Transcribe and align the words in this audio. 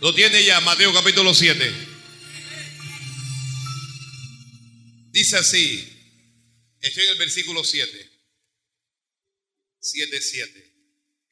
Lo 0.00 0.14
tiene 0.14 0.42
ya, 0.42 0.60
Mateo 0.60 0.94
capítulo 0.94 1.34
7. 1.34 1.74
Dice 5.10 5.36
así, 5.36 6.16
estoy 6.80 7.04
en 7.04 7.10
el 7.10 7.18
versículo 7.18 7.62
7. 7.62 8.10
7, 9.78 10.22
7. 10.22 10.74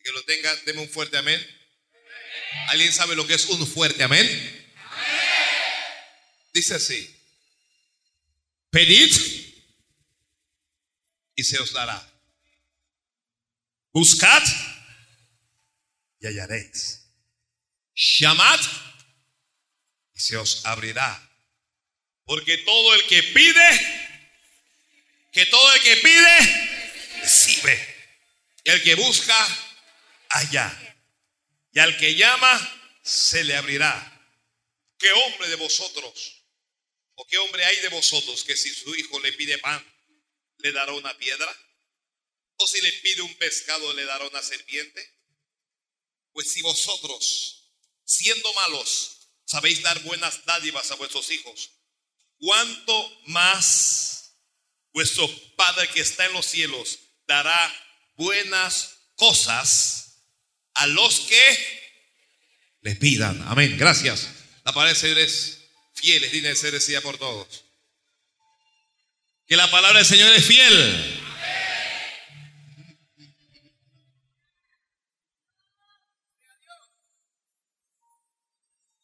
Que 0.04 0.12
lo 0.12 0.22
tenga, 0.24 0.54
deme 0.66 0.82
un 0.82 0.88
fuerte 0.90 1.16
amén. 1.16 1.40
¿Alguien 2.68 2.92
sabe 2.92 3.16
lo 3.16 3.26
que 3.26 3.34
es 3.34 3.46
un 3.46 3.66
fuerte 3.66 4.02
amén? 4.02 4.26
Dice 6.52 6.74
así, 6.74 7.16
pedid 8.70 9.14
y 11.36 11.42
se 11.42 11.58
os 11.58 11.72
dará. 11.72 12.06
Buscad 13.92 14.42
y 16.20 16.26
hallaréis. 16.26 17.07
Llamad 17.98 18.60
y 20.14 20.20
se 20.20 20.36
os 20.36 20.64
abrirá. 20.64 21.24
Porque 22.24 22.58
todo 22.58 22.94
el 22.94 23.06
que 23.08 23.22
pide, 23.24 24.12
que 25.32 25.46
todo 25.46 25.72
el 25.72 25.82
que 25.82 25.96
pide, 25.96 27.20
recibe. 27.22 27.96
El 28.62 28.82
que 28.84 28.94
busca, 28.94 29.36
halla. 30.28 30.96
Y 31.72 31.80
al 31.80 31.96
que 31.96 32.14
llama, 32.14 33.00
se 33.02 33.42
le 33.42 33.56
abrirá. 33.56 34.14
¿Qué 34.96 35.10
hombre 35.10 35.48
de 35.48 35.56
vosotros? 35.56 36.44
¿O 37.14 37.26
qué 37.26 37.38
hombre 37.38 37.64
hay 37.64 37.76
de 37.78 37.88
vosotros 37.88 38.44
que 38.44 38.56
si 38.56 38.70
su 38.70 38.94
hijo 38.94 39.18
le 39.20 39.32
pide 39.32 39.58
pan, 39.58 39.84
le 40.58 40.70
dará 40.70 40.92
una 40.92 41.16
piedra? 41.18 41.52
¿O 42.56 42.66
si 42.68 42.80
le 42.80 42.92
pide 42.92 43.22
un 43.22 43.34
pescado, 43.38 43.92
le 43.94 44.04
dará 44.04 44.24
una 44.28 44.42
serpiente? 44.42 45.18
Pues 46.32 46.52
si 46.52 46.62
vosotros, 46.62 47.57
siendo 48.08 48.50
malos, 48.54 49.18
sabéis 49.44 49.82
dar 49.82 50.02
buenas 50.02 50.44
dádivas 50.46 50.90
a 50.90 50.94
vuestros 50.94 51.30
hijos, 51.30 51.72
¿cuánto 52.38 53.20
más 53.26 54.32
vuestro 54.94 55.28
Padre 55.56 55.88
que 55.90 56.00
está 56.00 56.24
en 56.24 56.32
los 56.32 56.46
cielos 56.46 56.98
dará 57.26 57.74
buenas 58.16 58.94
cosas 59.14 60.22
a 60.72 60.86
los 60.86 61.20
que 61.20 61.90
le 62.80 62.96
pidan? 62.96 63.44
Amén. 63.46 63.76
Gracias. 63.76 64.28
La 64.64 64.72
palabra 64.72 64.94
del 64.94 64.96
Señor 64.96 65.18
es 65.18 65.58
fiel, 65.94 66.24
es 66.24 66.62
de 66.62 66.80
ser 66.80 67.02
por 67.02 67.18
todos. 67.18 67.64
Que 69.46 69.56
la 69.56 69.70
palabra 69.70 69.98
del 69.98 70.06
Señor 70.06 70.32
es 70.32 70.46
fiel. 70.46 71.17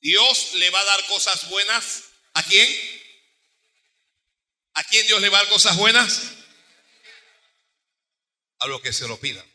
Dios 0.05 0.53
le 0.57 0.69
va 0.69 0.79
a 0.79 0.85
dar 0.85 1.07
cosas 1.07 1.49
buenas. 1.49 2.05
¿A 2.35 2.43
quién? 2.43 2.69
¿A 4.75 4.85
quién 4.85 5.07
Dios 5.07 5.19
le 5.23 5.31
va 5.31 5.39
a 5.39 5.43
dar 5.45 5.51
cosas 5.51 5.79
buenas? 5.79 6.31
A 8.59 8.67
los 8.67 8.83
que 8.83 8.93
se 8.93 9.09
lo 9.09 9.19
pidan. 9.19 9.51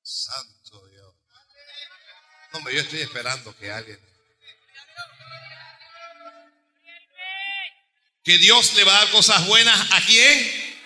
Santo 0.00 0.86
Dios. 0.86 1.12
Hombre, 2.52 2.76
yo 2.76 2.80
estoy 2.82 3.00
esperando 3.00 3.56
que 3.58 3.72
alguien. 3.72 3.98
Que 8.22 8.38
Dios 8.38 8.74
le 8.74 8.84
va 8.84 8.96
a 8.96 9.00
dar 9.00 9.10
cosas 9.10 9.44
buenas 9.48 9.90
a 9.90 10.00
quién? 10.06 10.78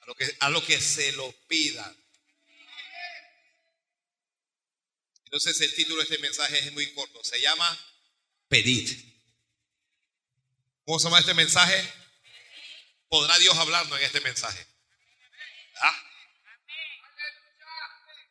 A 0.00 0.06
lo 0.06 0.14
que, 0.16 0.36
a 0.40 0.50
lo 0.50 0.66
que 0.66 0.80
se 0.80 1.12
lo 1.12 1.30
pidan. 1.46 2.03
Entonces 5.34 5.60
el 5.62 5.74
título 5.74 5.96
de 5.96 6.04
este 6.04 6.18
mensaje 6.18 6.60
es 6.60 6.72
muy 6.74 6.92
corto. 6.92 7.24
Se 7.24 7.40
llama 7.40 7.66
Pedid. 8.46 8.88
¿Cómo 10.84 11.00
se 11.00 11.06
llama 11.06 11.18
este 11.18 11.34
mensaje? 11.34 11.92
¿Podrá 13.08 13.36
Dios 13.40 13.56
hablarnos 13.56 13.98
en 13.98 14.04
este 14.04 14.20
mensaje? 14.20 14.64
¿Ah? 15.80 16.10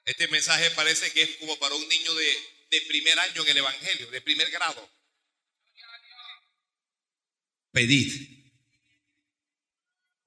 Este 0.05 0.29
mensaje 0.29 0.71
parece 0.71 1.11
que 1.11 1.23
es 1.23 1.35
como 1.39 1.59
para 1.59 1.75
un 1.75 1.85
niño 1.89 2.13
de, 2.13 2.37
de 2.71 2.81
primer 2.87 3.19
año 3.19 3.41
en 3.41 3.49
el 3.49 3.57
Evangelio, 3.57 4.09
de 4.09 4.21
primer 4.21 4.49
grado. 4.49 4.89
Pedid. 7.73 8.13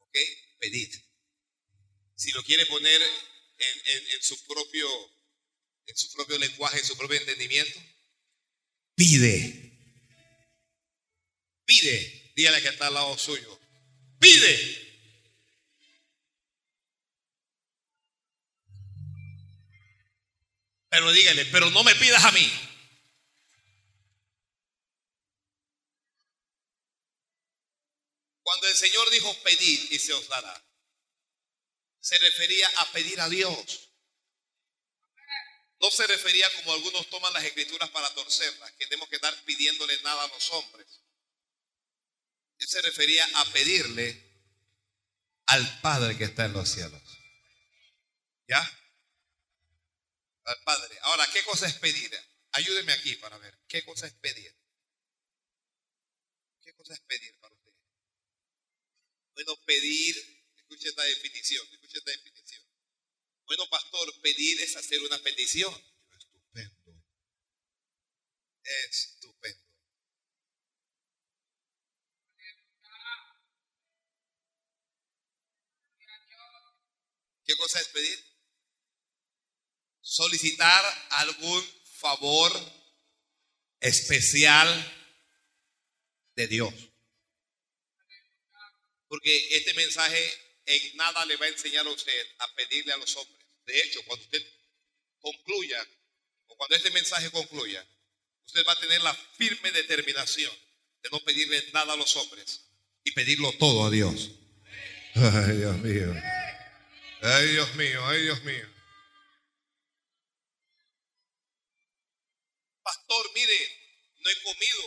¿Ok? 0.01 0.19
Pedid. 0.59 0.95
Si 2.17 2.33
lo 2.33 2.45
quiere 2.45 2.67
poner 2.67 3.01
en, 3.01 3.81
en, 3.87 4.11
en 4.11 4.23
su 4.23 4.47
propio 4.47 5.16
en 5.87 5.97
su 5.97 6.13
propio 6.13 6.39
lenguaje, 6.39 6.79
en 6.79 6.85
su 6.85 6.97
propio 6.97 7.19
entendimiento, 7.19 7.81
pide. 8.95 9.63
Pide. 11.65 12.33
Dígale 12.37 12.63
que 12.63 12.69
está 12.69 12.87
al 12.89 12.95
lado 12.95 13.17
suyo. 13.19 13.59
Pide. 14.21 14.87
Pero 20.89 21.13
dígale, 21.13 21.45
pero 21.47 21.71
no 21.71 21.85
me 21.85 21.95
pidas 21.97 22.25
a 22.25 22.33
mí. 22.33 22.51
Cuando 28.43 28.69
el 28.69 28.75
Señor 28.75 29.11
dijo 29.11 29.43
pedid 29.43 29.91
y 29.91 29.99
se 29.99 30.13
os 30.13 30.29
dará, 30.29 30.65
se 32.01 32.17
refería 32.19 32.69
a 32.79 32.93
pedir 32.93 33.21
a 33.21 33.29
Dios. 33.29 33.86
No 35.81 35.91
se 35.91 36.07
refería 36.07 36.47
como 36.57 36.73
algunos 36.73 37.09
toman 37.11 37.33
las 37.33 37.45
escrituras 37.45 37.91
para 37.91 38.13
torcerlas, 38.15 38.73
que 38.73 38.87
tenemos 38.87 39.09
que 39.09 39.17
estar 39.17 39.35
pidiéndole 39.45 40.01
nada 40.03 40.25
a 40.25 40.29
los 40.29 40.51
hombres. 40.53 41.03
Él 42.59 42.67
se 42.67 42.81
refería 42.83 43.27
a 43.35 43.45
pedirle 43.53 44.27
al 45.47 45.81
Padre 45.81 46.17
que 46.17 46.25
está 46.25 46.47
en 46.47 46.55
los 46.55 46.69
cielos. 46.69 47.03
¿Ya? 48.49 48.61
Al 50.45 50.63
Padre. 50.65 50.99
Ahora, 51.03 51.29
¿qué 51.33 51.43
cosa 51.45 51.67
es 51.67 51.75
pedir? 51.75 52.11
Ayúdeme 52.53 52.93
aquí 52.93 53.15
para 53.17 53.37
ver. 53.39 53.59
¿Qué 53.69 53.85
cosa 53.85 54.07
es 54.07 54.15
pedir? 54.15 54.57
¿Qué 56.63 56.75
cosa 56.75 56.95
es 56.95 57.01
pedir 57.01 57.39
para 57.39 57.55
usted? 57.55 57.73
Bueno, 59.35 59.57
pedir, 59.67 60.17
escuche 60.57 60.89
esta 60.89 61.03
definición, 61.03 61.67
escuche 61.73 61.99
esta 61.99 62.11
definición. 62.11 62.36
Bueno, 63.47 63.69
pastor, 63.71 64.21
pedir 64.23 64.61
es 64.61 64.77
hacer 64.77 65.01
una 65.03 65.19
petición. 65.19 65.73
Estupendo. 66.11 67.05
Estupendo. 68.65 69.67
¿Qué 77.45 77.57
cosa 77.57 77.81
es 77.81 77.89
pedir? 77.89 78.19
Solicitar 80.01 81.07
algún 81.11 81.63
favor 82.01 82.53
especial 83.79 84.69
de 86.35 86.49
Dios. 86.49 86.75
Porque 89.07 89.57
este 89.57 89.75
mensaje 89.75 90.47
en 90.67 90.97
nada 90.97 91.25
le 91.27 91.37
va 91.37 91.47
a 91.47 91.51
enseñar 91.51 91.87
a 91.87 91.91
usted 91.91 92.35
a 92.41 92.55
pedirle 92.57 92.93
a 92.93 92.97
los 92.97 93.17
hombres. 93.17 93.36
De 93.67 93.79
hecho, 93.81 94.01
cuando 94.07 94.25
usted 94.25 94.43
concluya, 95.19 95.87
o 96.47 96.57
cuando 96.57 96.77
este 96.77 96.91
mensaje 96.91 97.31
concluya, 97.31 97.87
usted 98.45 98.65
va 98.67 98.73
a 98.73 98.81
tener 98.81 99.03
la 99.03 99.15
firme 99.15 99.73
determinación 99.73 100.55
de 101.03 101.11
no 101.11 101.19
pedirle 101.21 101.71
nada 101.73 101.93
a 101.93 101.97
los 101.97 102.17
hombres 102.17 102.71
y 103.03 103.11
pedirlo 103.13 103.53
todo 103.59 103.87
a 103.87 103.91
Dios. 103.91 104.31
Ay, 105.15 105.57
Dios 105.57 105.77
mío. 105.79 106.15
Ay, 107.23 107.49
Dios 107.49 107.75
mío, 107.75 108.07
ay, 108.07 108.23
Dios 108.23 108.45
mío. 108.45 108.69
Pastor, 112.83 113.33
mire, 113.35 113.59
no 114.19 114.31
he 114.31 114.43
comido. 114.43 114.83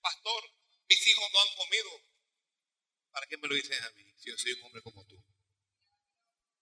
Pastor, 0.00 0.50
mis 0.88 1.06
hijos 1.06 1.24
no 1.32 1.40
han 1.40 1.56
comido. 1.56 1.90
¿Para 3.10 3.26
qué 3.26 3.36
me 3.36 3.48
lo 3.48 3.54
dices 3.54 3.78
a 3.82 3.90
mí 3.90 4.04
si 4.16 4.30
yo 4.30 4.38
soy 4.38 4.52
un 4.52 4.64
hombre 4.64 4.82
como 4.82 5.04
tú? 5.06 5.22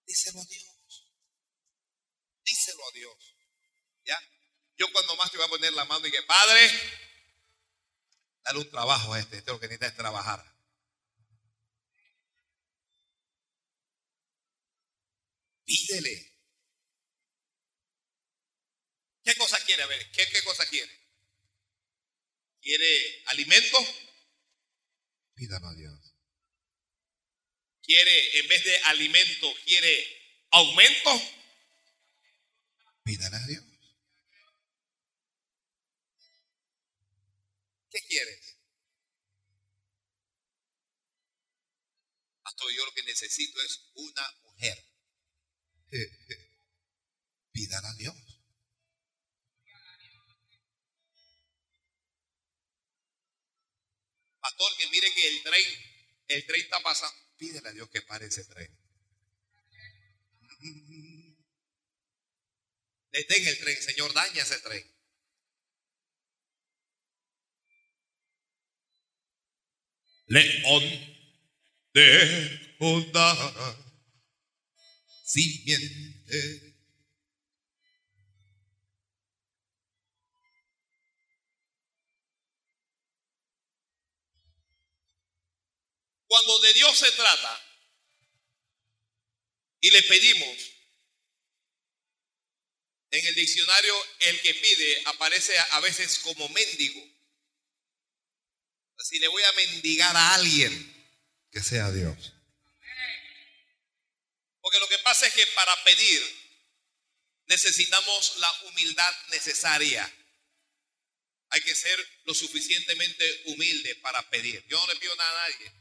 Díselo 0.05 0.41
a 0.41 0.45
Dios. 0.45 0.70
Díselo 2.61 2.87
a 2.87 2.91
Dios. 2.91 3.35
¿Ya? 4.05 4.19
Yo 4.77 4.91
cuando 4.91 5.15
más 5.15 5.31
te 5.31 5.37
voy 5.37 5.47
a 5.47 5.49
poner 5.49 5.73
la 5.73 5.85
mano 5.85 6.05
y 6.05 6.11
que, 6.11 6.21
Padre, 6.21 6.69
dale 8.43 8.59
un 8.59 8.69
trabajo 8.69 9.15
a 9.15 9.19
este. 9.19 9.37
Este 9.37 9.49
lo 9.49 9.59
que 9.59 9.65
necesita 9.65 9.87
es 9.87 9.95
trabajar. 9.95 10.45
Pídele. 15.65 16.37
¿Qué 19.23 19.33
cosa 19.33 19.57
quiere? 19.65 19.81
A 19.81 19.87
ver, 19.87 20.11
¿qué, 20.11 20.29
qué 20.29 20.43
cosa 20.43 20.63
quiere? 20.67 20.91
¿Quiere 22.61 23.23
alimento? 23.25 23.79
Pídalo 25.33 25.65
a 25.65 25.73
Dios. 25.73 26.13
¿Quiere, 27.81 28.37
en 28.37 28.47
vez 28.47 28.63
de 28.63 28.77
alimento, 28.81 29.51
quiere 29.65 30.45
aumento? 30.51 31.40
Pídale 33.03 33.35
a 33.35 33.47
Dios. 33.47 33.65
¿Qué 37.89 37.99
quieres? 38.07 38.57
Pastor, 42.43 42.71
yo 42.71 42.85
lo 42.85 42.93
que 42.93 43.03
necesito 43.03 43.61
es 43.61 43.91
una 43.95 44.31
mujer. 44.43 44.85
Pídale 47.51 47.87
a 47.87 47.93
Dios. 47.93 48.15
Pastor, 54.39 54.77
que 54.77 54.87
mire 54.87 55.13
que 55.13 55.27
el 55.27 55.43
tren, 55.43 55.63
el 56.27 56.45
tren 56.45 56.61
está 56.61 56.79
pasando. 56.81 57.19
Pídele 57.37 57.69
a 57.69 57.71
Dios 57.73 57.89
que 57.89 58.01
pare 58.01 58.27
ese 58.27 58.45
tren. 58.45 58.77
Detén 63.11 63.45
el 63.45 63.59
tren, 63.59 63.81
Señor, 63.81 64.13
daña 64.13 64.43
ese 64.43 64.59
tren. 64.59 64.89
León 70.27 70.83
de 71.93 72.75
Judá, 72.79 73.77
simiente. 75.25 76.71
Cuando 86.27 86.59
de 86.59 86.73
Dios 86.75 86.97
se 86.97 87.11
trata 87.11 87.61
y 89.81 89.91
le 89.91 90.01
pedimos, 90.03 90.80
en 93.11 93.25
el 93.25 93.35
diccionario 93.35 93.93
el 94.19 94.41
que 94.41 94.53
pide 94.55 95.03
aparece 95.05 95.57
a 95.57 95.79
veces 95.81 96.19
como 96.19 96.47
mendigo. 96.49 97.01
Si 98.99 99.19
le 99.19 99.27
voy 99.27 99.43
a 99.43 99.51
mendigar 99.53 100.15
a 100.15 100.35
alguien, 100.35 100.71
que 101.51 101.61
sea 101.61 101.91
Dios. 101.91 102.33
Porque 104.61 104.79
lo 104.79 104.87
que 104.87 104.99
pasa 104.99 105.25
es 105.27 105.33
que 105.33 105.45
para 105.47 105.83
pedir 105.83 106.21
necesitamos 107.47 108.37
la 108.37 108.51
humildad 108.63 109.13
necesaria. 109.29 110.09
Hay 111.49 111.61
que 111.61 111.75
ser 111.75 112.21
lo 112.23 112.33
suficientemente 112.33 113.43
humilde 113.47 113.95
para 113.95 114.29
pedir. 114.29 114.63
Yo 114.67 114.79
no 114.79 114.93
le 114.93 114.99
pido 114.99 115.15
nada 115.17 115.45
a 115.45 115.49
nadie. 115.49 115.73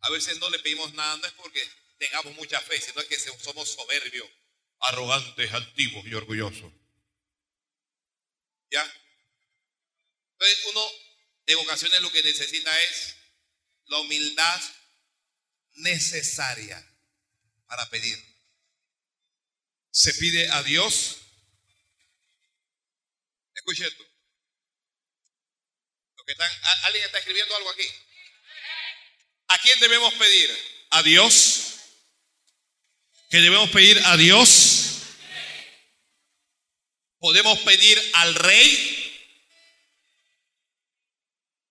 A 0.00 0.10
veces 0.10 0.38
no 0.38 0.50
le 0.50 0.58
pedimos 0.58 0.92
nada, 0.94 1.16
no 1.16 1.26
es 1.26 1.32
porque 1.32 1.66
tengamos 1.98 2.34
mucha 2.34 2.60
fe, 2.60 2.80
sino 2.80 3.06
que 3.06 3.18
somos 3.18 3.70
soberbios, 3.70 4.28
arrogantes, 4.80 5.52
antiguos 5.52 6.06
y 6.06 6.14
orgullosos. 6.14 6.72
¿Ya? 8.70 8.82
Entonces 10.32 10.66
uno 10.66 10.82
en 11.46 11.58
ocasiones 11.58 12.00
lo 12.00 12.12
que 12.12 12.22
necesita 12.22 12.70
es 12.82 13.16
la 13.86 13.98
humildad 13.98 14.60
necesaria 15.76 16.84
para 17.66 17.88
pedir. 17.90 18.18
Se 19.90 20.12
pide 20.14 20.50
a 20.50 20.62
Dios. 20.62 21.18
Escuche 23.54 23.86
esto. 23.86 24.04
¿Alguien 26.84 27.04
está 27.04 27.18
escribiendo 27.18 27.56
algo 27.56 27.70
aquí? 27.70 27.88
¿A 29.48 29.58
quién 29.58 29.80
debemos 29.80 30.12
pedir? 30.14 30.86
¿A 30.90 31.02
Dios? 31.02 31.57
¿Que 33.28 33.38
debemos 33.38 33.70
pedir 33.70 34.00
a 34.06 34.16
Dios? 34.16 35.02
¿Podemos 37.18 37.58
pedir 37.60 38.00
al 38.14 38.34
rey? 38.34 39.04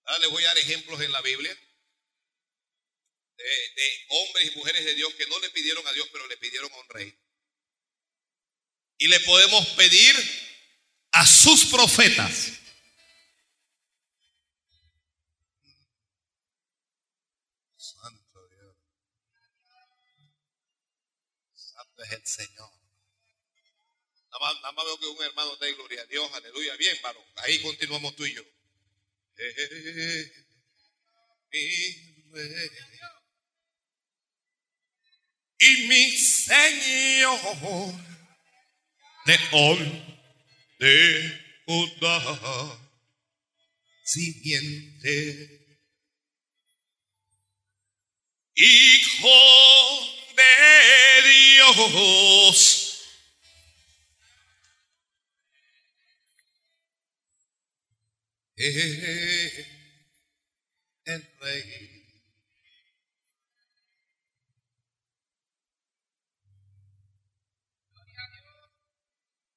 Ahora 0.04 0.20
les 0.20 0.30
voy 0.30 0.44
a 0.44 0.48
dar 0.48 0.58
ejemplos 0.58 1.00
en 1.00 1.12
la 1.12 1.20
Biblia 1.20 1.56
de, 3.38 4.06
hombres 4.08 4.52
y 4.52 4.58
mujeres 4.58 4.84
de 4.84 4.94
Dios 4.94 5.14
que 5.14 5.26
no 5.26 5.38
le 5.40 5.50
pidieron 5.50 5.86
a 5.86 5.92
Dios, 5.92 6.08
pero 6.12 6.26
le 6.26 6.36
pidieron 6.36 6.72
a 6.72 6.76
un 6.76 6.88
rey. 6.90 7.14
Y 8.98 9.08
le 9.08 9.20
podemos 9.20 9.66
pedir 9.68 10.14
a 11.12 11.26
sus 11.26 11.66
profetas. 11.66 12.52
Es 21.98 22.12
el 22.12 22.26
Señor. 22.26 22.70
Nada 24.30 24.72
más, 24.72 24.84
veo 24.84 24.98
que 24.98 25.06
un 25.06 25.22
hermano 25.24 25.56
de 25.56 25.72
gloria 25.74 26.02
a 26.02 26.06
Dios, 26.06 26.32
aleluya. 26.32 26.76
Bien, 26.76 26.96
varón. 27.02 27.24
Ahí 27.36 27.60
continuamos 27.62 28.14
tú 28.14 28.24
y 28.26 28.34
yo. 28.34 28.42
Y 35.60 35.86
mi 35.88 36.10
Señor, 36.12 37.40
hoy 39.52 40.02
de 40.78 41.62
Judá, 41.66 42.78
siguiente, 44.04 45.58
Hijo 48.60 50.17
Dios. 51.24 51.76
el 61.04 61.38
rey. 61.40 61.88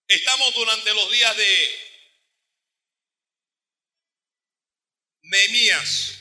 Estamos 0.07 0.53
durante 0.53 0.93
los 0.93 1.11
días 1.11 1.37
de 1.37 1.67
Nehemías. 5.21 6.17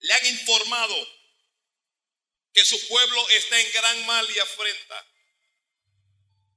Le 0.00 0.14
han 0.14 0.26
informado 0.26 1.17
que 2.58 2.64
su 2.64 2.88
pueblo 2.88 3.28
está 3.28 3.60
en 3.60 3.72
gran 3.72 4.06
mal 4.06 4.28
y 4.34 4.38
afrenta, 4.40 5.06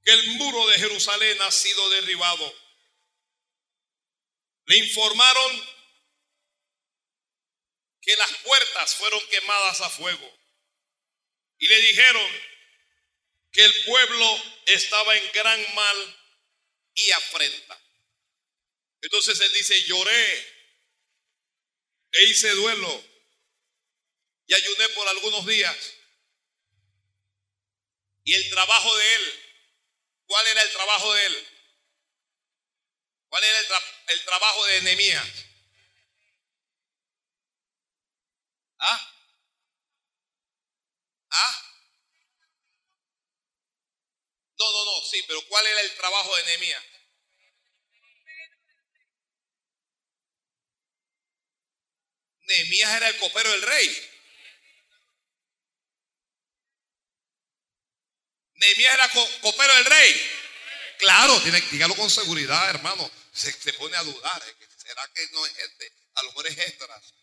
que 0.04 0.10
el 0.10 0.26
muro 0.32 0.66
de 0.66 0.78
Jerusalén 0.80 1.40
ha 1.42 1.50
sido 1.52 1.90
derribado 1.90 2.52
le 4.64 4.78
informaron 4.78 5.68
que 8.00 8.16
las 8.16 8.32
puertas 8.38 8.96
fueron 8.96 9.20
quemadas 9.28 9.80
a 9.80 9.90
fuego. 9.90 10.38
Y 11.58 11.68
le 11.68 11.80
dijeron 11.82 12.30
que 13.52 13.64
el 13.64 13.84
pueblo 13.84 14.42
estaba 14.66 15.16
en 15.16 15.32
gran 15.32 15.74
mal 15.74 16.20
y 16.94 17.10
afrenta. 17.12 17.80
Entonces 19.02 19.40
él 19.40 19.52
dice, 19.52 19.82
lloré 19.82 20.52
e 22.12 22.24
hice 22.24 22.50
duelo 22.50 23.11
y 24.46 24.54
ayuné 24.54 24.88
por 24.90 25.08
algunos 25.08 25.46
días. 25.46 25.76
Y 28.24 28.34
el 28.34 28.50
trabajo 28.50 28.96
de 28.96 29.14
él, 29.14 29.40
¿cuál 30.26 30.46
era 30.46 30.62
el 30.62 30.72
trabajo 30.72 31.12
de 31.12 31.26
él? 31.26 31.48
¿Cuál 33.28 33.44
era 33.44 33.58
el, 34.08 34.24
trabajo 34.24 34.66
de 34.66 34.82
Nehemías? 34.82 35.46
¿Ah? 38.78 39.14
¿Ah? 41.30 41.62
No, 44.58 44.70
no, 44.70 44.84
no, 44.84 45.04
sí, 45.08 45.24
pero 45.26 45.40
¿cuál 45.48 45.66
era 45.66 45.80
el 45.80 45.96
trabajo 45.96 46.36
de 46.36 46.44
Nehemías? 46.44 46.84
Nehemías 52.42 52.96
era 52.96 53.08
el 53.08 53.18
copero 53.18 53.50
del 53.50 53.62
rey. 53.62 54.11
Nehemías 58.62 58.94
era 58.94 59.10
copero 59.40 59.74
del 59.74 59.84
rey. 59.84 60.30
Claro, 60.98 61.40
tiene, 61.42 61.60
dígalo 61.70 61.94
con 61.94 62.08
seguridad, 62.08 62.70
hermano 62.70 63.10
se, 63.32 63.72
pone 63.74 63.96
a 63.96 64.02
dudar. 64.02 64.42
¿Será 64.76 65.10
que 65.14 65.26
no 65.32 65.46
es 65.46 65.58
este? 65.58 65.92
A 66.14 66.22
lo 66.22 66.28
mejor 66.28 66.46
es 66.48 66.58
Esdras. 66.58 67.14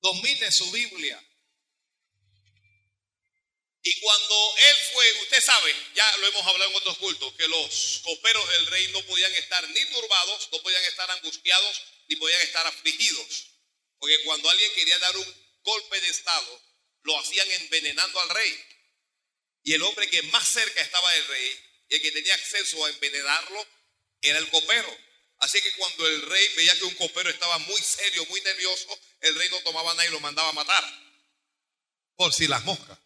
Domine 0.00 0.50
su 0.50 0.70
Biblia. 0.70 1.22
Y 3.82 4.00
cuando 4.00 4.54
él 4.58 4.76
fue, 4.92 5.12
usted 5.22 5.40
sabe, 5.40 5.74
ya 5.94 6.16
lo 6.18 6.26
hemos 6.26 6.46
hablado 6.46 6.70
en 6.70 6.76
otros 6.76 6.98
cultos, 6.98 7.34
que 7.34 7.48
los 7.48 8.00
coperos 8.04 8.48
del 8.50 8.66
rey 8.66 8.88
no 8.92 9.02
podían 9.06 9.32
estar 9.34 9.66
ni 9.68 9.84
turbados, 9.86 10.48
no 10.52 10.62
podían 10.62 10.84
estar 10.84 11.10
angustiados, 11.10 11.82
ni 12.08 12.16
podían 12.16 12.42
estar 12.42 12.66
afligidos. 12.66 13.46
Porque 13.98 14.22
cuando 14.24 14.48
alguien 14.50 14.72
quería 14.74 14.98
dar 14.98 15.16
un 15.16 15.39
golpe 15.62 16.00
de 16.00 16.08
Estado, 16.08 16.62
lo 17.02 17.18
hacían 17.18 17.50
envenenando 17.52 18.20
al 18.20 18.28
rey. 18.30 18.64
Y 19.62 19.74
el 19.74 19.82
hombre 19.82 20.08
que 20.08 20.22
más 20.24 20.48
cerca 20.48 20.80
estaba 20.80 21.10
del 21.12 21.26
rey 21.26 21.60
y 21.88 21.94
el 21.96 22.02
que 22.02 22.12
tenía 22.12 22.34
acceso 22.34 22.84
a 22.84 22.90
envenenarlo 22.90 23.66
era 24.22 24.38
el 24.38 24.48
copero. 24.48 24.96
Así 25.38 25.60
que 25.62 25.72
cuando 25.72 26.06
el 26.06 26.22
rey 26.22 26.48
veía 26.56 26.78
que 26.78 26.84
un 26.84 26.94
copero 26.94 27.30
estaba 27.30 27.58
muy 27.58 27.80
serio, 27.80 28.24
muy 28.26 28.40
nervioso, 28.42 28.98
el 29.20 29.34
rey 29.34 29.48
no 29.48 29.60
tomaba 29.62 29.94
nada 29.94 30.06
y 30.06 30.10
lo 30.10 30.20
mandaba 30.20 30.50
a 30.50 30.52
matar. 30.52 30.84
Por 32.16 32.32
si 32.32 32.46
las 32.46 32.62
moscas. 32.64 32.98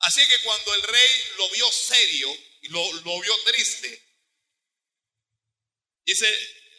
Así 0.00 0.26
que 0.26 0.42
cuando 0.42 0.74
el 0.74 0.82
rey 0.82 1.24
lo 1.36 1.50
vio 1.50 1.70
serio 1.70 2.38
y 2.62 2.68
lo, 2.68 3.20
vio 3.20 3.42
triste, 3.44 4.02
dice 6.04 6.26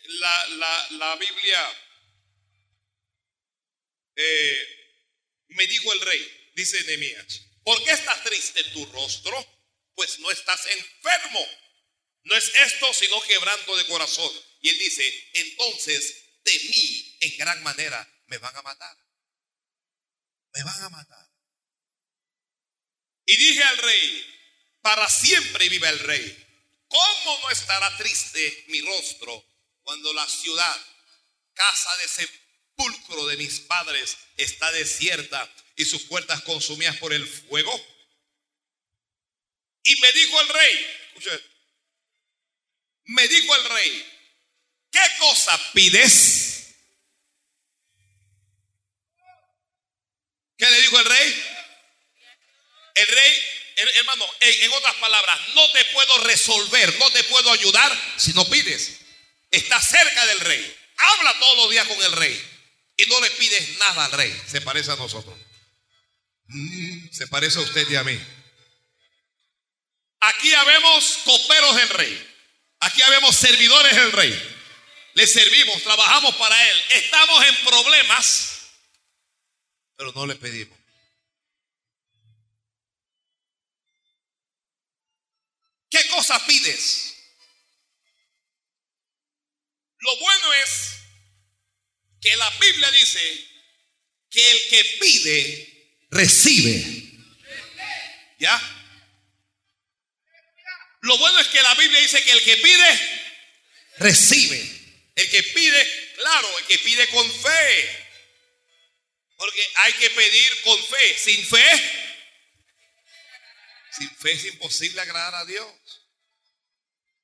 la, 0.10 1.16
Biblia, 1.16 1.82
eh, 4.16 4.68
me 5.50 5.68
dijo 5.68 5.94
el 5.94 6.02
rey, 6.02 6.52
dice 6.56 6.84
Nehemías, 6.84 7.42
¿por 7.64 7.84
qué 7.84 7.92
está 7.92 8.22
triste 8.24 8.64
tu 8.66 8.86
rostro? 8.88 9.46
Pues 9.96 10.20
no 10.20 10.32
estás 10.32 10.66
enfermo. 10.66 11.46
No 12.24 12.36
es 12.36 12.54
esto 12.56 12.94
sino 12.94 13.22
quebranto 13.22 13.76
de 13.78 13.86
corazón. 13.88 14.32
Y 14.62 14.70
él 14.70 14.78
dice, 14.80 15.30
entonces 15.34 16.42
de 16.44 16.54
mí 16.54 17.18
en 17.22 17.38
gran 17.38 17.62
manera 17.64 18.08
me 18.28 18.38
van 18.38 18.56
a 18.56 18.62
matar. 18.62 18.98
Me 20.54 20.64
van 20.64 20.84
a 20.84 20.90
matar. 20.90 21.30
Y 23.26 23.38
dije 23.38 23.64
al 23.64 23.78
rey, 23.78 24.36
para 24.82 25.08
siempre 25.10 25.70
vive 25.70 25.88
el 25.90 26.00
rey. 26.00 26.46
¿Cómo 26.88 27.40
no 27.42 27.52
estará 27.52 27.96
triste 27.98 28.66
mi 28.70 28.82
rostro 28.82 29.49
cuando 29.90 30.14
la 30.14 30.28
ciudad, 30.28 30.86
casa 31.56 31.90
de 31.98 32.08
sepulcro 32.08 33.26
de 33.26 33.38
mis 33.38 33.60
padres, 33.62 34.18
está 34.38 34.72
desierta 34.72 35.52
y 35.78 35.84
sus 35.84 36.04
puertas 36.04 36.44
consumidas 36.44 36.96
por 36.98 37.12
el 37.12 37.28
fuego? 37.28 37.74
Y 39.82 40.00
me 40.00 40.12
dijo 40.12 40.42
el 40.42 40.50
rey, 40.50 40.88
me 43.06 43.28
dijo 43.30 43.56
el 43.56 43.64
rey, 43.64 44.22
¿qué 44.92 45.02
cosa 45.18 45.60
pides? 45.74 46.76
¿Qué 50.56 50.70
le 50.70 50.82
dijo 50.82 51.00
el 51.00 51.06
rey? 51.06 51.44
El 52.94 53.08
rey, 53.08 53.44
hermano, 53.96 54.26
en, 54.42 54.72
otras 54.72 54.94
palabras, 54.98 55.40
no 55.56 55.68
te 55.72 55.84
puedo 55.86 56.18
resolver, 56.26 56.96
no 57.00 57.10
te 57.10 57.24
puedo 57.24 57.52
ayudar 57.52 58.14
si 58.18 58.34
no 58.34 58.48
pides. 58.48 59.09
Está 59.52 59.82
cerca 59.82 60.26
del 60.28 60.40
rey. 60.42 60.78
Habla 60.98 61.40
todos 61.40 61.58
los 61.58 61.72
días 61.72 61.88
con 61.88 62.02
el 62.04 62.12
rey. 62.14 62.50
Y 62.98 63.06
no 63.06 63.20
le 63.22 63.32
pides 63.32 63.78
nada 63.80 64.06
al 64.06 64.12
rey. 64.12 64.42
Se 64.48 64.62
parece 64.62 64.92
a 64.92 64.96
nosotros. 64.96 65.38
Mm, 66.48 67.10
se 67.12 67.28
parece 67.28 67.60
a 67.60 67.62
usted 67.62 67.90
y 67.90 67.96
a 67.96 68.04
mí. 68.04 68.20
Aquí 70.22 70.54
habemos 70.54 71.20
coperos 71.24 71.76
del 71.76 71.90
rey. 71.90 72.30
Aquí 72.82 73.02
habemos 73.04 73.36
servidores 73.36 73.96
del 73.96 74.12
rey. 74.12 74.58
Le 75.14 75.28
servimos, 75.28 75.82
trabajamos 75.84 76.36
para 76.36 76.70
él. 76.70 76.78
Estamos 76.92 77.46
en 77.46 77.56
problemas, 77.66 78.60
pero 79.96 80.12
no 80.14 80.26
le 80.26 80.36
pedimos. 80.36 80.78
¿Qué 85.90 86.08
cosa 86.10 86.46
pides? 86.46 87.16
Lo 90.00 90.18
bueno 90.18 90.54
es 90.54 91.00
que 92.22 92.36
la 92.36 92.50
Biblia 92.52 92.92
dice 92.92 93.48
que 94.30 94.52
el 94.52 94.70
que 94.70 94.84
pide, 95.00 95.98
recibe. 96.12 97.10
¿Ya? 98.40 98.76
Lo 101.02 101.18
bueno 101.18 101.40
es 101.40 101.48
que 101.48 101.62
la 101.62 101.76
Biblia 101.76 102.00
dice 102.02 102.24
que 102.24 102.32
el 102.32 102.44
que 102.44 102.58
pide, 102.58 103.22
recibe. 103.98 104.80
El 105.16 105.30
que 105.30 105.44
pide, 105.44 106.14
claro, 106.16 106.60
el 106.60 106.66
que 106.66 106.78
pide 106.80 107.08
con 107.10 107.30
fe. 107.42 108.06
Porque 109.38 109.68
hay 109.76 109.94
que 109.94 110.10
pedir 110.12 110.62
con 110.62 110.84
fe. 110.86 111.18
Sin 111.18 111.46
fe, 111.46 112.10
sin 113.98 114.10
fe 114.18 114.32
es 114.34 114.46
imposible 114.46 115.02
agradar 115.02 115.36
a 115.36 115.46
Dios. 115.46 115.74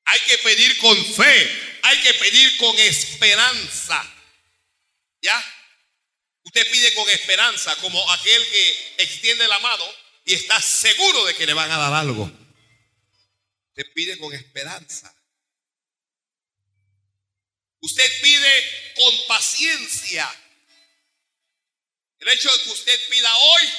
Hay 0.05 0.19
que 0.21 0.37
pedir 0.39 0.77
con 0.77 1.05
fe, 1.15 1.74
hay 1.85 2.01
que 2.01 2.13
pedir 2.15 2.57
con 2.57 2.77
esperanza. 2.79 4.11
¿Ya? 5.21 5.55
Usted 6.43 6.71
pide 6.71 6.93
con 6.95 7.07
esperanza 7.09 7.75
como 7.77 8.11
aquel 8.11 8.43
que 8.49 8.95
extiende 8.97 9.47
la 9.47 9.59
mano 9.59 9.85
y 10.25 10.33
está 10.33 10.59
seguro 10.61 11.25
de 11.25 11.35
que 11.35 11.45
le 11.45 11.53
van 11.53 11.69
a 11.69 11.77
dar 11.77 11.93
algo. 11.93 12.23
Usted 13.69 13.93
pide 13.93 14.17
con 14.17 14.33
esperanza. 14.33 15.13
Usted 17.81 18.21
pide 18.21 18.93
con 18.95 19.27
paciencia. 19.27 20.27
El 22.17 22.29
hecho 22.29 22.51
de 22.51 22.63
que 22.63 22.69
usted 22.71 22.99
pida 23.09 23.37
hoy 23.37 23.73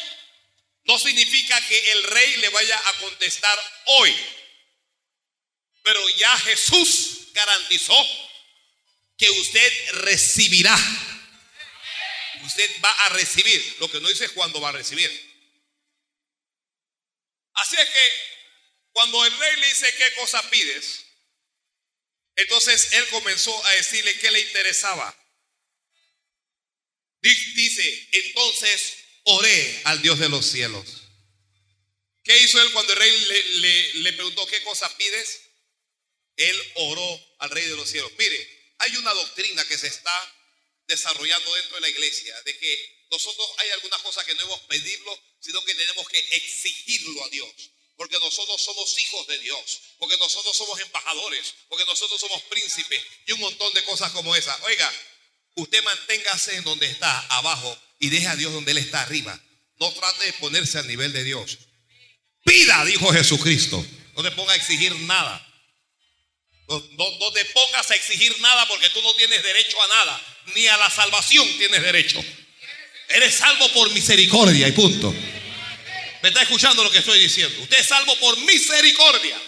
no 0.85 0.99
significa 1.01 1.61
que 1.67 1.93
el 1.93 2.05
rey 2.05 2.37
le 2.37 2.49
vaya 2.51 2.81
a 2.89 2.93
contestar 2.99 3.59
hoy. 3.87 4.17
Pero 5.83 6.09
ya 6.11 6.39
Jesús 6.39 7.16
garantizó 7.37 7.95
que 9.17 9.31
usted 9.31 9.91
recibirá. 10.03 10.77
Usted 12.45 12.83
va 12.85 12.91
a 12.91 13.09
recibir. 13.11 13.77
Lo 13.79 13.91
que 13.91 14.01
no 14.01 14.09
dice 14.09 14.25
es 14.25 14.33
cuándo 14.33 14.61
va 14.61 14.71
a 14.71 14.73
recibir. 14.73 15.11
Así 17.55 17.77
es 17.77 17.89
que 17.89 18.13
cuando 18.93 19.25
el 19.25 19.39
rey 19.39 19.57
le 19.57 19.67
dice 19.69 19.95
qué 19.97 20.15
cosa 20.21 20.51
pides, 20.51 21.05
entonces 22.37 22.93
él 22.93 23.07
comenzó 23.09 23.65
a 23.67 23.71
decirle 23.73 24.19
qué 24.19 24.31
le 24.31 24.41
interesaba. 24.41 25.15
Dice, 27.23 28.09
entonces 28.13 28.99
oré 29.25 29.81
al 29.85 30.01
Dios 30.03 30.19
de 30.19 30.29
los 30.29 30.47
cielos. 30.47 31.03
¿Qué 32.23 32.37
hizo 32.39 32.61
él 32.61 32.73
cuando 32.73 32.93
el 32.93 32.99
rey 32.99 33.93
le, 33.95 34.13
preguntó 34.13 34.47
qué 34.47 34.63
cosa 34.63 34.95
pides? 34.97 35.46
Él 36.37 36.73
oró 36.77 37.21
al 37.39 37.51
rey 37.51 37.65
de 37.65 37.77
los 37.77 37.89
cielos. 37.89 38.13
Mire, 38.19 38.75
hay 38.79 38.97
una 38.97 39.13
doctrina 39.15 39.65
que 39.65 39.79
se 39.79 39.87
está 39.87 40.35
desarrollando 40.87 41.55
dentro 41.55 41.77
de 41.77 41.81
la 41.81 41.89
iglesia, 41.89 42.35
de 42.43 42.59
que 42.59 43.07
nosotros 43.11 43.49
hay 43.59 43.71
algunas 43.71 44.01
cosas 44.03 44.25
que 44.25 44.35
no 44.35 44.41
debemos 44.41 44.61
pedirlo, 44.63 45.19
sino 45.41 45.65
que 45.65 45.75
tenemos 45.75 46.09
que 46.09 46.19
exigirlo 46.19 47.25
a 47.25 47.29
Dios. 47.31 47.71
Porque 47.97 48.19
nosotros 48.19 48.61
somos 48.61 49.01
hijos 49.01 49.27
de 49.27 49.39
Dios, 49.39 49.81
porque 49.99 50.19
nosotros 50.19 50.55
somos 50.55 50.79
embajadores, 50.81 51.55
porque 51.69 51.87
nosotros 51.87 52.21
somos 52.21 52.43
príncipes 52.43 53.03
y 53.27 53.33
un 53.33 53.41
montón 53.41 53.73
de 53.73 53.85
cosas 53.85 54.13
como 54.13 54.37
esas. 54.37 54.61
Oiga, 54.65 54.93
usted 55.55 55.83
manténgase 55.83 56.57
en 56.57 56.65
donde 56.65 56.87
está, 56.87 57.19
abajo, 57.29 57.79
y 57.99 58.11
deja 58.11 58.33
a 58.33 58.37
Dios 58.37 58.53
donde 58.53 58.73
Él 58.73 58.79
está 58.79 59.01
arriba. 59.01 59.41
No 59.79 59.93
trate 59.95 60.27
de 60.27 60.33
ponerse 60.35 60.79
al 60.79 60.87
nivel 60.87 61.13
de 61.13 61.25
Dios. 61.25 61.59
Pida, 62.45 62.85
dijo 62.85 63.13
Jesucristo. 63.13 63.85
No 64.15 64.23
te 64.23 64.31
pongas 64.33 64.55
a 64.55 64.57
exigir 64.57 64.95
nada. 65.01 65.46
No, 66.69 67.33
te 67.33 67.45
pongas 67.45 67.91
a 67.91 67.95
exigir 67.95 68.41
nada 68.41 68.67
porque 68.67 68.91
tú 68.91 69.01
no 69.03 69.15
tienes 69.15 69.43
derecho 69.43 69.81
a 69.83 69.89
nada. 69.89 70.21
Ni 70.55 70.67
a 70.67 70.77
la 70.77 70.91
salvación 70.91 71.47
tienes 71.59 71.83
derecho. 71.83 72.23
Eres 73.09 73.37
salvo 73.37 73.69
por 73.73 73.91
misericordia 73.91 74.67
y 74.67 74.73
punto. 74.73 75.15
¿Me 76.23 76.29
está 76.29 76.43
escuchando 76.43 76.83
lo 76.83 76.91
que 76.91 76.99
estoy 76.99 77.21
diciendo? 77.21 77.63
Usted 77.63 77.79
es 77.79 77.87
salvo 77.87 78.17
por 78.17 78.37
misericordia. 78.39 79.41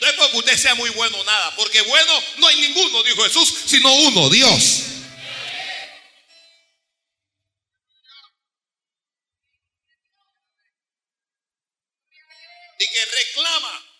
No 0.00 0.06
es 0.06 0.12
porque 0.14 0.36
usted 0.36 0.58
sea 0.58 0.74
muy 0.74 0.90
bueno 0.90 1.22
nada. 1.24 1.54
Porque 1.56 1.80
bueno 1.82 2.24
no 2.38 2.46
hay 2.46 2.56
ninguno, 2.56 3.02
dijo 3.02 3.24
Jesús, 3.24 3.54
sino 3.66 3.92
uno, 3.94 4.28
Dios. 4.28 4.82
que 12.94 13.04
reclama. 13.04 13.93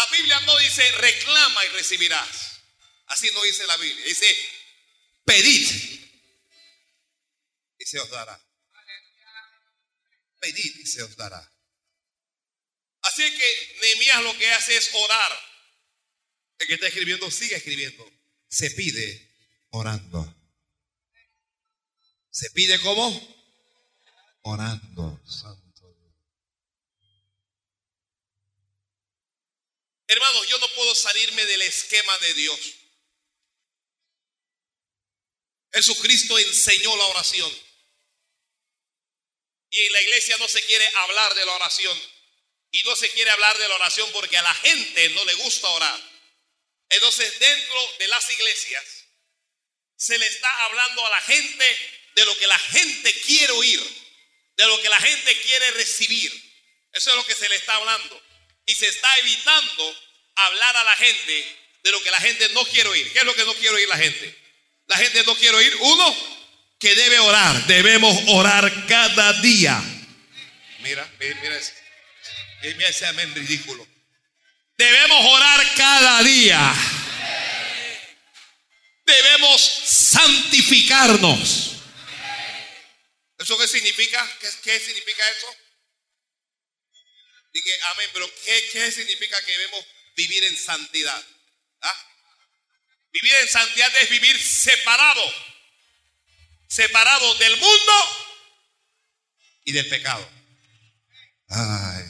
La 0.00 0.16
Biblia 0.16 0.40
no 0.40 0.56
dice 0.56 0.90
reclama 0.92 1.64
y 1.66 1.68
recibirás. 1.68 2.62
Así 3.06 3.30
no 3.34 3.42
dice 3.42 3.66
la 3.66 3.76
Biblia. 3.76 4.04
Dice 4.06 4.26
pedid 5.26 6.00
y 7.78 7.84
se 7.84 7.98
os 8.00 8.08
dará. 8.08 8.40
Pedid 10.40 10.76
y 10.76 10.86
se 10.86 11.02
os 11.02 11.14
dará. 11.16 11.52
Así 13.02 13.22
que 13.36 13.78
Nehemías 13.82 14.22
lo 14.22 14.38
que 14.38 14.50
hace 14.50 14.74
es 14.74 14.90
orar. 14.94 15.38
El 16.58 16.66
que 16.66 16.74
está 16.74 16.86
escribiendo 16.86 17.30
sigue 17.30 17.56
escribiendo. 17.56 18.10
Se 18.48 18.70
pide 18.70 19.30
orando. 19.70 20.34
¿Se 22.30 22.50
pide 22.52 22.80
cómo? 22.80 23.36
Orando. 24.42 25.20
Hermanos, 30.10 30.48
yo 30.48 30.58
no 30.58 30.68
puedo 30.70 30.92
salirme 30.92 31.46
del 31.46 31.62
esquema 31.62 32.18
de 32.18 32.34
Dios. 32.34 32.58
Jesucristo 35.72 36.36
enseñó 36.36 36.96
la 36.96 37.04
oración. 37.04 37.62
Y 39.70 39.86
en 39.86 39.92
la 39.92 40.02
iglesia 40.02 40.36
no 40.38 40.48
se 40.48 40.66
quiere 40.66 40.84
hablar 40.96 41.32
de 41.36 41.46
la 41.46 41.52
oración. 41.52 41.96
Y 42.72 42.82
no 42.82 42.96
se 42.96 43.08
quiere 43.10 43.30
hablar 43.30 43.56
de 43.56 43.68
la 43.68 43.76
oración 43.76 44.10
porque 44.10 44.36
a 44.36 44.42
la 44.42 44.54
gente 44.54 45.10
no 45.10 45.24
le 45.24 45.34
gusta 45.34 45.68
orar. 45.68 46.00
Entonces 46.88 47.38
dentro 47.38 47.92
de 48.00 48.08
las 48.08 48.28
iglesias 48.30 48.84
se 49.94 50.18
le 50.18 50.26
está 50.26 50.64
hablando 50.64 51.06
a 51.06 51.10
la 51.10 51.20
gente 51.20 52.00
de 52.16 52.24
lo 52.24 52.36
que 52.36 52.48
la 52.48 52.58
gente 52.58 53.14
quiere 53.20 53.52
oír, 53.52 53.80
de 54.56 54.66
lo 54.66 54.82
que 54.82 54.88
la 54.88 55.00
gente 55.00 55.40
quiere 55.40 55.70
recibir. 55.70 56.32
Eso 56.94 57.10
es 57.10 57.16
lo 57.16 57.24
que 57.26 57.36
se 57.36 57.48
le 57.48 57.54
está 57.54 57.76
hablando. 57.76 58.29
Y 58.70 58.74
se 58.76 58.86
está 58.86 59.08
evitando 59.18 59.96
hablar 60.36 60.76
a 60.76 60.84
la 60.84 60.92
gente 60.92 61.56
de 61.82 61.90
lo 61.90 62.00
que 62.02 62.10
la 62.12 62.20
gente 62.20 62.48
no 62.50 62.64
quiere 62.66 62.88
oír. 62.88 63.12
¿Qué 63.12 63.18
es 63.18 63.24
lo 63.24 63.34
que 63.34 63.44
no 63.44 63.52
quiere 63.54 63.74
oír 63.74 63.88
la 63.88 63.96
gente? 63.96 64.32
La 64.86 64.96
gente 64.96 65.24
no 65.24 65.34
quiere 65.34 65.56
oír, 65.56 65.76
uno, 65.80 66.16
que 66.78 66.94
debe 66.94 67.18
orar. 67.18 67.66
Debemos 67.66 68.16
orar 68.28 68.86
cada 68.86 69.32
día. 69.40 69.82
Mira, 70.78 71.04
mira 71.18 71.56
ese. 71.56 71.74
Mira 72.62 72.88
ese 72.88 73.06
amén 73.06 73.34
ridículo. 73.34 73.84
Debemos 74.76 75.26
orar 75.26 75.74
cada 75.74 76.22
día. 76.22 76.72
Debemos 79.04 79.60
santificarnos. 79.60 81.72
¿Eso 83.36 83.58
qué 83.58 83.66
significa? 83.66 84.38
¿Qué, 84.62 84.78
significa 84.78 85.28
eso? 85.28 85.56
Dije, 87.52 87.70
amén, 87.84 88.10
pero 88.12 88.30
¿qué, 88.44 88.68
¿qué, 88.72 88.90
significa 88.92 89.44
que 89.44 89.52
debemos 89.52 89.84
vivir 90.16 90.44
en 90.44 90.56
santidad? 90.56 91.26
¿Ah? 91.80 92.06
Vivir 93.12 93.32
en 93.40 93.48
santidad 93.48 93.92
es 93.96 94.10
vivir 94.10 94.40
separado. 94.40 95.22
Separado 96.68 97.34
del 97.34 97.56
mundo 97.56 97.92
y 99.64 99.72
del 99.72 99.88
pecado. 99.88 100.30
Ay, 101.48 102.04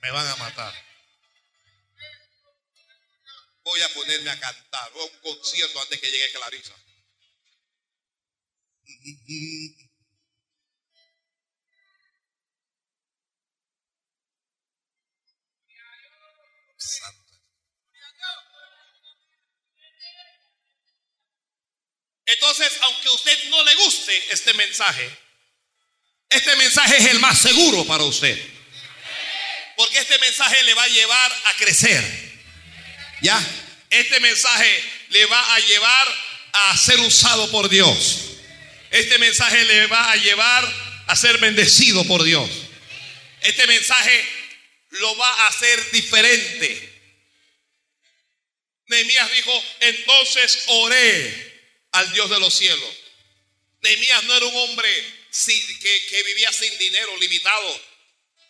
me 0.00 0.10
van 0.10 0.26
a 0.26 0.36
matar 0.36 0.90
voy 3.70 3.82
a 3.82 3.94
ponerme 3.94 4.30
a 4.30 4.40
cantar. 4.40 4.92
Voy 4.92 5.02
a 5.02 5.04
un 5.04 5.20
concierto 5.20 5.80
antes 5.80 6.00
que 6.00 6.10
llegue 6.10 6.32
Clarisa. 6.32 6.74
Entonces, 22.32 22.72
aunque 22.82 23.08
a 23.08 23.12
usted 23.12 23.44
no 23.48 23.64
le 23.64 23.74
guste 23.74 24.32
este 24.32 24.54
mensaje, 24.54 25.10
este 26.28 26.54
mensaje 26.56 26.96
es 26.98 27.06
el 27.06 27.18
más 27.18 27.40
seguro 27.40 27.84
para 27.84 28.04
usted. 28.04 28.40
Porque 29.76 29.98
este 29.98 30.16
mensaje 30.20 30.62
le 30.62 30.74
va 30.74 30.84
a 30.84 30.88
llevar 30.88 31.32
a 31.32 31.56
crecer. 31.56 32.04
¿Ya? 33.20 33.44
Este 33.90 34.20
mensaje 34.20 34.84
le 35.08 35.26
va 35.26 35.54
a 35.54 35.58
llevar 35.58 36.16
a 36.52 36.78
ser 36.78 37.00
usado 37.00 37.50
por 37.50 37.68
Dios. 37.68 38.36
Este 38.92 39.18
mensaje 39.18 39.64
le 39.64 39.86
va 39.88 40.12
a 40.12 40.16
llevar 40.16 41.04
a 41.08 41.16
ser 41.16 41.38
bendecido 41.38 42.04
por 42.04 42.22
Dios. 42.22 42.48
Este 43.40 43.66
mensaje 43.66 44.24
lo 44.90 45.16
va 45.16 45.28
a 45.28 45.46
hacer 45.48 45.90
diferente. 45.90 47.02
Nehemías 48.86 49.32
dijo, 49.32 49.64
entonces 49.80 50.64
oré 50.68 51.49
al 51.92 52.12
Dios 52.12 52.30
de 52.30 52.40
los 52.40 52.54
cielos. 52.54 52.96
Nehemías 53.82 54.24
no 54.24 54.34
era 54.34 54.46
un 54.46 54.56
hombre 54.56 54.88
que, 55.46 56.06
que 56.08 56.22
vivía 56.24 56.52
sin 56.52 56.76
dinero, 56.78 57.16
limitado. 57.18 57.80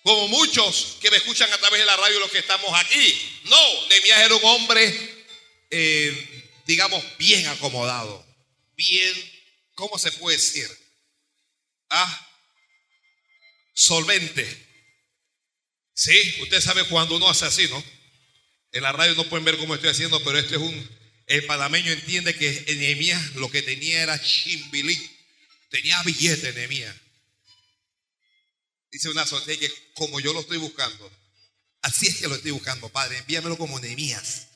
Como 0.03 0.29
muchos 0.29 0.96
que 1.00 1.11
me 1.11 1.18
escuchan 1.18 1.53
a 1.53 1.59
través 1.59 1.81
de 1.81 1.87
la 1.87 1.96
radio 1.96 2.20
los 2.20 2.31
que 2.31 2.38
estamos 2.38 2.70
aquí. 2.74 3.40
No, 3.44 3.87
Nehemías 3.88 4.20
era 4.20 4.35
un 4.35 4.44
hombre, 4.44 5.26
eh, 5.70 6.50
digamos, 6.66 7.05
bien 7.18 7.46
acomodado. 7.48 8.26
Bien, 8.76 9.33
¿cómo 9.74 9.98
se 9.98 10.11
puede 10.12 10.38
decir? 10.38 10.68
Ah, 11.90 12.29
solvente. 13.74 14.66
Sí, 15.92 16.37
usted 16.40 16.61
sabe 16.61 16.85
cuando 16.85 17.16
uno 17.16 17.29
hace 17.29 17.44
así, 17.44 17.68
¿no? 17.68 17.85
En 18.72 18.83
la 18.83 18.92
radio 18.92 19.14
no 19.14 19.24
pueden 19.24 19.44
ver 19.44 19.59
cómo 19.59 19.74
estoy 19.74 19.90
haciendo, 19.90 20.22
pero 20.22 20.38
esto 20.38 20.55
es 20.55 20.61
un. 20.61 21.00
El 21.31 21.47
panameño 21.47 21.93
entiende 21.93 22.35
que 22.35 22.51
Nehemías 22.75 23.37
lo 23.37 23.49
que 23.49 23.62
tenía 23.62 24.03
era 24.03 24.21
chimbilí. 24.21 24.99
Tenía 25.71 26.03
billete 26.03 26.53
Nehemías. 26.53 26.97
Dice 28.90 29.11
una 29.11 29.25
sonrisa 29.25 29.61
que 29.61 29.73
como 29.95 30.19
yo 30.19 30.33
lo 30.33 30.40
estoy 30.40 30.59
buscando, 30.59 31.09
así 31.83 32.09
es 32.09 32.16
que 32.16 32.27
lo 32.27 32.35
estoy 32.35 32.51
buscando, 32.51 32.88
Padre, 32.88 33.19
envíamelo 33.19 33.57
como 33.57 33.79
Nehemías. 33.79 34.49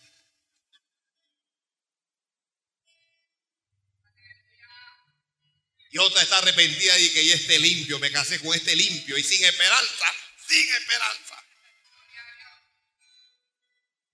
Y 5.92 5.98
otra 5.98 6.22
está 6.22 6.38
arrepentida 6.38 6.98
y 6.98 7.08
que 7.10 7.24
ya 7.24 7.36
esté 7.36 7.60
limpio, 7.60 8.00
me 8.00 8.10
casé 8.10 8.40
con 8.40 8.52
este 8.52 8.74
limpio 8.74 9.16
y 9.16 9.22
sin 9.22 9.44
esperanza, 9.44 10.06
sin 10.48 10.68
esperanza. 10.74 11.44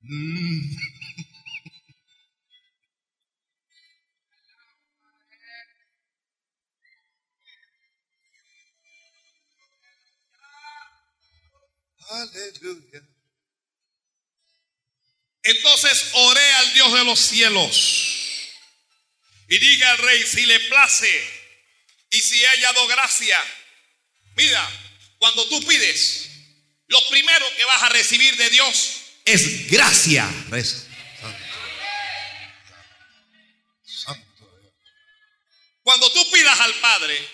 Mm. 0.03 0.90
Aleluya. 12.11 13.03
Entonces 15.43 16.11
oré 16.13 16.53
al 16.57 16.75
Dios 16.75 16.93
de 16.93 17.05
los 17.05 17.21
cielos 17.21 18.51
y 19.49 19.59
diga 19.59 19.91
al 19.93 19.99
rey 19.99 20.27
si 20.27 20.45
le 20.45 20.61
place 20.61 21.31
y 22.11 22.21
si 22.21 22.45
haya 22.45 22.69
hallado 22.69 22.87
gracia. 22.89 23.41
Mira, 24.37 24.69
cuando 25.19 25.49
tú 25.49 25.65
pides, 25.65 26.29
lo 26.89 27.01
primero 27.09 27.47
que 27.57 27.65
vas 27.65 27.83
a 27.85 27.89
recibir 27.91 28.37
de 28.37 28.51
Dios 28.51 29.01
es 29.25 29.71
gracia. 29.71 30.29
Cuando 35.83 36.13
tú 36.13 36.31
pidas 36.33 36.61
al 36.61 36.75
Padre, 36.75 37.29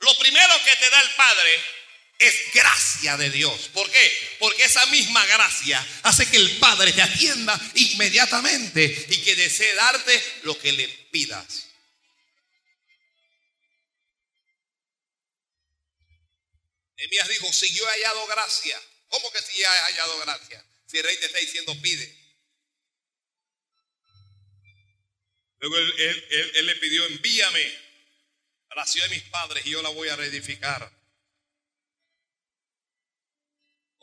lo 0.00 0.18
primero 0.18 0.54
que 0.64 0.76
te 0.76 0.90
da 0.90 1.00
el 1.00 1.10
Padre 1.10 1.79
es 2.20 2.52
gracia 2.52 3.16
de 3.16 3.30
Dios. 3.30 3.68
¿Por 3.72 3.90
qué? 3.90 4.36
Porque 4.38 4.62
esa 4.62 4.84
misma 4.86 5.24
gracia 5.26 5.84
hace 6.02 6.30
que 6.30 6.36
el 6.36 6.58
Padre 6.58 6.92
te 6.92 7.00
atienda 7.00 7.58
inmediatamente 7.74 9.06
y 9.08 9.22
que 9.22 9.34
desee 9.34 9.74
darte 9.74 10.40
lo 10.42 10.56
que 10.58 10.70
le 10.72 10.86
pidas. 11.10 11.66
Emías 16.98 17.28
dijo, 17.28 17.50
si 17.50 17.74
yo 17.74 17.88
he 17.88 17.92
hallado 17.92 18.26
gracia, 18.26 18.78
¿cómo 19.08 19.32
que 19.32 19.40
si 19.40 19.62
he 19.62 19.66
hallado 19.66 20.18
gracia? 20.18 20.62
Si 20.86 20.98
el 20.98 21.04
rey 21.04 21.16
te 21.16 21.26
está 21.26 21.38
diciendo, 21.38 21.74
pide. 21.80 22.20
Luego 25.60 25.76
él, 25.78 26.66
le 26.66 26.76
pidió, 26.76 27.06
envíame 27.06 27.78
a 28.68 28.74
la 28.76 28.86
ciudad 28.86 29.08
de 29.08 29.16
mis 29.16 29.24
padres 29.24 29.64
y 29.64 29.70
yo 29.70 29.80
la 29.80 29.88
voy 29.88 30.08
a 30.10 30.16
reedificar. 30.16 30.99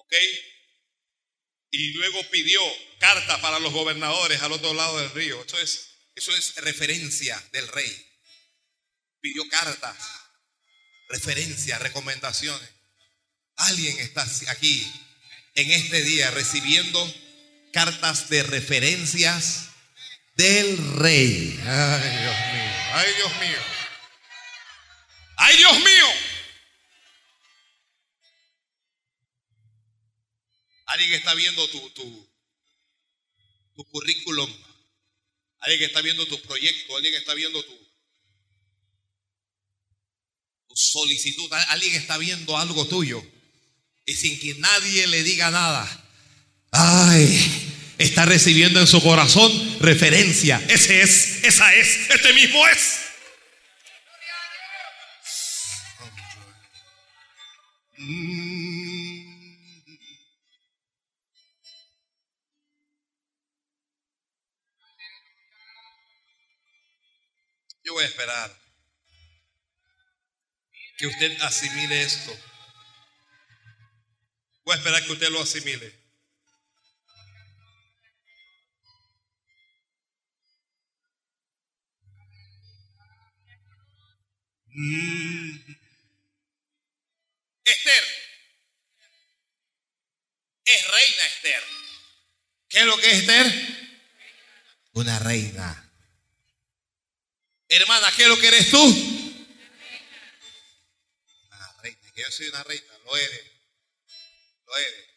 ¿Ok? 0.08 0.14
Y 1.72 1.92
luego 1.94 2.24
pidió 2.30 2.62
carta 3.00 3.42
para 3.42 3.60
los 3.60 3.74
gobernadores 3.74 4.42
al 4.42 4.54
otro 4.54 4.74
lado 4.74 5.00
del 5.00 5.12
río. 5.12 5.44
Eso 5.44 5.60
es, 5.60 5.90
eso 6.16 6.36
es 6.36 6.56
referencia 6.56 7.42
del 7.52 7.68
rey. 7.68 8.08
Pidió 9.20 9.48
cartas, 9.50 9.98
referencias, 11.10 11.82
recomendaciones. 11.82 12.70
Alguien 13.58 14.00
está 14.00 14.26
aquí 14.48 14.90
en 15.56 15.72
este 15.72 16.02
día 16.04 16.32
recibiendo 16.32 17.14
cartas 17.74 18.30
de 18.30 18.44
referencias 18.44 19.70
del 20.36 20.78
rey. 21.00 21.60
Ay, 21.66 22.10
Dios 22.22 22.38
mío. 22.54 22.72
Ay, 22.94 23.14
Dios 23.18 23.40
mío. 23.40 23.60
Ay, 25.36 25.58
Dios 25.58 25.80
mío. 25.80 26.37
Alguien 30.88 31.14
está 31.14 31.34
viendo 31.34 31.68
tu, 31.70 31.90
tu, 31.92 32.30
tu 33.76 33.84
currículum. 33.86 34.50
Alguien 35.60 35.84
está 35.84 36.02
viendo 36.02 36.26
tu 36.28 36.42
proyecto. 36.42 36.96
Alguien 36.96 37.16
está 37.16 37.34
viendo 37.34 37.64
tu, 37.64 37.88
solicitud. 40.74 41.52
Alguien 41.70 41.96
está 41.96 42.18
viendo 42.18 42.58
algo 42.58 42.88
tuyo. 42.88 43.24
Y 44.06 44.14
sin 44.14 44.40
que 44.40 44.56
nadie 44.56 45.08
le 45.08 45.24
diga 45.24 45.52
nada. 45.52 46.06
Ay, 46.72 47.74
está 47.98 48.26
recibiendo 48.26 48.80
en 48.80 48.88
su 48.88 49.02
corazón 49.02 49.78
referencia. 49.82 50.64
Ese 50.70 51.02
es, 51.02 51.44
esa 51.44 51.74
es, 51.76 52.10
este 52.10 52.34
mismo 52.34 52.66
es. 52.68 53.00
Mm. 57.98 58.57
Voy 67.98 68.04
a 68.04 68.10
esperar 68.10 68.56
que 71.00 71.08
usted 71.08 71.42
asimile 71.42 72.04
esto. 72.04 72.32
Voy 74.66 74.76
a 74.76 74.78
esperar 74.78 75.04
que 75.04 75.14
usted 75.14 75.30
lo 75.30 75.42
asimile. 75.42 76.00
Mm. 84.76 85.58
Esther 87.66 88.04
es 90.66 90.88
reina 90.88 91.26
Esther. 91.26 91.64
¿Qué 92.70 92.80
es 92.80 92.86
lo 92.86 92.98
que 92.98 93.08
es 93.08 93.18
Esther? 93.22 93.98
Una 94.94 95.18
reina. 95.18 95.87
Hermana, 97.70 98.08
¿qué 98.16 98.24
es 98.24 98.30
lo 98.30 98.38
que 98.40 98.48
eres 98.48 98.72
tú? 98.72 98.82
Una 101.48 101.82
reina. 101.82 102.12
Que 102.14 102.22
yo 102.22 102.32
soy 102.32 102.48
una 102.48 102.64
reina. 102.64 102.98
Lo 103.06 103.18
eres. 103.18 103.52
Lo 104.66 104.78
eres. 104.78 105.08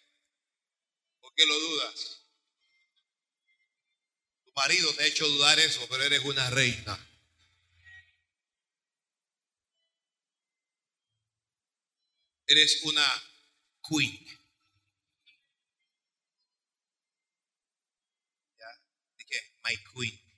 ¿Por 1.21 1.33
qué 1.35 1.47
lo 1.47 1.59
dudas? 1.59 2.25
Tu 4.45 4.53
marido 4.57 4.93
te 4.95 5.05
ha 5.05 5.07
hecho 5.07 5.29
dudar 5.29 5.61
eso, 5.61 5.87
pero 5.89 6.03
eres 6.03 6.25
una 6.25 6.51
reina. 6.51 7.07
Eres 12.47 12.83
una 12.83 13.05
queen. 13.89 14.27
¿Ya? 18.59 18.67
¿De 19.19 19.25
qué? 19.25 19.55
My 19.63 19.77
queen. 19.95 20.30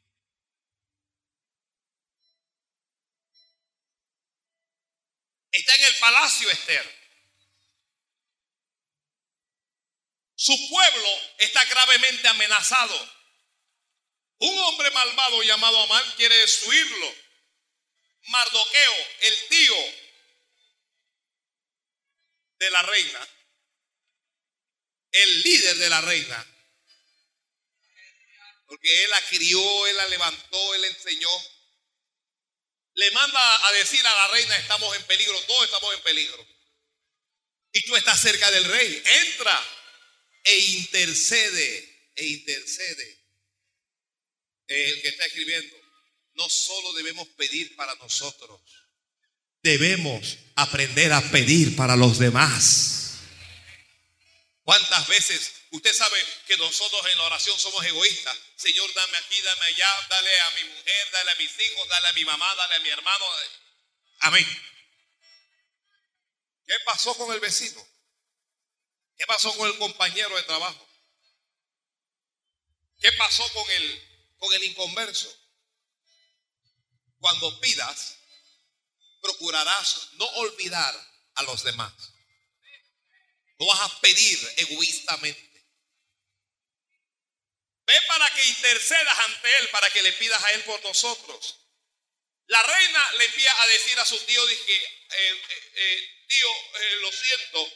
Está 5.52 5.74
en 5.74 5.84
el 5.84 5.96
palacio 5.96 6.50
Esther. 6.50 7.02
Su 10.34 10.68
pueblo 10.68 11.08
está 11.38 11.64
gravemente 11.66 12.26
amenazado. 12.26 13.22
Un 14.38 14.58
hombre 14.58 14.90
malvado 14.90 15.42
llamado 15.42 15.82
Amán 15.82 16.14
quiere 16.16 16.36
destruirlo. 16.36 17.14
Mardoqueo, 18.22 19.06
el 19.20 19.48
tío 19.48 19.74
de 22.58 22.70
la 22.70 22.82
reina, 22.82 23.28
el 25.10 25.42
líder 25.42 25.76
de 25.76 25.88
la 25.90 26.00
reina, 26.00 26.46
porque 28.66 29.04
él 29.04 29.10
la 29.10 29.20
crió, 29.26 29.86
él 29.88 29.96
la 29.96 30.06
levantó, 30.06 30.74
él 30.74 30.80
la 30.80 30.86
enseñó, 30.86 31.28
le 32.94 33.10
manda 33.12 33.68
a 33.68 33.72
decir 33.72 34.06
a 34.06 34.14
la 34.14 34.28
reina, 34.28 34.56
estamos 34.56 34.94
en 34.96 35.02
peligro, 35.04 35.40
todos 35.42 35.64
estamos 35.64 35.94
en 35.94 36.02
peligro. 36.02 36.46
Y 37.72 37.82
tú 37.82 37.96
estás 37.96 38.20
cerca 38.20 38.50
del 38.50 38.64
rey, 38.64 39.02
entra 39.24 39.64
e 40.44 40.58
intercede, 40.58 42.10
e 42.16 42.26
intercede. 42.26 43.18
El 44.66 45.02
que 45.02 45.08
está 45.08 45.24
escribiendo, 45.26 45.76
no 46.34 46.48
solo 46.48 46.92
debemos 46.94 47.28
pedir 47.28 47.74
para 47.76 47.94
nosotros, 47.96 48.60
debemos 49.62 50.38
aprender 50.56 51.12
a 51.12 51.22
pedir 51.30 51.76
para 51.76 51.96
los 51.96 52.18
demás. 52.18 53.20
¿Cuántas 54.62 55.08
veces 55.08 55.61
usted 55.72 55.92
sabe 55.92 56.24
que 56.46 56.56
nosotros 56.56 57.04
en 57.06 57.18
la 57.18 57.24
oración 57.24 57.58
somos 57.58 57.84
egoístas? 57.84 58.38
Señor, 58.56 58.92
dame 58.94 59.16
aquí, 59.18 59.40
dame 59.40 59.66
allá, 59.66 60.06
dale 60.08 60.40
a 60.40 60.50
mi 60.50 60.64
mujer, 60.64 61.10
dale 61.12 61.30
a 61.30 61.34
mis 61.36 61.60
hijos, 61.60 61.88
dale 61.88 62.08
a 62.08 62.12
mi 62.12 62.24
mamá, 62.24 62.54
dale 62.54 62.74
a 62.76 62.80
mi 62.80 62.88
hermano. 62.88 63.24
Amén. 64.20 64.62
¿Qué 66.66 66.74
pasó 66.84 67.14
con 67.16 67.32
el 67.32 67.40
vecino? 67.40 67.86
¿Qué 69.16 69.26
pasó 69.26 69.54
con 69.56 69.66
el 69.68 69.78
compañero 69.78 70.36
de 70.36 70.42
trabajo? 70.44 70.88
¿Qué 73.00 73.10
pasó 73.12 73.46
con 73.52 73.68
el, 73.70 74.34
con 74.38 74.52
el 74.54 74.64
inconverso? 74.64 75.28
Cuando 77.18 77.60
pidas, 77.60 78.16
procurarás 79.20 80.08
no 80.12 80.26
olvidar 80.26 80.94
a 81.34 81.42
los 81.44 81.62
demás. 81.62 81.92
No 83.58 83.66
vas 83.66 83.80
a 83.80 84.00
pedir 84.00 84.54
egoístamente. 84.56 85.51
Ve 87.86 88.00
para 88.06 88.32
que 88.34 88.48
intercedas 88.48 89.18
ante 89.18 89.58
Él, 89.58 89.68
para 89.68 89.90
que 89.90 90.02
le 90.02 90.12
pidas 90.12 90.42
a 90.42 90.52
Él 90.52 90.62
por 90.64 90.82
nosotros. 90.82 91.58
La 92.46 92.62
reina 92.62 93.12
le 93.12 93.24
envía 93.24 93.62
a 93.62 93.66
decir 93.66 93.98
a 93.98 94.04
su 94.04 94.18
tío, 94.20 94.46
dije, 94.46 94.74
eh, 94.74 95.42
eh, 95.48 95.72
eh, 95.74 96.24
tío, 96.28 96.48
lo 97.00 97.12
siento, 97.12 97.72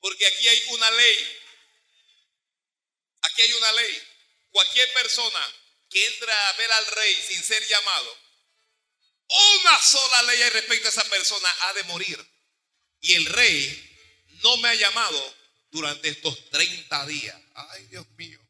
porque 0.00 0.26
aquí 0.26 0.48
hay 0.48 0.62
una 0.68 0.90
ley. 0.90 1.40
Aquí 3.22 3.42
hay 3.42 3.52
una 3.52 3.72
ley. 3.72 4.02
Cualquier 4.50 4.92
persona 4.92 5.54
que 5.90 6.06
entra 6.06 6.48
a 6.48 6.52
ver 6.54 6.72
al 6.72 6.86
rey 6.86 7.14
sin 7.14 7.42
ser 7.42 7.66
llamado, 7.66 8.18
una 9.28 9.82
sola 9.82 10.22
ley 10.24 10.48
respecto 10.50 10.86
a 10.86 10.90
esa 10.90 11.04
persona 11.04 11.48
ha 11.60 11.72
de 11.74 11.82
morir. 11.84 12.18
Y 13.00 13.14
el 13.14 13.26
rey 13.26 13.96
no 14.42 14.56
me 14.58 14.70
ha 14.70 14.74
llamado 14.74 15.36
durante 15.70 16.08
estos 16.08 16.50
30 16.50 17.06
días. 17.06 17.40
Ay, 17.54 17.86
Dios 17.86 18.06
mío. 18.16 18.45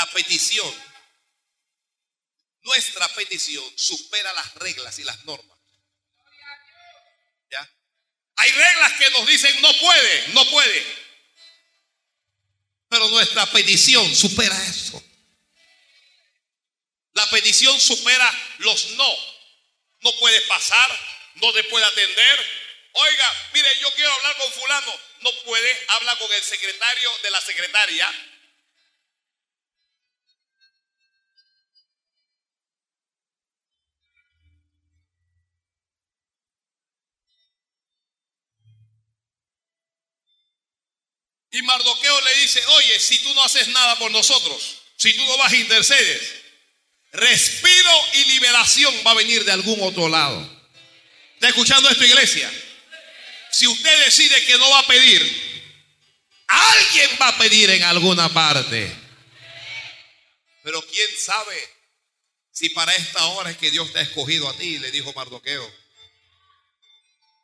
La 0.00 0.06
petición, 0.06 0.84
nuestra 2.62 3.06
petición 3.08 3.62
supera 3.76 4.32
las 4.32 4.54
reglas 4.54 4.98
y 4.98 5.04
las 5.04 5.22
normas. 5.26 5.58
¿Ya? 7.50 7.70
Hay 8.36 8.50
reglas 8.50 8.92
que 8.94 9.10
nos 9.10 9.26
dicen 9.26 9.60
no 9.60 9.70
puede, 9.78 10.28
no 10.28 10.48
puede. 10.48 10.86
Pero 12.88 13.10
nuestra 13.10 13.44
petición 13.52 14.16
supera 14.16 14.56
eso. 14.68 15.04
La 17.12 17.28
petición 17.28 17.78
supera 17.78 18.54
los 18.60 18.92
no. 18.92 19.16
No 20.00 20.18
puede 20.18 20.40
pasar, 20.42 20.98
no 21.34 21.52
te 21.52 21.62
puede 21.64 21.84
atender. 21.84 22.46
Oiga, 22.92 23.50
mire, 23.52 23.68
yo 23.80 23.92
quiero 23.92 24.14
hablar 24.14 24.36
con 24.38 24.52
fulano. 24.52 24.98
No 25.20 25.30
puede, 25.44 25.86
habla 25.88 26.16
con 26.16 26.32
el 26.32 26.42
secretario 26.42 27.18
de 27.22 27.30
la 27.32 27.40
secretaria. 27.42 28.30
Y 41.52 41.62
Mardoqueo 41.62 42.20
le 42.20 42.34
dice, 42.42 42.64
oye, 42.66 43.00
si 43.00 43.18
tú 43.18 43.34
no 43.34 43.42
haces 43.42 43.68
nada 43.68 43.98
por 43.98 44.10
nosotros, 44.10 44.82
si 44.96 45.12
tú 45.14 45.24
no 45.24 45.36
vas 45.36 45.52
a 45.52 45.56
intercedes, 45.56 46.32
respiro 47.12 47.90
y 48.14 48.24
liberación 48.26 48.94
va 49.04 49.12
a 49.12 49.14
venir 49.14 49.44
de 49.44 49.52
algún 49.52 49.82
otro 49.82 50.08
lado. 50.08 50.40
¿Está 51.34 51.48
escuchando 51.48 51.88
esto, 51.88 52.04
iglesia? 52.04 52.50
Si 53.50 53.66
usted 53.66 54.04
decide 54.04 54.44
que 54.44 54.58
no 54.58 54.70
va 54.70 54.80
a 54.80 54.86
pedir, 54.86 55.64
alguien 56.46 57.10
va 57.20 57.28
a 57.28 57.38
pedir 57.38 57.70
en 57.70 57.82
alguna 57.82 58.32
parte. 58.32 58.94
Pero 60.62 60.86
quién 60.86 61.08
sabe 61.18 61.68
si 62.52 62.68
para 62.70 62.92
esta 62.92 63.24
hora 63.26 63.50
es 63.50 63.56
que 63.56 63.70
Dios 63.70 63.92
te 63.92 63.98
ha 63.98 64.02
escogido 64.02 64.48
a 64.48 64.56
ti, 64.56 64.78
le 64.78 64.90
dijo 64.92 65.12
Mardoqueo. 65.14 65.74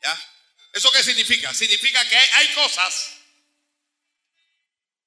¿Ya? 0.03 0.33
¿Eso 0.75 0.93
qué 0.93 1.03
significa? 1.03 1.53
Significa 1.55 2.07
que 2.09 2.17
hay 2.17 2.49
cosas 2.49 3.16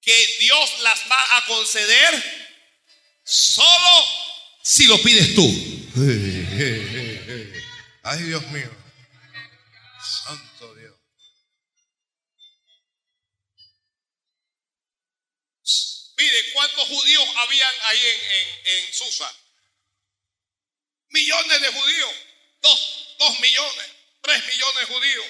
que 0.02 0.38
Dios 0.40 0.80
las 0.82 1.00
va 1.12 1.38
a 1.38 1.46
conceder 1.46 2.50
solo 3.24 4.08
si 4.64 4.86
lo 4.86 5.02
pides 5.02 5.36
tú. 5.36 5.44
Ay, 8.04 8.24
Dios 8.24 8.46
mío. 8.48 8.70
Santo 10.26 10.76
Dios. 10.76 10.96
Mire, 16.18 16.52
¿cuántos 16.54 16.88
judíos 16.88 17.30
habían 17.38 17.72
ahí 17.84 18.02
en, 18.08 18.72
en, 18.72 18.94
Susa? 18.94 19.32
Millones 21.10 21.62
de 21.62 21.68
judíos. 21.68 22.12
Dos, 22.62 23.16
dos 23.20 23.40
millones, 23.40 23.86
tres 24.22 24.46
millones 24.46 24.88
de 24.88 24.94
judíos. 24.94 25.26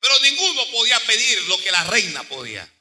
Pero 0.00 0.20
ninguno 0.20 0.66
podía 0.70 1.00
pedir 1.00 1.42
lo 1.48 1.58
que 1.58 1.70
la 1.70 1.84
reina 1.84 2.22
podía. 2.24 2.75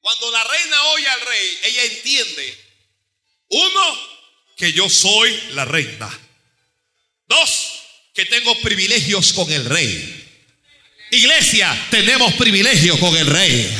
Cuando 0.00 0.30
la 0.30 0.44
reina 0.44 0.82
oye 0.84 1.08
al 1.08 1.20
rey, 1.20 1.58
ella 1.64 1.84
entiende, 1.84 2.64
uno, 3.48 4.10
que 4.56 4.72
yo 4.72 4.88
soy 4.88 5.34
la 5.52 5.64
reina. 5.64 6.08
Dos, 7.26 7.82
que 8.14 8.26
tengo 8.26 8.54
privilegios 8.60 9.32
con 9.32 9.50
el 9.50 9.64
rey. 9.64 10.16
Iglesia, 11.10 11.88
tenemos 11.90 12.32
privilegios 12.34 12.98
con 12.98 13.16
el 13.16 13.26
rey. 13.26 13.76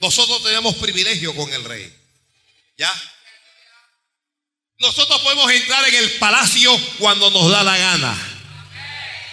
Nosotros 0.00 0.42
tenemos 0.42 0.76
privilegio 0.76 1.34
con 1.34 1.52
el 1.52 1.64
rey. 1.64 1.92
¿Ya? 2.76 2.92
Nosotros 4.78 5.20
podemos 5.22 5.50
entrar 5.50 5.86
en 5.88 5.94
el 5.96 6.10
palacio 6.12 6.76
cuando 6.98 7.30
nos 7.30 7.50
da 7.50 7.62
la 7.62 7.76
gana. 7.76 8.16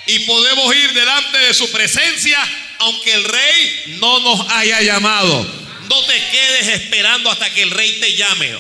Y 0.08 0.20
podemos 0.20 0.76
ir 0.76 0.94
delante 0.94 1.38
de 1.38 1.54
su 1.54 1.72
presencia 1.72 2.40
aunque 2.80 3.14
el 3.14 3.24
rey 3.24 3.84
no 4.00 4.20
nos 4.20 4.50
haya 4.52 4.82
llamado. 4.82 5.66
No 5.90 6.04
te 6.06 6.20
quedes 6.32 6.68
esperando 6.68 7.30
hasta 7.30 7.54
que 7.54 7.62
el 7.62 7.72
rey 7.72 8.00
te 8.00 8.16
llame. 8.16 8.58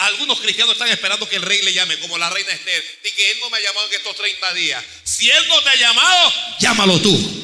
Algunos 0.00 0.40
cristianos 0.40 0.74
están 0.74 0.88
esperando 0.88 1.28
que 1.28 1.36
el 1.36 1.42
rey 1.42 1.62
le 1.62 1.72
llame, 1.72 1.98
como 1.98 2.18
la 2.18 2.28
reina 2.30 2.52
Esther. 2.52 2.84
Y 3.04 3.10
que 3.10 3.30
él 3.30 3.38
no 3.40 3.50
me 3.50 3.58
ha 3.58 3.60
llamado 3.62 3.86
en 3.88 3.94
estos 3.94 4.16
30 4.16 4.54
días. 4.54 4.84
Si 5.04 5.30
él 5.30 5.48
no 5.48 5.62
te 5.62 5.70
ha 5.70 5.76
llamado, 5.76 6.32
llámalo 6.60 7.00
tú. 7.00 7.42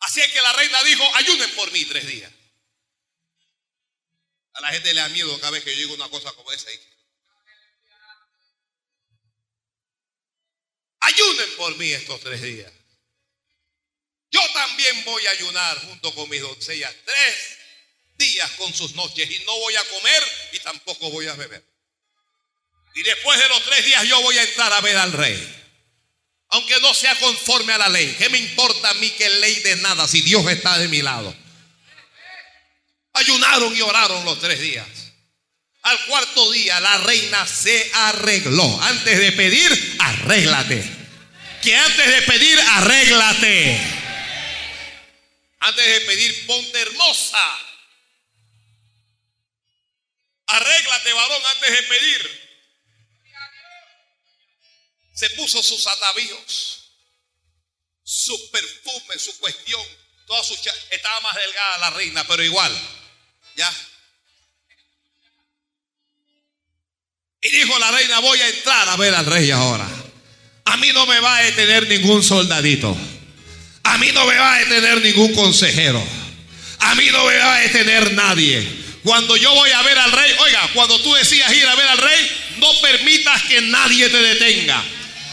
Así 0.00 0.20
es 0.20 0.32
que 0.32 0.40
la 0.40 0.52
reina 0.54 0.82
dijo, 0.84 1.04
ayuden 1.16 1.50
por 1.50 1.70
mí 1.72 1.84
tres 1.84 2.06
días. 2.06 2.32
A 4.54 4.60
la 4.60 4.68
gente 4.70 4.94
le 4.94 5.00
da 5.00 5.08
miedo 5.10 5.38
cada 5.38 5.50
vez 5.50 5.62
que 5.62 5.72
yo 5.72 5.78
digo 5.78 5.94
una 5.94 6.08
cosa 6.08 6.32
como 6.32 6.50
esa. 6.50 6.70
Ayunen 11.00 11.56
por 11.56 11.76
mí 11.76 11.90
estos 11.92 12.20
tres 12.20 12.42
días. 12.42 12.72
Yo 14.30 14.40
también 14.52 15.04
voy 15.04 15.26
a 15.26 15.30
ayunar 15.30 15.78
junto 15.86 16.14
con 16.14 16.28
mis 16.28 16.42
doncellas 16.42 16.94
tres 17.04 17.58
días 18.18 18.50
con 18.52 18.74
sus 18.74 18.94
noches 18.94 19.30
y 19.30 19.44
no 19.44 19.58
voy 19.58 19.76
a 19.76 19.84
comer 19.84 20.22
y 20.52 20.58
tampoco 20.58 21.10
voy 21.10 21.26
a 21.28 21.34
beber. 21.34 21.64
Y 22.94 23.02
después 23.02 23.38
de 23.38 23.48
los 23.48 23.62
tres 23.64 23.84
días 23.84 24.04
yo 24.06 24.20
voy 24.22 24.36
a 24.36 24.42
entrar 24.42 24.72
a 24.72 24.80
ver 24.80 24.96
al 24.96 25.12
rey. 25.12 25.54
Aunque 26.50 26.80
no 26.80 26.92
sea 26.94 27.14
conforme 27.20 27.74
a 27.74 27.78
la 27.78 27.88
ley. 27.88 28.14
¿Qué 28.18 28.28
me 28.30 28.38
importa 28.38 28.90
a 28.90 28.94
mí 28.94 29.10
que 29.10 29.28
ley 29.28 29.54
de 29.60 29.76
nada 29.76 30.08
si 30.08 30.22
Dios 30.22 30.46
está 30.50 30.78
de 30.78 30.88
mi 30.88 31.02
lado? 31.02 31.34
Ayunaron 33.12 33.76
y 33.76 33.80
oraron 33.82 34.24
los 34.24 34.40
tres 34.40 34.58
días. 34.60 34.86
Al 35.88 36.04
cuarto 36.04 36.50
día 36.52 36.78
la 36.80 36.98
reina 36.98 37.46
se 37.46 37.90
arregló. 37.94 38.78
Antes 38.82 39.18
de 39.18 39.32
pedir, 39.32 39.96
arréglate. 39.98 40.84
Que 41.62 41.74
antes 41.74 42.06
de 42.06 42.22
pedir, 42.22 42.60
arréglate. 42.60 43.80
Antes 45.60 45.86
de 45.86 46.00
pedir, 46.02 46.46
ponte 46.46 46.78
hermosa. 46.78 47.58
Arréglate, 50.48 51.12
varón, 51.14 51.42
antes 51.54 51.70
de 51.70 51.82
pedir. 51.84 52.50
Se 55.14 55.30
puso 55.30 55.62
sus 55.62 55.86
atavíos, 55.86 56.92
su 58.04 58.50
perfume, 58.50 59.18
su 59.18 59.38
cuestión. 59.38 59.86
Toda 60.26 60.44
su 60.44 60.52
estaba 60.52 61.20
más 61.20 61.34
delgada 61.34 61.78
la 61.78 61.90
reina, 61.90 62.24
pero 62.28 62.44
igual. 62.44 62.78
Ya. 63.56 63.74
Y 67.50 67.56
dijo 67.56 67.78
la 67.78 67.90
reina, 67.90 68.18
voy 68.20 68.40
a 68.40 68.48
entrar 68.48 68.88
a 68.88 68.96
ver 68.96 69.14
al 69.14 69.26
rey 69.26 69.50
ahora. 69.50 69.88
A 70.64 70.76
mí 70.76 70.88
no 70.92 71.06
me 71.06 71.18
va 71.20 71.38
a 71.38 71.42
detener 71.42 71.88
ningún 71.88 72.22
soldadito. 72.22 72.96
A 73.84 73.96
mí 73.96 74.10
no 74.12 74.26
me 74.26 74.36
va 74.36 74.54
a 74.54 74.58
detener 74.58 75.00
ningún 75.00 75.34
consejero. 75.34 76.04
A 76.80 76.94
mí 76.94 77.06
no 77.10 77.24
me 77.24 77.36
va 77.38 77.56
a 77.56 77.60
detener 77.60 78.12
nadie. 78.12 78.66
Cuando 79.02 79.36
yo 79.36 79.54
voy 79.54 79.70
a 79.70 79.82
ver 79.82 79.98
al 79.98 80.12
rey, 80.12 80.30
oiga, 80.40 80.68
cuando 80.74 81.00
tú 81.00 81.14
decías 81.14 81.50
ir 81.54 81.66
a 81.66 81.74
ver 81.74 81.88
al 81.88 81.98
rey, 81.98 82.30
no 82.58 82.68
permitas 82.82 83.42
que 83.44 83.62
nadie 83.62 84.08
te 84.10 84.18
detenga. 84.18 84.84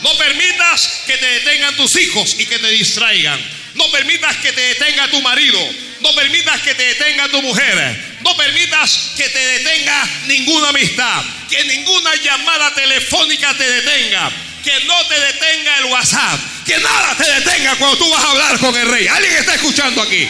No 0.01 0.15
permitas 0.17 1.03
que 1.05 1.17
te 1.17 1.25
detengan 1.25 1.75
tus 1.75 1.95
hijos 1.97 2.35
y 2.39 2.45
que 2.45 2.59
te 2.59 2.69
distraigan. 2.69 3.39
No 3.73 3.91
permitas 3.91 4.37
que 4.37 4.53
te 4.53 4.61
detenga 4.61 5.09
tu 5.09 5.21
marido. 5.21 5.59
No 6.05 6.13
permitas 6.13 6.61
que 6.61 6.75
te 6.75 6.83
detenga 6.83 7.29
tu 7.29 7.41
mujer. 7.41 8.19
No 8.21 8.37
permitas 8.37 9.13
que 9.17 9.27
te 9.27 9.39
detenga 9.39 10.07
ninguna 10.27 10.69
amistad. 10.69 11.25
Que 11.49 11.63
ninguna 11.63 12.13
llamada 12.17 12.75
telefónica 12.75 13.57
te 13.57 13.67
detenga. 13.67 14.31
Que 14.63 14.83
no 14.83 15.03
te 15.07 15.19
detenga 15.19 15.79
el 15.79 15.85
WhatsApp. 15.85 16.39
Que 16.63 16.77
nada 16.77 17.17
te 17.17 17.23
detenga 17.23 17.75
cuando 17.77 17.97
tú 17.97 18.07
vas 18.11 18.23
a 18.23 18.29
hablar 18.29 18.59
con 18.59 18.75
el 18.75 18.87
rey. 18.87 19.07
¿Alguien 19.07 19.35
está 19.37 19.55
escuchando 19.55 20.03
aquí? 20.03 20.29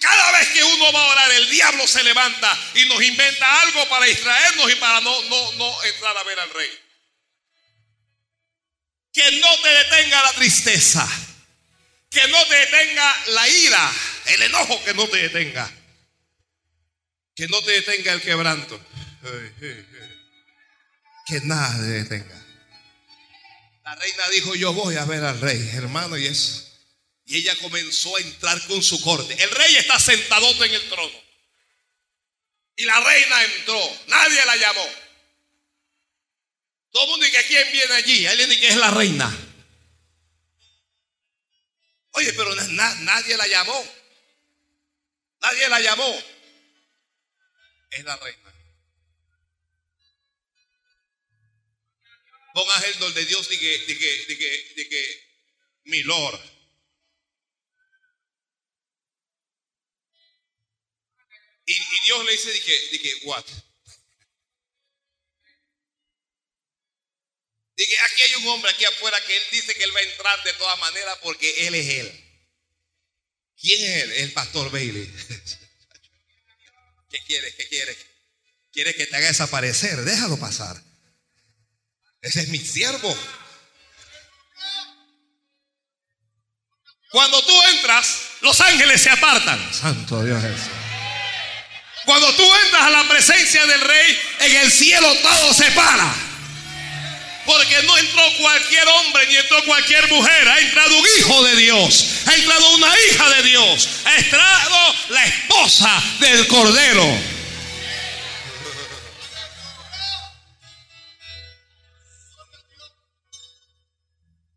Cada 0.00 0.32
vez 0.32 0.48
que 0.48 0.64
uno 0.64 0.92
va 0.92 1.00
a 1.00 1.06
orar, 1.06 1.30
el 1.30 1.50
diablo 1.50 1.86
se 1.86 2.02
levanta 2.02 2.58
y 2.74 2.86
nos 2.86 3.00
inventa 3.00 3.60
algo 3.60 3.88
para 3.88 4.06
distraernos 4.06 4.68
y 4.68 4.74
para 4.74 5.00
no, 5.00 5.22
no, 5.22 5.52
no 5.52 5.84
entrar 5.84 6.16
a 6.16 6.24
ver 6.24 6.40
al 6.40 6.50
rey. 6.54 6.70
Que 9.12 9.30
no 9.38 9.60
te 9.62 9.68
detenga 9.68 10.22
la 10.24 10.32
tristeza. 10.32 11.08
Que 12.10 12.26
no 12.28 12.46
te 12.46 12.54
detenga 12.54 13.24
la 13.28 13.48
ira. 13.48 13.92
El 14.26 14.42
enojo 14.42 14.84
que 14.84 14.94
no 14.94 15.08
te 15.08 15.16
detenga. 15.18 15.70
Que 17.34 17.46
no 17.48 17.62
te 17.62 17.72
detenga 17.72 18.12
el 18.12 18.22
quebranto. 18.22 18.80
Que 21.26 21.40
nada 21.42 21.76
te 21.76 21.82
detenga. 21.82 22.46
La 23.84 23.94
reina 23.94 24.28
dijo, 24.34 24.54
yo 24.54 24.72
voy 24.72 24.96
a 24.96 25.04
ver 25.04 25.24
al 25.24 25.40
rey, 25.40 25.70
hermano, 25.74 26.18
y 26.18 26.26
eso. 26.26 26.64
Y 27.24 27.38
ella 27.38 27.54
comenzó 27.56 28.16
a 28.16 28.20
entrar 28.20 28.60
con 28.66 28.82
su 28.82 29.00
corte. 29.02 29.34
El 29.42 29.50
rey 29.50 29.76
está 29.76 29.98
sentado 29.98 30.64
en 30.64 30.74
el 30.74 30.88
trono. 30.88 31.24
Y 32.76 32.84
la 32.84 33.00
reina 33.00 33.44
entró. 33.44 33.80
Nadie 34.08 34.44
la 34.46 34.56
llamó. 34.56 34.88
Todo 36.90 37.04
el 37.04 37.10
mundo 37.10 37.26
dice, 37.26 37.44
¿quién 37.46 37.72
viene 37.72 37.94
allí? 37.94 38.26
Alguien 38.26 38.48
dice 38.48 38.60
que 38.60 38.68
es 38.68 38.76
la 38.76 38.90
reina. 38.90 39.47
Oye, 42.18 42.32
pero 42.32 42.52
nadie 42.52 43.36
la 43.36 43.46
llamó. 43.46 43.94
Nadie 45.40 45.68
la 45.68 45.80
llamó. 45.80 46.22
Es 47.90 48.04
la 48.04 48.16
reina. 48.16 48.54
Pon 52.54 52.68
ángel 52.74 52.98
donde 52.98 53.24
Dios 53.24 53.48
diga, 53.48 53.70
diga, 53.86 54.98
mi 55.84 56.02
Lord. 56.02 56.40
Y, 61.66 61.74
Dios 62.04 62.24
le 62.24 62.32
dice, 62.32 62.50
dije, 62.52 62.88
dije, 62.90 63.14
what? 63.26 63.44
Dije, 67.78 67.96
aquí 68.10 68.22
hay 68.22 68.34
un 68.42 68.48
hombre 68.48 68.72
aquí 68.72 68.84
afuera 68.84 69.24
que 69.24 69.36
él 69.36 69.42
dice 69.52 69.72
que 69.72 69.84
él 69.84 69.94
va 69.94 70.00
a 70.00 70.02
entrar 70.02 70.42
de 70.42 70.52
todas 70.54 70.76
maneras 70.80 71.16
porque 71.22 71.68
él 71.68 71.76
es 71.76 71.86
él. 71.88 72.24
¿Quién 73.56 73.84
es 73.84 74.02
él? 74.02 74.12
El 74.14 74.32
pastor 74.32 74.68
Bailey. 74.72 75.06
¿Qué 77.08 77.18
quiere? 77.24 77.54
¿Qué 77.54 77.68
quiere? 77.68 77.96
Quiere 78.72 78.96
que 78.96 79.06
te 79.06 79.14
haga 79.14 79.28
desaparecer. 79.28 79.96
Déjalo 80.00 80.36
pasar. 80.40 80.76
Ese 82.20 82.40
es 82.40 82.48
mi 82.48 82.58
siervo. 82.58 83.16
Cuando 87.10 87.40
tú 87.44 87.62
entras, 87.74 88.22
los 88.40 88.60
ángeles 88.60 89.00
se 89.00 89.10
apartan. 89.10 89.72
Santo 89.72 90.24
Dios 90.24 90.42
Jesús. 90.42 90.66
Cuando 92.04 92.34
tú 92.34 92.54
entras 92.64 92.82
a 92.82 92.90
la 92.90 93.08
presencia 93.08 93.64
del 93.66 93.80
rey, 93.82 94.20
en 94.40 94.56
el 94.56 94.72
cielo 94.72 95.14
todo 95.22 95.54
se 95.54 95.70
para. 95.70 96.27
Porque 97.48 97.82
no 97.84 97.96
entró 97.96 98.22
cualquier 98.36 98.86
hombre 98.88 99.26
ni 99.26 99.36
entró 99.36 99.64
cualquier 99.64 100.06
mujer. 100.08 100.48
Ha 100.50 100.58
entrado 100.58 100.94
un 100.98 101.06
hijo 101.18 101.42
de 101.44 101.56
Dios. 101.56 102.04
Ha 102.26 102.34
entrado 102.34 102.76
una 102.76 102.94
hija 103.00 103.30
de 103.30 103.42
Dios. 103.42 103.88
Ha 104.04 104.16
entrado 104.16 104.94
la 105.08 105.24
esposa 105.24 106.02
del 106.20 106.46
Cordero. 106.46 107.18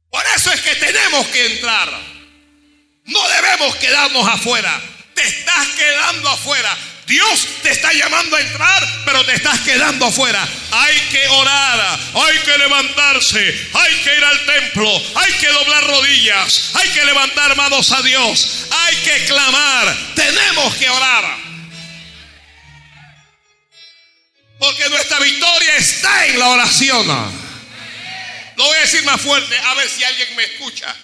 Por 0.10 0.23
eso 0.36 0.51
es 0.51 0.60
que 0.60 0.75
tenemos 0.75 1.27
que 1.27 1.45
entrar. 1.45 1.97
No 3.06 3.30
debemos 3.30 3.73
quedarnos 3.77 4.27
afuera. 4.27 4.82
Te 5.15 5.25
estás 5.25 5.67
quedando 5.77 6.27
afuera. 6.27 6.77
Dios 7.12 7.45
te 7.62 7.71
está 7.71 7.91
llamando 7.91 8.38
a 8.38 8.39
entrar, 8.39 9.04
pero 9.04 9.26
te 9.26 9.34
estás 9.34 9.60
quedando 9.60 10.06
afuera. 10.06 10.47
Hay 10.71 10.97
que 11.12 11.28
orar, 11.28 12.00
hay 12.13 12.39
que 12.39 12.58
levantarse, 12.58 13.69
hay 13.74 13.95
que 13.97 14.15
ir 14.15 14.24
al 14.24 14.45
templo, 14.45 15.04
hay 15.15 15.34
que 15.34 15.47
doblar 15.47 15.88
rodillas, 15.88 16.71
hay 16.74 16.88
que 16.88 17.04
levantar 17.04 17.58
manos 17.58 17.91
a 17.91 18.02
Dios, 18.02 18.65
hay 18.71 18.95
que 18.95 19.26
clamar, 19.26 19.97
tenemos 20.15 20.74
que 20.76 20.89
orar. 20.89 21.38
Porque 24.58 24.89
nuestra 24.89 25.19
victoria 25.19 25.76
está 25.76 26.28
en 26.28 26.39
la 26.39 26.47
oración. 26.47 27.08
Lo 28.56 28.63
voy 28.63 28.78
a 28.78 28.82
decir 28.82 29.04
más 29.04 29.19
fuerte, 29.19 29.58
a 29.58 29.74
ver 29.74 29.89
si 29.89 30.02
alguien 30.02 30.34
me 30.38 30.43
escucha. 30.45 30.95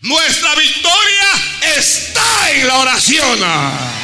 Nuestra 0.00 0.54
victoria 0.54 1.28
está 1.76 2.50
en 2.52 2.66
la 2.66 2.76
oración. 2.76 3.99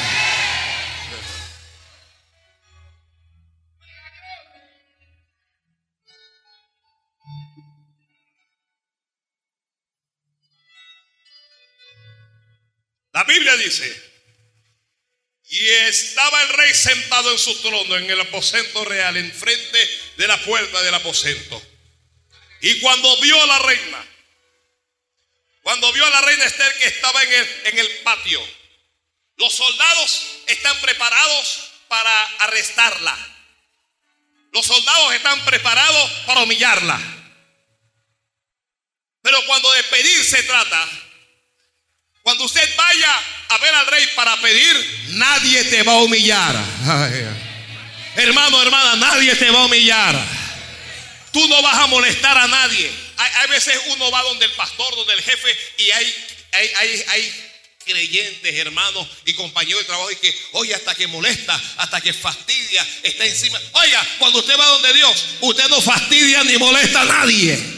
La 13.16 13.24
Biblia 13.24 13.56
dice, 13.56 14.12
y 15.48 15.68
estaba 15.68 16.42
el 16.42 16.50
rey 16.50 16.74
sentado 16.74 17.32
en 17.32 17.38
su 17.38 17.62
trono 17.62 17.96
en 17.96 18.10
el 18.10 18.20
aposento 18.20 18.84
real, 18.84 19.16
enfrente 19.16 19.90
de 20.18 20.28
la 20.28 20.36
puerta 20.44 20.82
del 20.82 20.92
aposento. 20.92 21.66
Y 22.60 22.78
cuando 22.80 23.18
vio 23.22 23.42
a 23.42 23.46
la 23.46 23.58
reina, 23.60 24.06
cuando 25.62 25.90
vio 25.94 26.04
a 26.04 26.10
la 26.10 26.20
reina 26.20 26.44
Esther 26.44 26.70
que 26.76 26.88
estaba 26.88 27.22
en 27.22 27.32
el, 27.32 27.60
en 27.64 27.78
el 27.78 27.88
patio, 28.02 28.46
los 29.36 29.54
soldados 29.54 30.26
están 30.48 30.78
preparados 30.82 31.70
para 31.88 32.22
arrestarla. 32.40 33.16
Los 34.52 34.66
soldados 34.66 35.14
están 35.14 35.42
preparados 35.46 36.10
para 36.26 36.42
humillarla. 36.42 37.00
Pero 39.22 39.42
cuando 39.46 39.72
de 39.72 39.84
pedir 39.84 40.22
se 40.22 40.42
trata, 40.42 41.05
cuando 42.26 42.42
usted 42.42 42.68
vaya 42.76 43.22
a 43.50 43.58
ver 43.58 43.72
al 43.72 43.86
rey 43.86 44.04
para 44.16 44.36
pedir, 44.40 45.04
nadie 45.10 45.62
te 45.62 45.84
va 45.84 45.92
a 45.92 45.98
humillar. 45.98 46.56
hermano, 48.16 48.60
hermana, 48.60 48.96
nadie 48.96 49.36
te 49.36 49.48
va 49.48 49.60
a 49.60 49.66
humillar. 49.66 50.20
Tú 51.32 51.46
no 51.46 51.62
vas 51.62 51.76
a 51.76 51.86
molestar 51.86 52.36
a 52.36 52.48
nadie. 52.48 52.90
Hay, 53.16 53.48
veces 53.48 53.80
uno 53.90 54.10
va 54.10 54.22
donde 54.22 54.44
el 54.44 54.50
pastor, 54.54 54.92
donde 54.96 55.12
el 55.12 55.22
jefe, 55.22 55.56
y 55.78 55.90
hay, 55.92 56.14
hay, 56.50 57.04
hay, 57.06 57.42
creyentes, 57.84 58.56
hermanos 58.56 59.06
y 59.24 59.32
compañeros 59.34 59.82
de 59.82 59.86
trabajo, 59.86 60.10
y 60.10 60.16
que, 60.16 60.36
oye, 60.54 60.74
hasta 60.74 60.96
que 60.96 61.06
molesta, 61.06 61.54
hasta 61.76 62.00
que 62.00 62.12
fastidia, 62.12 62.84
está 63.04 63.24
encima. 63.24 63.60
Oiga, 63.70 64.04
cuando 64.18 64.40
usted 64.40 64.58
va 64.58 64.66
donde 64.66 64.92
Dios, 64.94 65.26
usted 65.42 65.68
no 65.68 65.80
fastidia 65.80 66.42
ni 66.42 66.56
molesta 66.56 67.02
a 67.02 67.04
nadie. 67.04 67.75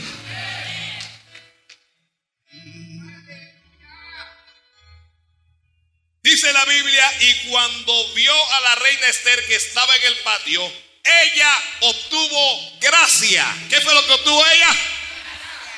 Dice 6.29 6.53
la 6.53 6.65
Biblia, 6.67 7.05
y 7.21 7.49
cuando 7.49 8.13
vio 8.13 8.53
a 8.53 8.61
la 8.61 8.75
reina 8.75 9.09
Esther 9.09 9.47
que 9.47 9.55
estaba 9.55 9.97
en 9.97 10.13
el 10.13 10.19
patio, 10.19 10.63
ella 10.63 11.51
obtuvo 11.81 12.79
gracia. 12.83 13.47
¿Qué 13.71 13.81
fue 13.81 13.95
lo 13.95 14.07
que 14.07 14.13
obtuvo 14.13 14.45
ella? 14.47 14.77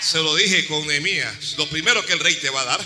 Se 0.01 0.19
lo 0.19 0.35
dije 0.35 0.67
con 0.67 0.85
Nehemías. 0.89 1.55
Lo 1.57 1.69
primero 1.69 2.05
que 2.05 2.15
el 2.15 2.19
rey 2.19 2.35
te 2.35 2.51
va 2.51 2.63
a 2.63 2.65
dar, 2.65 2.81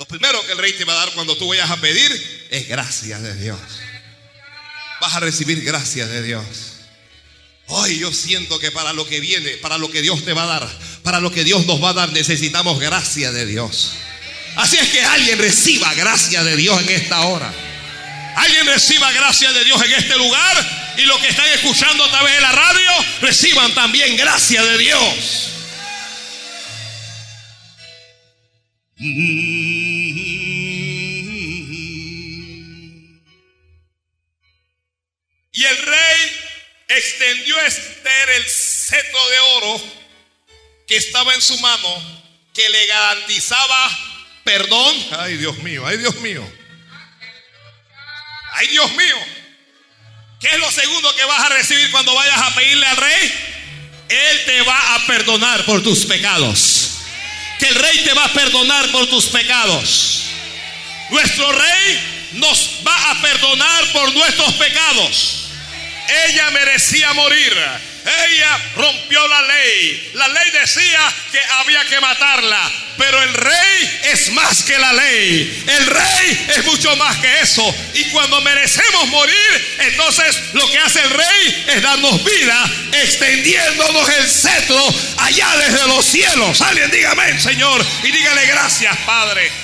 lo 0.00 0.04
primero 0.06 0.44
que 0.46 0.50
el 0.50 0.58
rey 0.58 0.72
te 0.72 0.84
va 0.84 0.94
a 0.94 1.06
dar 1.06 1.12
cuando 1.12 1.36
tú 1.36 1.46
vayas 1.46 1.70
a 1.70 1.76
pedir 1.76 2.48
es 2.50 2.66
gracia 2.66 3.20
de 3.20 3.36
Dios. 3.36 3.60
Vas 5.00 5.14
a 5.14 5.20
recibir 5.20 5.62
gracia 5.62 6.08
de 6.08 6.22
Dios. 6.24 6.46
Hoy 7.68 8.00
yo 8.00 8.12
siento 8.12 8.58
que 8.58 8.72
para 8.72 8.92
lo 8.92 9.06
que 9.06 9.20
viene, 9.20 9.50
para 9.58 9.78
lo 9.78 9.92
que 9.92 10.02
Dios 10.02 10.24
te 10.24 10.32
va 10.32 10.42
a 10.42 10.58
dar, 10.58 10.78
para 11.04 11.20
lo 11.20 11.30
que 11.30 11.44
Dios 11.44 11.66
nos 11.66 11.80
va 11.80 11.90
a 11.90 11.94
dar, 11.94 12.12
necesitamos 12.12 12.80
gracia 12.80 13.30
de 13.30 13.46
Dios. 13.46 13.92
Así 14.56 14.76
es 14.76 14.88
que 14.88 15.02
alguien 15.02 15.38
reciba 15.38 15.92
gracia 15.94 16.44
de 16.44 16.56
Dios 16.56 16.80
en 16.82 16.90
esta 16.90 17.22
hora. 17.22 17.52
Alguien 18.36 18.66
reciba 18.66 19.10
gracia 19.12 19.52
de 19.52 19.64
Dios 19.64 19.82
en 19.82 19.92
este 19.92 20.16
lugar. 20.16 20.84
Y 20.96 21.02
los 21.02 21.18
que 21.20 21.28
están 21.28 21.48
escuchando 21.48 22.04
a 22.04 22.10
través 22.10 22.34
de 22.34 22.40
la 22.40 22.52
radio, 22.52 22.90
reciban 23.20 23.74
también 23.74 24.16
gracia 24.16 24.62
de 24.62 24.78
Dios. 24.78 25.50
Y 35.56 35.64
el 35.64 35.78
rey 35.78 36.32
extendió 36.88 37.56
a 37.58 37.66
Esther 37.66 38.30
el 38.36 38.44
cetro 38.44 39.28
de 39.30 39.38
oro 39.56 39.82
que 40.86 40.96
estaba 40.96 41.34
en 41.34 41.42
su 41.42 41.58
mano, 41.58 42.22
que 42.52 42.68
le 42.68 42.86
garantizaba 42.86 44.13
perdón. 44.44 44.94
Ay, 45.18 45.36
Dios 45.36 45.58
mío, 45.58 45.86
ay, 45.86 45.96
Dios 45.96 46.14
mío. 46.16 46.46
Ay, 48.54 48.68
Dios 48.68 48.92
mío. 48.92 49.16
¿Qué 50.40 50.48
es 50.48 50.58
lo 50.58 50.70
segundo 50.70 51.14
que 51.16 51.24
vas 51.24 51.40
a 51.40 51.48
recibir 51.48 51.90
cuando 51.90 52.14
vayas 52.14 52.38
a 52.38 52.54
pedirle 52.54 52.86
al 52.86 52.96
rey? 52.96 53.32
Él 54.08 54.44
te 54.44 54.62
va 54.62 54.94
a 54.94 55.06
perdonar 55.06 55.64
por 55.64 55.82
tus 55.82 56.04
pecados. 56.04 56.90
Que 57.58 57.66
el 57.66 57.74
rey 57.74 58.04
te 58.04 58.12
va 58.12 58.26
a 58.26 58.32
perdonar 58.32 58.90
por 58.90 59.06
tus 59.08 59.26
pecados. 59.26 60.22
Nuestro 61.10 61.50
rey 61.50 62.30
nos 62.34 62.70
va 62.86 63.10
a 63.10 63.20
perdonar 63.22 63.92
por 63.92 64.12
nuestros 64.12 64.54
pecados. 64.54 65.46
Ella 66.26 66.50
merecía 66.50 67.12
morir. 67.14 67.56
Ella 68.04 68.72
rompió 68.76 69.26
la 69.28 69.42
ley. 69.42 70.10
La 70.14 70.28
ley 70.28 70.50
decía 70.50 71.14
que 71.32 71.40
había 71.60 71.84
que 71.86 72.00
matarla. 72.00 72.72
Pero 72.96 73.22
el 73.22 73.34
rey 73.34 74.00
es 74.04 74.30
más 74.32 74.62
que 74.62 74.78
la 74.78 74.92
ley. 74.92 75.64
El 75.66 75.86
rey 75.86 76.46
es 76.56 76.64
mucho 76.64 76.94
más 76.96 77.16
que 77.16 77.40
eso. 77.40 77.74
Y 77.94 78.04
cuando 78.10 78.40
merecemos 78.42 79.08
morir, 79.08 79.76
entonces 79.78 80.38
lo 80.52 80.70
que 80.70 80.78
hace 80.78 81.00
el 81.00 81.10
rey 81.10 81.64
es 81.68 81.82
darnos 81.82 82.22
vida, 82.22 82.70
extendiéndonos 82.92 84.08
el 84.08 84.30
cetro 84.30 84.94
allá 85.18 85.56
desde 85.56 85.88
los 85.88 86.04
cielos. 86.04 86.60
Alguien 86.60 86.90
dígame, 86.90 87.40
Señor, 87.40 87.84
y 88.02 88.12
dígale 88.12 88.46
gracias, 88.46 88.96
Padre. 88.98 89.63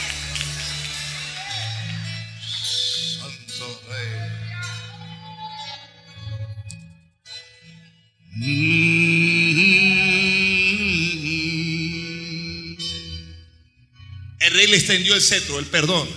El 14.41 14.55
rey 14.55 14.67
le 14.67 14.77
extendió 14.77 15.15
el 15.15 15.21
cetro, 15.21 15.59
el 15.59 15.67
perdón. 15.67 16.09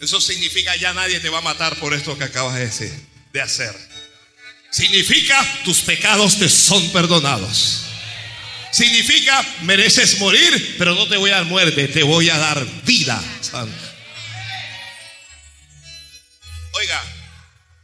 Eso 0.00 0.20
significa 0.22 0.74
ya 0.76 0.94
nadie 0.94 1.20
te 1.20 1.28
va 1.28 1.38
a 1.38 1.42
matar 1.42 1.78
por 1.78 1.92
esto 1.92 2.16
que 2.16 2.24
acabas 2.24 2.54
de, 2.54 2.64
decir, 2.64 2.90
de 3.32 3.42
hacer. 3.42 3.76
Significa 4.70 5.46
tus 5.64 5.80
pecados 5.80 6.38
te 6.38 6.48
son 6.48 6.90
perdonados. 6.92 7.82
Significa 8.72 9.46
mereces 9.62 10.18
morir, 10.18 10.76
pero 10.78 10.94
no 10.94 11.06
te 11.06 11.18
voy 11.18 11.30
a 11.30 11.34
dar 11.34 11.44
muerte, 11.44 11.88
te 11.88 12.02
voy 12.02 12.30
a 12.30 12.38
dar 12.38 12.66
vida. 12.84 13.22
Oiga, 16.72 17.04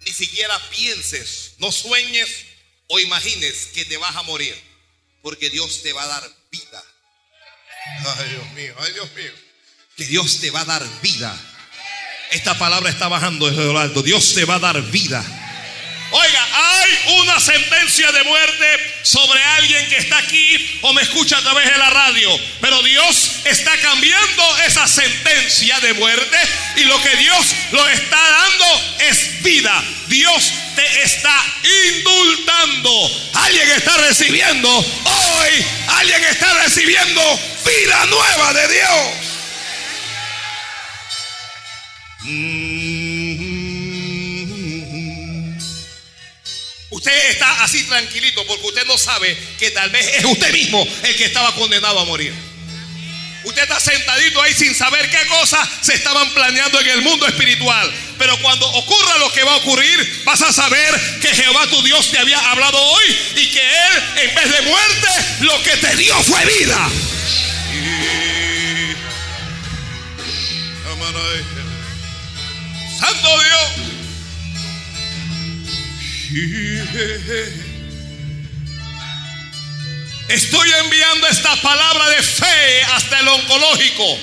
ni 0.06 0.12
siquiera 0.12 0.58
pienses, 0.70 1.56
no 1.58 1.70
sueñes 1.70 2.47
o 2.88 2.98
imagines 3.00 3.66
que 3.74 3.84
te 3.84 3.96
vas 3.96 4.16
a 4.16 4.22
morir, 4.22 4.54
porque 5.22 5.50
Dios 5.50 5.82
te 5.82 5.92
va 5.92 6.02
a 6.02 6.06
dar 6.06 6.30
vida. 6.50 6.82
Ay, 8.18 8.28
Dios 8.30 8.50
mío, 8.52 8.74
ay, 8.78 8.92
Dios 8.92 9.12
mío. 9.14 9.32
Que 9.96 10.04
Dios 10.04 10.40
te 10.40 10.50
va 10.50 10.60
a 10.60 10.64
dar 10.64 11.00
vida. 11.02 11.36
Esta 12.30 12.58
palabra 12.58 12.90
está 12.90 13.08
bajando 13.08 13.48
desde 13.48 13.64
lo 13.64 13.78
alto. 13.78 14.02
Dios 14.02 14.34
te 14.34 14.44
va 14.44 14.56
a 14.56 14.58
dar 14.58 14.80
vida. 14.82 15.24
Oiga, 16.10 16.48
hay 16.52 17.20
una 17.20 17.40
sentencia 17.40 18.10
de 18.12 18.22
muerte 18.24 18.77
sobre 19.02 19.42
alguien 19.42 19.88
que 19.88 19.96
está 19.96 20.18
aquí 20.18 20.78
o 20.82 20.92
me 20.92 21.02
escucha 21.02 21.38
a 21.38 21.42
través 21.42 21.70
de 21.70 21.78
la 21.78 21.90
radio. 21.90 22.30
Pero 22.60 22.82
Dios 22.82 23.32
está 23.44 23.76
cambiando 23.78 24.58
esa 24.66 24.86
sentencia 24.86 25.80
de 25.80 25.94
muerte 25.94 26.38
y 26.76 26.84
lo 26.84 27.02
que 27.02 27.16
Dios 27.16 27.54
lo 27.72 27.88
está 27.88 28.16
dando 28.16 28.96
es 28.98 29.42
vida. 29.42 29.84
Dios 30.08 30.52
te 30.74 31.02
está 31.02 31.44
indultando. 31.96 33.30
Alguien 33.34 33.70
está 33.70 33.96
recibiendo 33.98 34.68
hoy, 34.70 35.64
alguien 35.88 36.24
está 36.24 36.52
recibiendo 36.64 37.40
vida 37.64 38.06
nueva 38.06 38.52
de 38.52 38.68
Dios. 38.68 39.28
Usted 46.98 47.30
está 47.30 47.62
así 47.62 47.84
tranquilito 47.84 48.44
porque 48.44 48.66
usted 48.66 48.84
no 48.86 48.98
sabe 48.98 49.38
que 49.56 49.70
tal 49.70 49.88
vez 49.90 50.04
es 50.16 50.24
usted 50.24 50.52
mismo 50.52 50.84
el 51.04 51.16
que 51.16 51.26
estaba 51.26 51.54
condenado 51.54 52.00
a 52.00 52.04
morir. 52.04 52.34
Usted 53.44 53.62
está 53.62 53.78
sentadito 53.78 54.42
ahí 54.42 54.52
sin 54.52 54.74
saber 54.74 55.08
qué 55.08 55.24
cosas 55.28 55.60
se 55.80 55.94
estaban 55.94 56.28
planeando 56.34 56.80
en 56.80 56.88
el 56.88 57.02
mundo 57.02 57.24
espiritual. 57.28 57.94
Pero 58.18 58.36
cuando 58.40 58.68
ocurra 58.68 59.18
lo 59.18 59.32
que 59.32 59.44
va 59.44 59.52
a 59.52 59.56
ocurrir, 59.58 60.22
vas 60.24 60.42
a 60.42 60.52
saber 60.52 61.20
que 61.20 61.28
Jehová 61.28 61.68
tu 61.68 61.80
Dios 61.84 62.10
te 62.10 62.18
había 62.18 62.40
hablado 62.50 62.82
hoy 62.82 63.16
y 63.36 63.46
que 63.46 63.60
Él, 63.60 64.02
en 64.16 64.34
vez 64.34 64.52
de 64.52 64.62
muerte, 64.62 65.08
lo 65.42 65.62
que 65.62 65.76
te 65.76 65.96
dio 65.98 66.20
fue 66.24 66.44
vida. 66.46 66.90
Santo 72.98 73.28
Dios. 73.38 73.87
Estoy 80.28 80.70
enviando 80.84 81.26
esta 81.28 81.56
palabra 81.62 82.08
de 82.10 82.22
fe 82.22 82.82
hasta 82.94 83.20
el 83.20 83.28
oncológico 83.28 84.18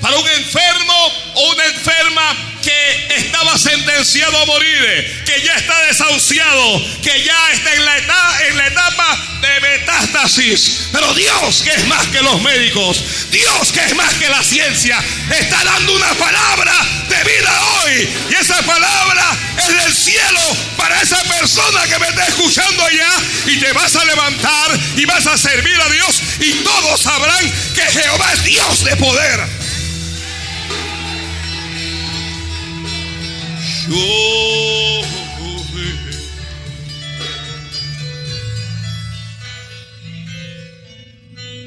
para 0.00 0.18
un 0.18 0.26
enfermo 0.26 0.94
o 1.34 1.50
una 1.52 1.66
enferma 1.66 2.49
que 2.62 3.14
estaba 3.16 3.56
sentenciado 3.58 4.38
a 4.38 4.46
morir, 4.46 5.22
que 5.24 5.42
ya 5.42 5.54
está 5.54 5.80
desahuciado, 5.86 6.82
que 7.02 7.24
ya 7.24 7.52
está 7.52 7.72
en 7.74 7.84
la 7.84 7.98
etapa, 7.98 8.38
en 8.48 8.56
la 8.56 8.66
etapa 8.66 9.30
de 9.40 9.60
metástasis. 9.60 10.88
Pero 10.92 11.14
Dios, 11.14 11.62
que 11.62 11.70
es 11.70 11.86
más 11.86 12.06
que 12.08 12.22
los 12.22 12.40
médicos, 12.42 13.04
Dios, 13.30 13.72
que 13.72 13.84
es 13.84 13.94
más 13.94 14.14
que 14.14 14.28
la 14.28 14.42
ciencia, 14.42 14.98
está 15.30 15.64
dando 15.64 15.94
una 15.94 16.14
palabra 16.14 16.72
de 17.08 17.24
vida 17.24 17.60
hoy. 17.60 18.08
Y 18.30 18.34
esa 18.34 18.60
palabra 18.62 19.24
es 19.58 19.68
del 19.68 19.94
cielo 19.94 20.40
para 20.76 21.00
esa 21.00 21.22
persona 21.24 21.86
que 21.86 21.98
me 21.98 22.08
está 22.08 22.26
escuchando 22.26 22.84
allá. 22.84 23.10
Y 23.46 23.58
te 23.58 23.72
vas 23.72 23.96
a 23.96 24.04
levantar 24.04 24.80
y 24.96 25.04
vas 25.06 25.26
a 25.26 25.36
servir 25.36 25.80
a 25.80 25.88
Dios. 25.88 26.22
Y 26.40 26.52
todos 26.62 27.00
sabrán 27.00 27.52
que 27.74 27.82
Jehová 27.82 28.32
es 28.32 28.44
Dios 28.44 28.84
de 28.84 28.96
poder. 28.96 29.59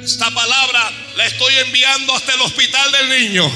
Esta 0.03 0.31
palabra 0.31 0.91
la 1.17 1.25
estoy 1.25 1.53
enviando 1.55 2.15
hasta 2.15 2.33
el 2.33 2.41
hospital 2.41 2.91
del 2.93 3.09
niño. 3.09 3.51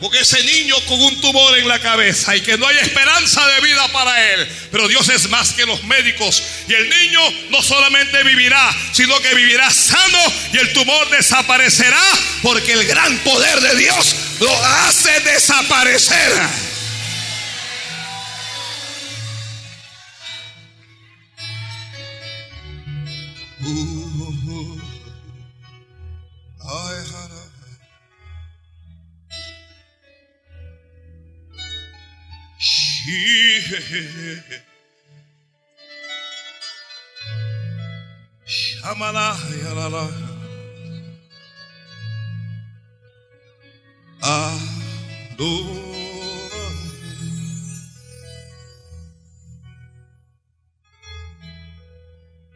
Porque 0.00 0.20
ese 0.20 0.42
niño 0.44 0.76
con 0.86 1.00
un 1.00 1.20
tumor 1.20 1.58
en 1.58 1.66
la 1.66 1.80
cabeza 1.80 2.36
y 2.36 2.42
que 2.42 2.58
no 2.58 2.66
hay 2.66 2.76
esperanza 2.78 3.44
de 3.46 3.60
vida 3.60 3.88
para 3.92 4.34
él. 4.34 4.48
Pero 4.70 4.86
Dios 4.86 5.08
es 5.08 5.28
más 5.28 5.52
que 5.52 5.66
los 5.66 5.82
médicos. 5.84 6.42
Y 6.68 6.74
el 6.74 6.88
niño 6.88 7.20
no 7.50 7.62
solamente 7.62 8.22
vivirá, 8.22 8.72
sino 8.92 9.18
que 9.20 9.34
vivirá 9.34 9.70
sano 9.70 10.18
y 10.52 10.58
el 10.58 10.72
tumor 10.72 11.10
desaparecerá 11.10 12.02
porque 12.42 12.72
el 12.72 12.84
gran 12.86 13.16
poder 13.18 13.60
de 13.60 13.76
Dios 13.76 14.14
lo 14.38 14.64
hace 14.64 15.18
desaparecer. 15.20 16.71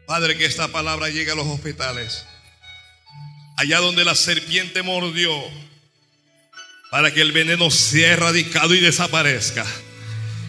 Padre, 0.05 0.37
que 0.37 0.45
esta 0.45 0.69
palabra 0.69 1.09
llegue 1.09 1.31
a 1.31 1.35
los 1.35 1.45
hospitales. 1.47 2.25
Allá 3.57 3.79
donde 3.79 4.05
la 4.05 4.15
serpiente 4.15 4.81
mordió. 4.81 5.31
Para 6.89 7.13
que 7.13 7.21
el 7.21 7.31
veneno 7.31 7.69
sea 7.69 8.13
erradicado 8.13 8.73
y 8.73 8.79
desaparezca. 8.79 9.65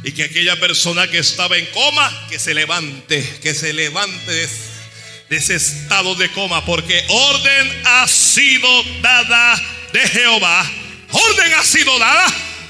Y 0.05 0.12
que 0.12 0.24
aquella 0.24 0.59
persona 0.61 1.09
que 1.09 1.18
estaba 1.18 1.57
en 1.57 1.66
coma, 1.66 2.26
que 2.30 2.38
se 2.38 2.55
levante, 2.55 3.38
que 3.42 3.55
se 3.55 3.72
levante 3.72 4.32
de, 4.32 5.36
ese 5.36 5.57
estado 5.57 6.14
de 6.14 6.30
coma, 6.30 6.64
porque 6.64 7.05
orden 7.09 7.82
ha 7.84 8.09
sido 8.09 8.68
dada 9.03 9.61
de 9.92 10.01
Jehová. 10.09 10.70
Orden 11.11 11.55
ha 11.55 11.64
sido 11.64 11.99
dada 11.99 12.26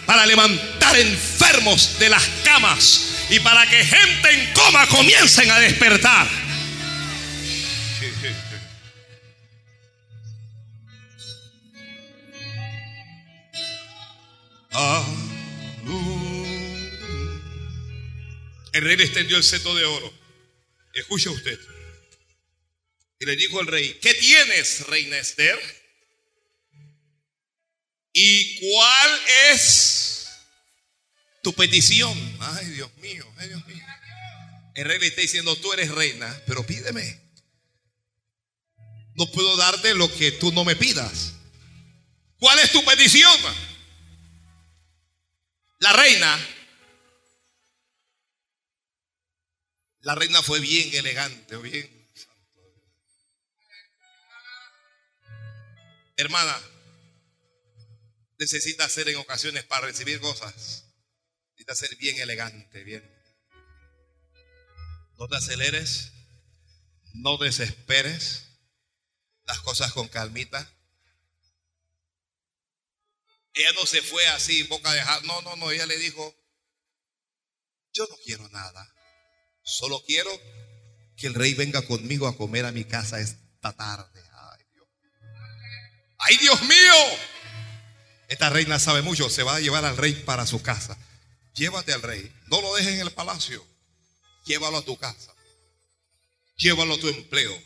para 0.06 0.26
levantar 0.26 0.98
enfermos 0.98 1.98
de 1.98 2.08
las 2.08 2.24
camas 2.44 3.26
y 3.30 3.40
para 3.40 3.68
que 3.68 3.84
gente 3.84 4.30
en 4.30 4.52
coma 4.54 4.86
comiencen 4.86 5.50
a 5.50 5.58
despertar. 5.58 6.26
Ah. 14.72 15.27
El 18.72 18.84
rey 18.84 18.96
le 18.96 19.04
extendió 19.04 19.36
el 19.36 19.44
seto 19.44 19.74
de 19.74 19.84
oro. 19.84 20.12
Escucha 20.94 21.30
usted. 21.30 21.58
Y 23.20 23.26
le 23.26 23.36
dijo 23.36 23.60
al 23.60 23.66
rey, 23.66 23.98
¿qué 24.00 24.14
tienes, 24.14 24.86
reina 24.86 25.18
Esther? 25.18 25.58
¿Y 28.12 28.60
cuál 28.60 29.20
es 29.50 30.28
tu 31.42 31.52
petición? 31.54 32.16
Ay, 32.40 32.66
Dios 32.66 32.94
mío, 32.98 33.26
ay, 33.38 33.48
Dios 33.48 33.66
mío. 33.66 33.84
El 34.74 34.84
rey 34.84 34.98
le 34.98 35.06
está 35.08 35.20
diciendo, 35.20 35.56
tú 35.56 35.72
eres 35.72 35.90
reina, 35.90 36.42
pero 36.46 36.64
pídeme. 36.64 37.20
No 39.14 39.30
puedo 39.32 39.56
darte 39.56 39.94
lo 39.94 40.12
que 40.14 40.30
tú 40.32 40.52
no 40.52 40.64
me 40.64 40.76
pidas. 40.76 41.32
¿Cuál 42.38 42.60
es 42.60 42.70
tu 42.70 42.84
petición? 42.84 43.36
La 45.80 45.92
reina 45.92 46.38
La 50.09 50.14
reina 50.14 50.42
fue 50.42 50.59
bien 50.59 50.94
elegante, 50.94 51.54
bien. 51.59 52.09
Hermana, 56.16 56.59
necesita 58.38 58.88
ser 58.88 59.11
en 59.11 59.16
ocasiones 59.16 59.64
para 59.64 59.86
recibir 59.86 60.18
cosas. 60.18 60.86
Necesita 61.50 61.74
ser 61.74 61.94
bien 61.96 62.18
elegante, 62.20 62.84
bien. 62.84 63.04
No 65.18 65.28
te 65.28 65.36
aceleres, 65.36 66.11
no 67.12 67.36
desesperes 67.36 68.46
las 69.44 69.61
cosas 69.61 69.92
con 69.92 70.09
calmita. 70.09 70.74
Ella 73.52 73.72
no 73.74 73.84
se 73.84 74.00
fue 74.00 74.26
así, 74.28 74.62
boca 74.62 74.90
de 74.90 75.02
No, 75.26 75.42
no, 75.42 75.56
no. 75.56 75.70
Ella 75.70 75.84
le 75.84 75.98
dijo: 75.98 76.34
Yo 77.92 78.06
no 78.09 78.16
quiero 78.24 78.48
nada. 78.48 78.94
Solo 79.68 80.02
quiero 80.06 80.30
que 81.14 81.26
el 81.26 81.34
rey 81.34 81.52
venga 81.52 81.82
conmigo 81.82 82.26
a 82.26 82.36
comer 82.36 82.64
a 82.64 82.72
mi 82.72 82.84
casa 82.84 83.20
esta 83.20 83.72
tarde. 83.74 84.22
Ay 84.32 84.64
Dios, 84.72 84.88
Ay, 86.18 86.36
Dios 86.38 86.62
mío. 86.62 87.18
Esta 88.28 88.48
reina 88.48 88.78
sabe 88.78 89.02
mucho. 89.02 89.28
Se 89.28 89.42
va 89.42 89.56
a 89.56 89.60
llevar 89.60 89.84
al 89.84 89.98
rey 89.98 90.14
para 90.14 90.46
su 90.46 90.62
casa. 90.62 90.96
Llévate 91.54 91.92
al 91.92 92.00
rey. 92.00 92.32
No 92.46 92.62
lo 92.62 92.74
dejes 92.76 92.94
en 92.94 93.00
el 93.00 93.10
palacio. 93.10 93.64
Llévalo 94.46 94.78
a 94.78 94.82
tu 94.82 94.96
casa. 94.96 95.34
Llévalo 96.56 96.94
a 96.94 96.98
tu 96.98 97.08
empleo. 97.08 97.62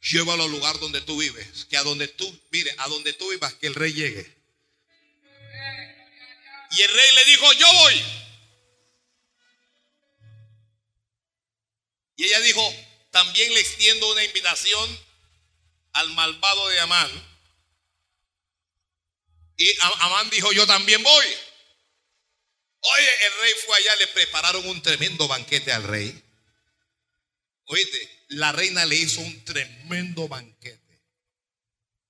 Llévalo 0.00 0.44
al 0.44 0.50
lugar 0.50 0.78
donde 0.80 1.02
tú 1.02 1.18
vives. 1.18 1.66
Que 1.66 1.76
a 1.76 1.82
donde 1.82 2.08
tú, 2.08 2.40
mire, 2.50 2.74
a 2.78 2.88
donde 2.88 3.12
tú 3.12 3.28
vivas, 3.30 3.52
que 3.54 3.66
el 3.66 3.74
rey 3.74 3.92
llegue. 3.92 4.38
Y 6.70 6.82
el 6.82 6.88
rey 6.88 7.14
le 7.14 7.24
dijo, 7.30 7.52
yo 7.52 7.66
voy. 7.74 8.27
Y 12.18 12.24
ella 12.24 12.40
dijo, 12.40 12.74
también 13.12 13.54
le 13.54 13.60
extiendo 13.60 14.10
una 14.10 14.24
invitación 14.24 15.00
al 15.92 16.10
malvado 16.10 16.68
de 16.68 16.80
Amán. 16.80 17.10
Y 19.56 19.72
Amán 20.00 20.28
dijo, 20.28 20.50
yo 20.50 20.66
también 20.66 21.00
voy. 21.00 21.26
Oye, 22.80 23.26
el 23.26 23.40
rey 23.40 23.52
fue 23.64 23.76
allá, 23.76 23.96
le 23.96 24.06
prepararon 24.08 24.68
un 24.68 24.82
tremendo 24.82 25.28
banquete 25.28 25.72
al 25.72 25.84
rey. 25.84 26.24
Oíste, 27.66 28.24
la 28.30 28.50
reina 28.50 28.84
le 28.84 28.96
hizo 28.96 29.20
un 29.20 29.44
tremendo 29.44 30.26
banquete. 30.26 31.04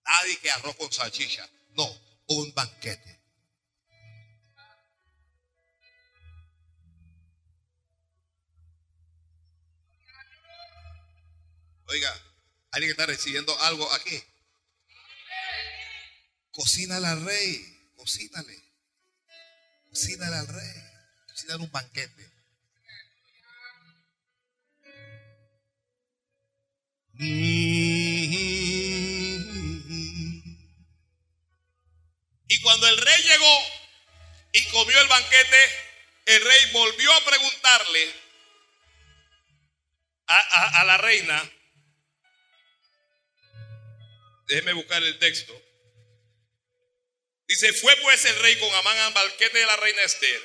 Nadie 0.05 0.39
que 0.39 0.51
arroz 0.51 0.75
con 0.77 0.91
salchicha. 0.91 1.47
No, 1.73 1.87
un 2.29 2.55
banquete. 2.55 3.18
Oiga, 11.89 12.13
alguien 12.73 12.89
que 12.89 13.01
está 13.01 13.07
recibiendo 13.07 13.59
algo 13.63 13.91
aquí. 13.95 14.23
Cocínale 16.51 17.07
al 17.07 17.25
rey, 17.25 17.93
cocínale. 17.97 18.63
Cocínale 19.89 20.37
al 20.37 20.49
rey. 20.49 20.75
Cocínale 21.29 21.63
un 21.63 21.71
banquete. 21.71 22.31
Y 32.51 32.61
cuando 32.61 32.87
el 32.87 32.99
rey 32.99 33.23
llegó 33.23 33.61
y 34.53 34.63
comió 34.67 35.01
el 35.01 35.09
banquete, 35.09 35.57
el 36.27 36.45
rey 36.45 36.71
volvió 36.73 37.11
a 37.15 37.25
preguntarle 37.25 38.15
a, 40.27 40.81
a 40.81 40.85
la 40.85 40.99
reina 40.99 41.58
Déjeme 44.49 44.73
buscar 44.73 45.03
el 45.03 45.19
texto. 45.19 45.53
Dice, 47.47 47.71
fue 47.75 47.95
pues 47.97 48.25
el 48.25 48.39
rey 48.41 48.59
con 48.59 48.75
Amán 48.75 48.97
al 48.99 49.13
banquete 49.13 49.59
de 49.59 49.67
la 49.67 49.77
reina 49.77 50.03
Esther. 50.03 50.43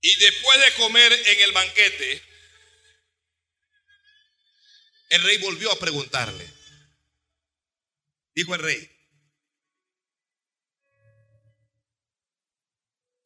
Y 0.00 0.16
después 0.18 0.60
de 0.64 0.74
comer 0.74 1.12
en 1.12 1.40
el 1.40 1.52
banquete, 1.52 2.22
el 5.10 5.22
rey 5.24 5.38
volvió 5.38 5.72
a 5.72 5.78
preguntarle. 5.78 6.48
Dijo 8.34 8.54
el 8.54 8.62
rey, 8.62 8.90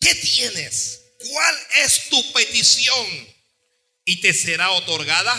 ¿qué 0.00 0.14
tienes? 0.14 1.02
¿Cuál 1.18 1.58
es 1.84 2.08
tu 2.08 2.32
petición? 2.32 3.37
¿Y 4.08 4.22
te 4.22 4.32
será 4.32 4.70
otorgada? 4.70 5.34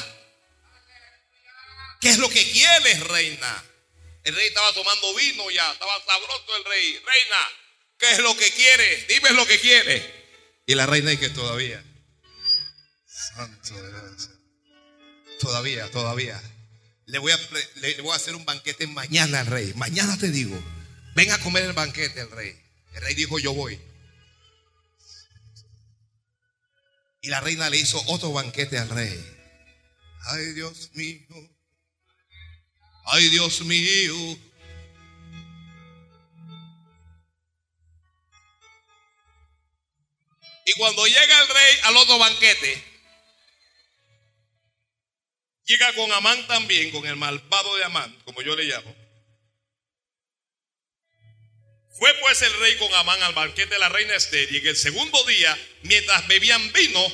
¿Qué 2.00 2.12
es 2.12 2.20
lo 2.20 2.30
que 2.30 2.52
quieres, 2.52 3.00
reina? 3.08 3.64
El 4.24 4.36
rey 4.36 4.46
estaba 4.46 4.72
tomando 4.74 5.16
vino 5.16 5.50
ya, 5.50 5.72
estaba 5.72 5.94
sabroso 6.06 6.56
el 6.56 6.66
rey. 6.66 6.94
Reina, 6.94 7.38
¿qué 7.98 8.12
es 8.12 8.20
lo 8.20 8.38
que 8.38 8.54
quieres? 8.54 9.08
Dime 9.08 9.32
lo 9.32 9.48
que 9.48 9.60
quieres. 9.60 10.06
Y 10.68 10.76
la 10.76 10.86
reina 10.86 11.10
dice 11.10 11.32
todavía. 11.32 11.84
Santo 13.08 13.74
Dios. 13.74 14.30
Todavía, 15.40 15.90
todavía. 15.90 16.40
Le 17.08 17.18
voy, 17.18 17.32
a, 17.32 17.40
le 17.78 18.02
voy 18.02 18.14
a 18.14 18.18
hacer 18.18 18.36
un 18.36 18.46
banquete 18.46 18.86
mañana 18.86 19.40
al 19.40 19.48
rey. 19.48 19.74
Mañana 19.78 20.16
te 20.20 20.30
digo. 20.30 20.64
Ven 21.16 21.32
a 21.32 21.40
comer 21.40 21.64
el 21.64 21.74
banquete 21.74 22.22
el 22.22 22.30
rey. 22.30 22.56
El 22.94 23.02
rey 23.02 23.16
dijo, 23.16 23.40
yo 23.40 23.52
voy. 23.52 23.82
Y 27.22 27.30
la 27.30 27.42
reina 27.42 27.70
le 27.70 27.78
hizo 27.78 28.02
otro 28.08 28.32
banquete 28.32 28.78
al 28.78 28.90
rey. 28.90 29.38
Ay, 30.28 30.54
Dios 30.54 30.92
mío. 30.94 31.28
Ay, 33.06 33.30
Dios 33.30 33.62
mío. 33.62 34.38
Y 40.66 40.74
cuando 40.78 41.06
llega 41.08 41.42
el 41.42 41.48
rey 41.48 41.76
al 41.84 41.98
otro 41.98 42.20
banquete, 42.20 42.84
llega 45.66 45.94
con 45.96 46.12
Amán 46.12 46.46
también, 46.48 46.92
con 46.92 47.06
el 47.08 47.16
malvado 47.16 47.76
de 47.78 47.86
Amán, 47.86 48.16
como 48.24 48.42
yo 48.44 48.56
le 48.56 48.66
llamo. 48.66 48.99
Fue 52.00 52.14
pues 52.22 52.42
el 52.42 52.54
rey 52.60 52.76
con 52.78 52.94
Amán 52.96 53.22
al 53.24 53.34
banquete 53.34 53.74
de 53.74 53.80
la 53.80 53.90
reina 53.90 54.16
Esther 54.16 54.52
y 54.52 54.58
en 54.58 54.68
el 54.68 54.76
segundo 54.78 55.22
día, 55.26 55.58
mientras 55.84 56.28
bebían 56.28 56.72
vino, 56.72 57.14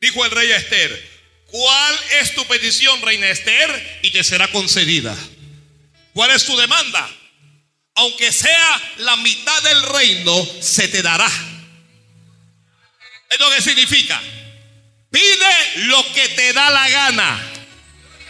dijo 0.00 0.24
el 0.24 0.30
rey 0.30 0.52
a 0.52 0.56
Esther, 0.56 1.14
¿Cuál 1.54 2.00
es 2.20 2.34
tu 2.34 2.44
petición, 2.46 3.00
reina 3.02 3.28
Esther? 3.28 4.00
Y 4.02 4.10
te 4.10 4.24
será 4.24 4.48
concedida. 4.48 5.16
¿Cuál 6.12 6.32
es 6.32 6.44
tu 6.46 6.56
demanda? 6.56 7.08
Aunque 7.94 8.32
sea 8.32 8.92
la 8.96 9.14
mitad 9.18 9.62
del 9.62 9.82
reino, 9.84 10.48
se 10.60 10.88
te 10.88 11.00
dará. 11.00 11.30
¿Esto 13.30 13.50
qué 13.54 13.62
significa? 13.62 14.20
Pide 15.12 15.86
lo 15.86 16.12
que 16.12 16.28
te 16.30 16.52
da 16.52 16.70
la 16.70 16.88
gana. 16.88 17.52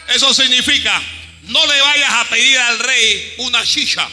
Eso 0.09 0.35
significa, 0.35 1.03
no 1.45 1.67
le 1.67 1.81
vayas 1.81 2.11
a 2.11 2.29
pedir 2.29 2.59
al 2.59 2.79
rey 2.79 3.37
una 3.39 3.65
shisha. 3.65 4.07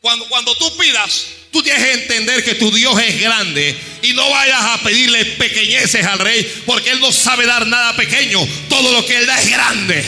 Cuando, 0.00 0.28
cuando 0.28 0.54
tú 0.56 0.76
pidas, 0.76 1.26
Tú 1.50 1.62
tienes 1.62 1.82
que 1.82 1.92
entender 1.92 2.44
que 2.44 2.54
tu 2.56 2.70
Dios 2.70 3.00
es 3.00 3.20
grande 3.20 3.76
y 4.02 4.12
no 4.12 4.28
vayas 4.28 4.60
a 4.62 4.78
pedirle 4.82 5.24
pequeñeces 5.24 6.04
al 6.04 6.18
rey 6.18 6.62
porque 6.66 6.90
Él 6.90 7.00
no 7.00 7.10
sabe 7.10 7.46
dar 7.46 7.66
nada 7.66 7.96
pequeño. 7.96 8.46
Todo 8.68 8.92
lo 8.92 9.04
que 9.06 9.16
Él 9.16 9.26
da 9.26 9.40
es 9.40 9.48
grande. 9.48 10.04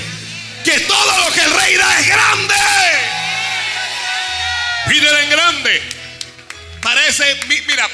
Que 0.65 0.81
todo 0.81 1.25
lo 1.25 1.33
que 1.33 1.41
el 1.41 1.51
rey 1.51 1.75
da 1.77 2.01
es 2.01 2.07
grande. 2.09 2.55
Pídele 4.89 5.23
en 5.23 5.31
grande. 5.31 5.83
Parece, 6.83 7.41
mira, 7.67 7.89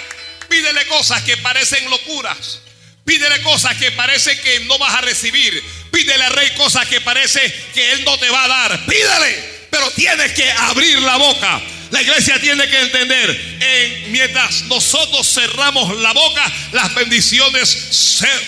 pídele 0.49 0.87
cosas 0.87 1.23
que 1.23 1.37
parecen 1.37 1.89
locuras. 1.89 2.61
Pídele 3.05 3.43
cosas 3.43 3.77
que 3.77 3.93
parece 3.93 4.41
que 4.41 4.61
no 4.61 4.77
vas 4.79 4.95
a 4.97 5.03
recibir. 5.03 5.63
Pídele 5.93 6.25
al 6.25 6.33
rey 6.33 6.51
cosas 6.57 6.89
que 6.89 7.01
parece 7.01 7.41
que 7.73 7.93
Él 7.93 8.05
no 8.05 8.19
te 8.19 8.29
va 8.29 8.45
a 8.45 8.49
dar. 8.49 8.87
Pídele. 8.87 9.57
Pero 9.71 9.89
tienes 9.93 10.33
que 10.33 10.51
abrir 10.51 11.01
la 11.01 11.17
boca. 11.17 11.63
La 11.97 12.03
iglesia 12.03 12.39
tiene 12.39 12.69
que 12.69 12.79
entender, 12.79 13.59
en, 13.59 14.13
mientras 14.13 14.65
nosotros 14.65 15.33
cerramos 15.33 15.97
la 15.97 16.13
boca, 16.13 16.53
las 16.73 16.95
bendiciones 16.95 17.71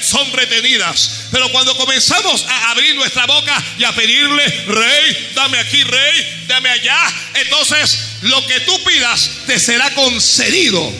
son 0.03 0.31
retenidas. 0.35 1.29
Pero 1.33 1.51
cuando 1.51 1.75
comenzamos 1.79 2.45
a 2.45 2.73
abrir 2.73 2.95
nuestra 2.95 3.25
boca 3.25 3.65
y 3.79 3.85
a 3.85 3.95
pedirle, 3.95 4.45
rey, 4.67 5.33
dame 5.35 5.59
aquí, 5.61 5.83
rey, 5.83 6.45
dame 6.47 6.69
allá, 6.69 7.01
entonces 7.37 8.19
lo 8.21 8.47
que 8.47 8.61
tú 8.61 8.85
pidas 8.85 9.31
te 9.47 9.59
será 9.59 9.95
concedido. 9.95 10.93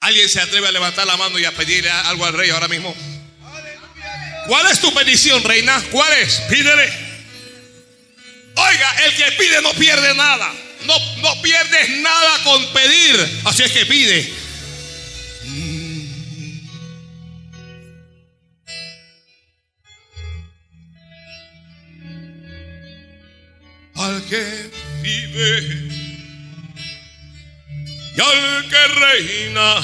¿Alguien 0.00 0.30
se 0.30 0.40
atreve 0.40 0.68
a 0.68 0.72
levantar 0.72 1.06
la 1.06 1.18
mano 1.18 1.38
y 1.38 1.44
a 1.44 1.52
pedirle 1.52 1.90
algo 1.90 2.24
al 2.24 2.32
rey 2.32 2.48
ahora 2.48 2.68
mismo? 2.68 2.96
¿Cuál 4.46 4.70
es 4.70 4.80
tu 4.80 4.92
petición, 4.94 5.42
reina? 5.42 5.82
¿Cuál 5.90 6.12
es? 6.14 6.40
Pídele. 6.48 6.88
Oiga, 8.56 8.96
el 9.04 9.14
que 9.14 9.32
pide 9.32 9.60
no 9.62 9.72
pierde 9.72 10.14
nada. 10.14 10.52
No, 10.84 10.94
no 11.16 11.42
pierdes 11.42 11.90
nada 12.00 12.42
con 12.44 12.72
pedir. 12.72 13.40
Así 13.44 13.64
es 13.64 13.72
que 13.72 13.86
pide. 13.86 14.32
Al 23.96 24.22
que 24.26 24.70
vive 25.02 25.88
y 28.14 28.20
al 28.20 28.68
que 28.68 28.86
reina 29.00 29.80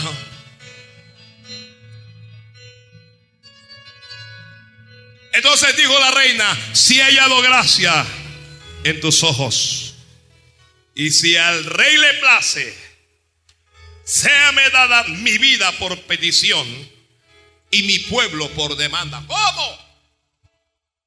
Entonces 5.32 5.76
dijo 5.76 5.98
la 5.98 6.10
reina, 6.10 6.74
si 6.74 7.00
he 7.00 7.02
hallado 7.02 7.40
gracia 7.40 8.06
en 8.84 9.00
tus 9.00 9.22
ojos, 9.22 9.94
y 10.94 11.10
si 11.10 11.36
al 11.36 11.64
rey 11.64 11.96
le 11.96 12.14
place, 12.14 12.76
séame 14.04 14.68
dada 14.70 15.04
mi 15.04 15.38
vida 15.38 15.72
por 15.78 15.98
petición 16.02 16.66
y 17.70 17.82
mi 17.84 17.98
pueblo 18.00 18.50
por 18.50 18.76
demanda. 18.76 19.24
¿Cómo? 19.26 19.78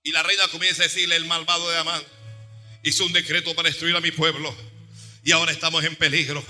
Y 0.03 0.11
la 0.11 0.23
reina 0.23 0.47
comienza 0.47 0.81
a 0.81 0.87
decirle, 0.87 1.15
el 1.15 1.25
malvado 1.25 1.69
de 1.69 1.77
Amán 1.77 2.03
hizo 2.83 3.05
un 3.05 3.13
decreto 3.13 3.55
para 3.55 3.69
destruir 3.69 3.95
a 3.95 4.01
mi 4.01 4.11
pueblo 4.11 4.55
y 5.23 5.31
ahora 5.31 5.51
estamos 5.51 5.83
en 5.83 5.95
peligro. 5.95 6.43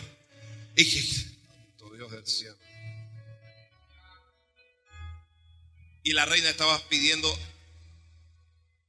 Y 6.04 6.14
la 6.14 6.26
reina 6.26 6.50
estaba 6.50 6.80
pidiendo 6.88 7.38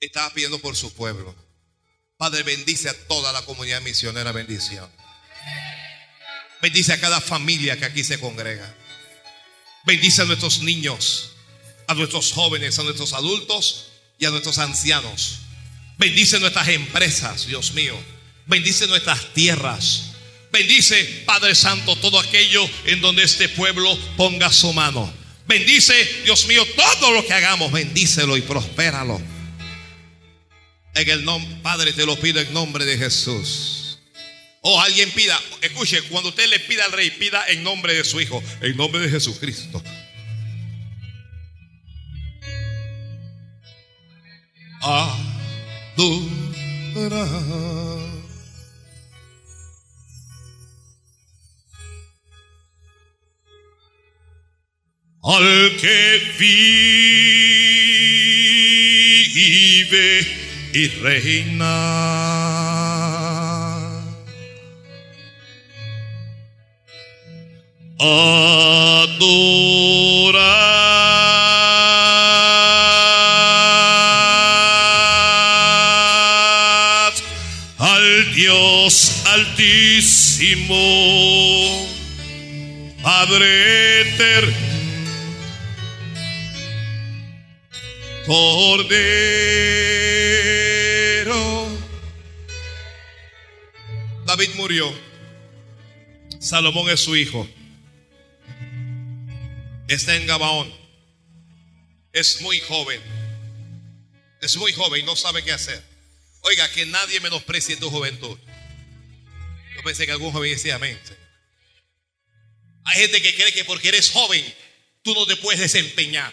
estaba 0.00 0.30
pidiendo 0.30 0.58
por 0.58 0.76
su 0.76 0.92
pueblo. 0.92 1.34
Padre, 2.16 2.42
bendice 2.42 2.88
a 2.88 3.06
toda 3.06 3.32
la 3.32 3.42
comunidad 3.42 3.80
misionera, 3.82 4.32
bendición. 4.32 4.90
Bendice 6.62 6.92
a 6.92 7.00
cada 7.00 7.20
familia 7.20 7.78
que 7.78 7.84
aquí 7.84 8.04
se 8.04 8.18
congrega. 8.18 8.74
Bendice 9.84 10.22
a 10.22 10.24
nuestros 10.24 10.62
niños, 10.62 11.32
a 11.86 11.94
nuestros 11.94 12.32
jóvenes, 12.32 12.78
a 12.78 12.82
nuestros 12.82 13.12
adultos 13.12 13.88
y 14.18 14.24
a 14.24 14.30
nuestros 14.30 14.58
ancianos. 14.58 15.40
Bendice 15.98 16.40
nuestras 16.40 16.68
empresas, 16.68 17.46
Dios 17.46 17.72
mío. 17.72 17.96
Bendice 18.46 18.86
nuestras 18.86 19.32
tierras. 19.34 20.12
Bendice, 20.50 21.04
Padre 21.26 21.54
Santo, 21.54 21.96
todo 21.96 22.18
aquello 22.18 22.68
en 22.86 23.00
donde 23.00 23.22
este 23.22 23.48
pueblo 23.48 23.96
ponga 24.16 24.50
su 24.50 24.72
mano. 24.72 25.12
Bendice, 25.46 25.94
Dios 26.24 26.46
mío, 26.46 26.66
todo 26.74 27.12
lo 27.12 27.26
que 27.26 27.34
hagamos. 27.34 27.70
Bendícelo 27.70 28.36
y 28.36 28.42
prospéralo. 28.42 29.20
En 30.96 31.10
el 31.10 31.24
nombre, 31.26 31.56
Padre, 31.62 31.92
te 31.92 32.06
lo 32.06 32.18
pido 32.18 32.40
en 32.40 32.50
nombre 32.54 32.86
de 32.86 32.96
Jesús. 32.96 33.98
O 34.62 34.80
alguien 34.80 35.10
pida, 35.10 35.38
escuche, 35.60 36.00
cuando 36.08 36.30
usted 36.30 36.48
le 36.48 36.58
pida 36.58 36.86
al 36.86 36.92
rey, 36.92 37.10
pida 37.10 37.46
en 37.48 37.62
nombre 37.62 37.92
de 37.92 38.02
su 38.02 38.18
Hijo, 38.18 38.42
en 38.62 38.74
nombre 38.78 39.02
de 39.02 39.10
Jesucristo. 39.10 39.82
Al 55.22 55.76
que 55.76 56.22
vive 59.34 60.45
y 60.76 60.88
reina. 60.88 61.74
Adorad 67.98 68.42
al 77.78 78.34
Dios 78.34 79.22
altísimo, 79.32 80.76
Padre 83.02 84.02
eterno, 84.02 84.52
Cordero. 88.26 89.35
Salomón 96.40 96.90
es 96.90 97.00
su 97.00 97.16
hijo. 97.16 97.48
Está 99.88 100.16
en 100.16 100.26
Gabaón. 100.26 100.72
Es 102.12 102.40
muy 102.40 102.60
joven. 102.60 103.00
Es 104.40 104.56
muy 104.56 104.72
joven 104.72 105.02
y 105.02 105.06
no 105.06 105.16
sabe 105.16 105.42
qué 105.42 105.52
hacer. 105.52 105.82
Oiga, 106.42 106.70
que 106.72 106.86
nadie 106.86 107.20
menosprecie 107.20 107.76
tu 107.76 107.90
juventud. 107.90 108.38
Yo 109.74 109.82
pensé 109.82 110.06
que 110.06 110.12
algún 110.12 110.32
joven 110.32 110.50
decía 110.50 110.76
amén. 110.76 110.98
Hay 112.84 113.00
gente 113.00 113.20
que 113.20 113.34
cree 113.34 113.52
que 113.52 113.64
porque 113.64 113.88
eres 113.88 114.10
joven, 114.10 114.44
tú 115.02 115.14
no 115.14 115.26
te 115.26 115.36
puedes 115.36 115.60
desempeñar. 115.60 116.32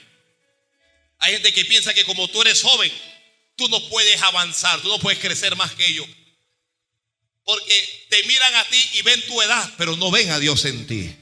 Hay 1.19 1.33
gente 1.33 1.53
que 1.53 1.65
piensa 1.65 1.93
que 1.93 2.05
como 2.05 2.27
tú 2.27 2.41
eres 2.41 2.61
joven, 2.61 2.91
tú 3.55 3.67
no 3.69 3.89
puedes 3.89 4.21
avanzar, 4.21 4.81
tú 4.81 4.89
no 4.89 4.99
puedes 4.99 5.19
crecer 5.19 5.55
más 5.55 5.71
que 5.71 5.87
ellos. 5.87 6.07
Porque 7.45 8.05
te 8.09 8.23
miran 8.23 8.55
a 8.55 8.63
ti 8.65 8.89
y 8.93 9.01
ven 9.01 9.21
tu 9.25 9.41
edad, 9.41 9.73
pero 9.77 9.97
no 9.97 10.11
ven 10.11 10.31
a 10.31 10.39
Dios 10.39 10.63
en 10.65 10.87
ti. 10.87 11.15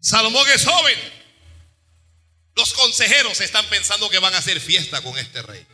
Salomón 0.00 0.46
es 0.52 0.64
joven. 0.64 0.98
Los 2.56 2.72
consejeros 2.72 3.40
están 3.40 3.66
pensando 3.66 4.10
que 4.10 4.18
van 4.18 4.34
a 4.34 4.38
hacer 4.38 4.60
fiesta 4.60 5.02
con 5.02 5.16
este 5.18 5.42
rey. 5.42 5.64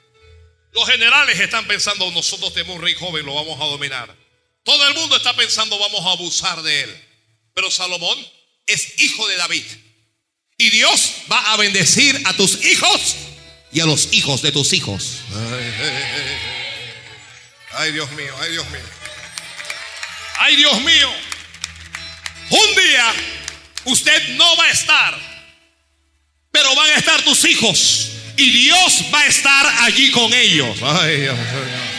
Los 0.72 0.87
generales 0.87 1.41
están 1.41 1.66
pensando, 1.66 2.11
nosotros 2.11 2.53
tenemos 2.53 2.76
un 2.76 2.82
rey 2.82 2.95
joven, 2.95 3.24
lo 3.24 3.34
vamos 3.34 3.59
a 3.61 3.64
dominar. 3.64 4.14
Todo 4.62 4.87
el 4.89 4.95
mundo 4.95 5.16
está 5.16 5.34
pensando, 5.34 5.78
vamos 5.78 6.05
a 6.05 6.11
abusar 6.11 6.62
de 6.62 6.82
él. 6.82 7.05
Pero 7.55 7.70
Salomón 7.70 8.18
es 8.66 9.01
hijo 9.01 9.26
de 9.28 9.37
David. 9.37 9.64
Y 10.59 10.70
Dios 10.70 11.12
va 11.30 11.53
a 11.53 11.57
bendecir 11.57 12.20
a 12.24 12.37
tus 12.37 12.64
hijos 12.64 13.16
y 13.72 13.80
a 13.80 13.87
los 13.87 14.12
hijos 14.12 14.43
de 14.43 14.53
tus 14.53 14.72
hijos. 14.72 15.20
Dios 17.93 18.11
mío, 18.12 18.35
ay, 18.41 18.53
Dios 18.53 18.70
mío. 18.70 18.81
Ay, 20.39 20.57
Dios 20.57 20.81
mío. 20.81 21.12
Un 22.51 22.74
día 22.74 23.14
usted 23.85 24.29
no 24.37 24.57
va 24.57 24.64
a 24.64 24.70
estar, 24.70 25.18
pero 26.51 26.74
van 26.74 26.91
a 26.91 26.95
estar 26.95 27.22
tus 27.22 27.45
hijos. 27.45 28.11
Y 28.37 28.51
Dios 28.51 29.05
va 29.14 29.20
a 29.20 29.27
estar 29.27 29.66
allí 29.81 30.11
con 30.11 30.33
ellos. 30.33 30.77
Ay, 30.83 31.20
Dios 31.20 31.37
mío. 31.37 31.97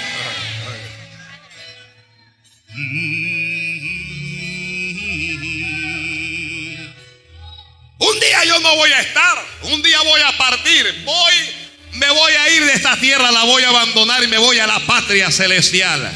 Un 7.99 8.19
día 8.19 8.45
yo 8.45 8.59
no 8.59 8.75
voy 8.75 8.91
a 8.91 9.01
estar, 9.01 9.43
un 9.63 9.81
día 9.81 9.99
voy 10.01 10.21
a 10.21 10.37
partir, 10.37 11.03
voy, 11.03 11.33
me 11.97 12.09
voy 12.09 12.33
a 12.33 12.49
ir 12.49 12.65
de 12.65 12.73
esta 12.73 12.97
tierra, 12.97 13.31
la 13.31 13.43
voy 13.43 13.63
a 13.63 13.69
abandonar 13.69 14.23
y 14.23 14.27
me 14.27 14.37
voy 14.37 14.59
a 14.59 14.67
la 14.67 14.79
patria 14.81 15.31
celestial. 15.31 16.11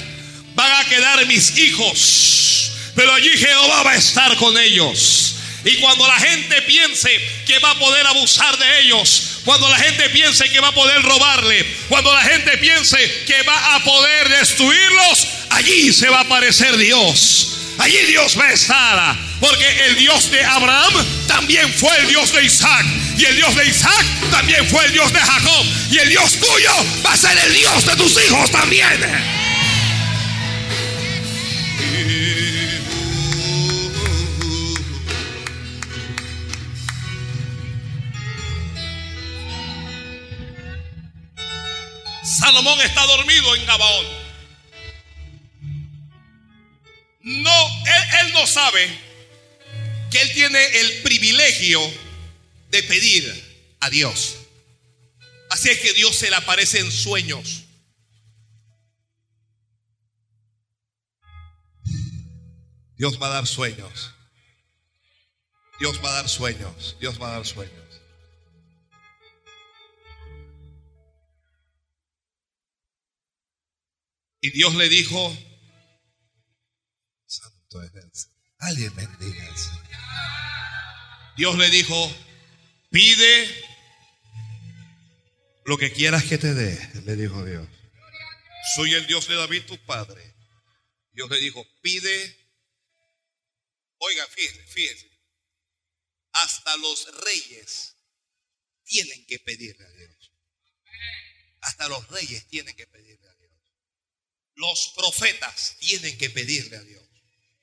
Van 0.55 0.71
a 0.71 0.85
quedar 0.85 1.25
mis 1.25 1.57
hijos, 1.57 2.71
pero 2.95 3.13
allí 3.13 3.29
Jehová 3.29 3.83
va 3.83 3.91
a 3.91 3.95
estar 3.95 4.35
con 4.37 4.57
ellos. 4.57 5.35
Y 5.63 5.75
cuando 5.77 6.07
la 6.07 6.19
gente 6.19 6.61
piense 6.63 7.09
que 7.45 7.59
va 7.59 7.71
a 7.71 7.79
poder 7.79 8.05
abusar 8.07 8.57
de 8.57 8.81
ellos, 8.81 9.41
cuando 9.45 9.69
la 9.69 9.77
gente 9.77 10.09
piense 10.09 10.49
que 10.49 10.59
va 10.59 10.69
a 10.69 10.73
poder 10.73 11.01
robarle, 11.03 11.65
cuando 11.87 12.13
la 12.13 12.21
gente 12.21 12.57
piense 12.57 12.97
que 13.25 13.41
va 13.43 13.75
a 13.75 13.83
poder 13.83 14.29
destruirlos, 14.29 15.27
allí 15.51 15.93
se 15.93 16.09
va 16.09 16.19
a 16.19 16.21
aparecer 16.21 16.75
Dios. 16.77 17.47
Allí 17.77 17.97
Dios 18.07 18.37
va 18.37 18.45
a 18.45 18.53
estar. 18.53 19.30
Porque 19.41 19.67
el 19.87 19.95
Dios 19.95 20.29
de 20.29 20.45
Abraham 20.45 20.93
también 21.27 21.73
fue 21.73 21.97
el 21.97 22.07
Dios 22.07 22.31
de 22.31 22.45
Isaac. 22.45 22.85
Y 23.17 23.25
el 23.25 23.35
Dios 23.35 23.55
de 23.55 23.67
Isaac 23.67 24.05
también 24.29 24.65
fue 24.69 24.85
el 24.85 24.93
Dios 24.93 25.11
de 25.11 25.19
Jacob. 25.19 25.65
Y 25.89 25.97
el 25.97 26.09
Dios 26.09 26.39
tuyo 26.39 26.71
va 27.03 27.13
a 27.13 27.17
ser 27.17 27.35
el 27.37 27.53
Dios 27.55 27.85
de 27.85 27.95
tus 27.95 28.23
hijos 28.23 28.51
también. 28.51 29.01
Salomón 42.23 42.79
está 42.81 43.05
dormido 43.07 43.55
en 43.55 43.65
Gabaón. 43.65 44.05
No, 47.23 47.67
él, 48.21 48.33
no 48.33 48.45
sabe 48.45 49.10
que 50.11 50.21
él 50.21 50.31
tiene 50.33 50.63
el 50.79 51.01
privilegio 51.03 51.79
de 52.69 52.83
pedir 52.83 53.77
a 53.79 53.89
Dios. 53.89 54.37
Así 55.49 55.69
es 55.69 55.79
que 55.79 55.93
Dios 55.93 56.15
se 56.15 56.29
le 56.29 56.35
aparece 56.35 56.79
en 56.79 56.91
sueños. 56.91 57.63
Dios 62.95 63.19
va 63.21 63.27
a 63.27 63.31
dar 63.31 63.47
sueños. 63.47 64.13
Dios 65.79 65.99
va 66.03 66.09
a 66.09 66.13
dar 66.13 66.29
sueños. 66.29 66.95
Dios 66.99 67.19
va 67.19 67.29
a 67.29 67.31
dar 67.31 67.45
sueños. 67.45 67.81
Y 74.41 74.51
Dios 74.51 74.75
le 74.75 74.89
dijo, 74.89 75.37
Santo 77.25 77.83
es 77.83 78.29
Alguien 78.57 78.95
bendiga. 78.95 79.55
Dios 81.37 81.57
le 81.57 81.69
dijo, 81.69 82.15
pide 82.89 83.65
lo 85.65 85.77
que 85.77 85.91
quieras 85.91 86.23
que 86.25 86.37
te 86.37 86.53
dé, 86.53 87.01
le 87.03 87.15
dijo 87.15 87.43
Dios. 87.45 87.67
Soy 88.75 88.93
el 88.93 89.07
Dios 89.07 89.27
de 89.27 89.35
David, 89.35 89.63
tu 89.65 89.77
padre. 89.85 90.35
Dios 91.13 91.29
le 91.29 91.39
dijo, 91.39 91.65
pide. 91.81 92.37
Oiga, 93.97 94.27
fíjese, 94.27 94.63
fíjese. 94.67 95.11
Hasta 96.33 96.77
los 96.77 97.07
reyes 97.23 97.97
tienen 98.83 99.25
que 99.25 99.39
pedirle 99.39 99.85
a 99.85 99.91
Dios. 99.91 100.31
Hasta 101.61 101.87
los 101.87 102.07
reyes 102.09 102.47
tienen 102.47 102.75
que 102.75 102.87
pedirle 102.87 103.27
a 103.29 103.35
Dios. 103.35 103.51
Los 104.55 104.93
profetas 104.95 105.77
tienen 105.79 106.17
que 106.17 106.29
pedirle 106.29 106.77
a 106.77 106.83
Dios. 106.83 107.03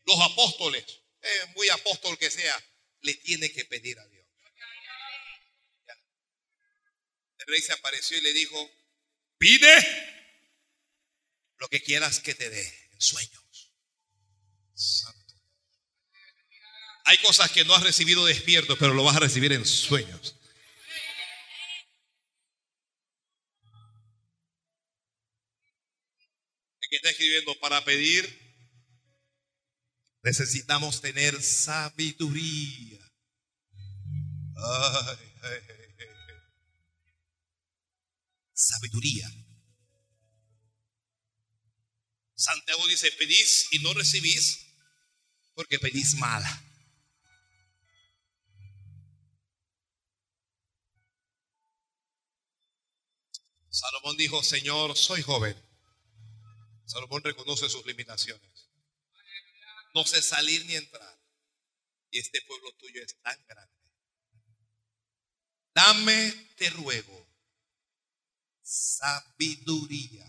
Los 0.05 0.21
apóstoles, 0.21 0.85
eh, 1.23 1.47
muy 1.57 1.69
apóstol 1.71 2.19
que 2.19 2.31
sea, 2.31 2.63
le 3.01 3.15
tiene 3.15 3.51
que 3.53 3.65
pedir 3.65 3.99
a 3.99 4.07
Dios. 4.07 4.27
El 7.39 7.47
rey 7.47 7.61
se 7.61 7.73
apareció 7.73 8.19
y 8.19 8.21
le 8.21 8.33
dijo, 8.33 8.71
pide 9.39 9.73
lo 11.59 11.69
que 11.69 11.83
quieras 11.83 12.21
que 12.21 12.35
te 12.35 12.51
dé 12.51 12.89
en 12.93 13.01
sueños. 13.01 13.73
Santo. 14.75 15.35
Hay 17.05 17.19
cosas 17.19 17.51
que 17.51 17.65
no 17.65 17.75
has 17.75 17.83
recibido 17.83 18.27
despierto, 18.27 18.77
pero 18.77 18.93
lo 18.95 19.03
vas 19.03 19.17
a 19.17 19.21
recibir 19.21 19.53
en 19.53 19.65
sueños. 19.65 20.35
Que 26.91 26.97
está 26.97 27.11
escribiendo 27.11 27.59
para 27.61 27.85
pedir 27.85 28.48
necesitamos 30.29 31.01
tener 31.01 31.43
sabiduría. 31.43 33.01
Sabiduría. 38.53 39.27
Santiago 42.35 42.87
dice, 42.89 43.11
pedís 43.13 43.69
y 43.73 43.79
no 43.79 43.95
recibís 43.95 44.67
porque 45.55 45.79
pedís 45.79 46.15
mal. 46.17 46.45
Salomón 53.71 54.17
dijo, 54.19 54.43
Señor, 54.43 54.95
soy 54.95 55.23
joven. 55.23 55.57
Salomón 56.85 57.23
reconoce 57.23 57.71
sus 57.71 57.87
limitaciones. 57.87 58.58
No 59.95 60.05
sé 60.05 60.23
salir 60.23 60.65
ni 60.67 60.77
entrar. 60.77 61.19
Y 62.11 62.19
este 62.19 62.41
pueblo 62.43 62.73
tuyo 62.77 63.03
es 63.03 63.21
tan 63.21 63.47
grande. 63.47 63.75
Dame, 65.75 66.33
te 66.57 66.71
ruego, 66.71 67.29
sabiduría. 68.63 70.25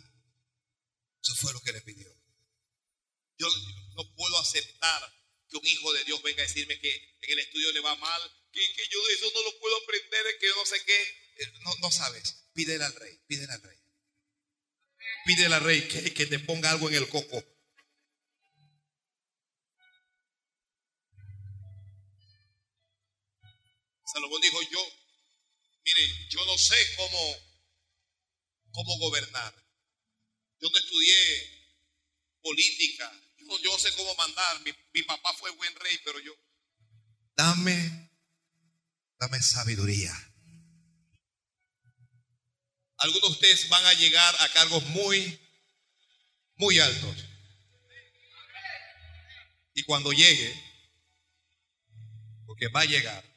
Eso 1.24 1.36
fue 1.36 1.54
lo 1.54 1.62
que 1.62 1.74
le 1.74 1.82
pidió. 1.82 2.08
Yo 3.38 3.48
no 3.96 4.16
puedo 4.16 4.40
aceptar 4.40 5.14
que 5.50 5.58
un 5.58 5.66
hijo 5.66 5.94
de 5.94 6.04
Dios 6.04 6.22
venga 6.22 6.44
a 6.44 6.46
decirme 6.46 6.80
que 6.80 6.96
en 7.22 7.32
el 7.32 7.40
estudio 7.40 7.72
le 7.72 7.80
va 7.80 7.96
mal, 7.96 8.22
que, 8.52 8.62
yo 8.92 9.08
de 9.08 9.14
eso 9.14 9.32
no 9.34 9.44
lo 9.44 9.60
puedo 9.60 9.76
aprender, 9.78 10.38
que 10.40 10.48
no 10.50 10.66
sé 10.66 10.84
qué. 10.86 11.02
Eh, 11.38 11.54
no, 11.62 11.74
no 11.82 11.92
sabes. 11.92 12.50
Pídele 12.54 12.84
al 12.84 12.94
rey, 12.96 13.20
pídele 13.28 13.54
al 13.54 13.62
rey. 13.62 13.78
Pídele 15.26 15.56
al 15.56 15.64
rey 15.64 15.88
que, 15.88 16.14
que 16.14 16.26
te 16.26 16.40
ponga 16.40 16.72
algo 16.72 16.90
en 16.90 16.96
el 16.96 17.10
coco. 17.10 17.44
Salomón 24.12 24.42
dijo, 24.42 24.60
yo, 24.72 24.80
mire, 25.86 26.28
yo 26.30 26.44
no 26.46 26.58
sé 26.58 26.76
cómo, 26.96 27.36
cómo 28.72 28.98
gobernar. 28.98 29.54
Yo 30.60 30.68
no 30.68 30.78
estudié 30.78 31.70
política, 32.42 33.12
yo, 33.38 33.72
no 33.72 33.78
sé 33.78 33.94
cómo 33.96 34.16
mandar. 34.16 34.62
Mi, 34.62 34.72
mi 34.94 35.04
papá 35.04 35.32
fue 35.34 35.52
buen 35.52 35.76
rey, 35.76 36.00
pero 36.04 36.20
yo, 36.20 36.34
dame, 37.36 38.10
dame 39.20 39.42
sabiduría. 39.44 40.14
Algunos 42.98 43.30
de 43.30 43.36
ustedes 43.36 43.70
van 43.70 43.86
a 43.86 43.94
llegar 43.94 44.36
a 44.40 44.50
cargos 44.50 44.84
muy, 44.88 45.40
muy 46.56 46.80
altos. 46.80 47.16
Y 49.76 49.84
cuando 49.84 50.12
llegue, 50.12 50.52
porque 52.48 52.68
va 52.70 52.82
a 52.82 52.86
llegar, 52.86 53.29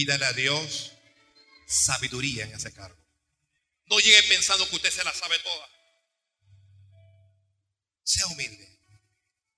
Pídale 0.00 0.24
a 0.24 0.32
Dios 0.32 0.92
sabiduría 1.66 2.44
en 2.44 2.54
ese 2.54 2.72
cargo. 2.72 2.96
No 3.84 3.98
llegue 3.98 4.22
pensando 4.30 4.66
que 4.66 4.76
usted 4.76 4.90
se 4.90 5.04
la 5.04 5.12
sabe 5.12 5.38
toda. 5.40 5.68
Sea 8.02 8.26
humilde 8.28 8.66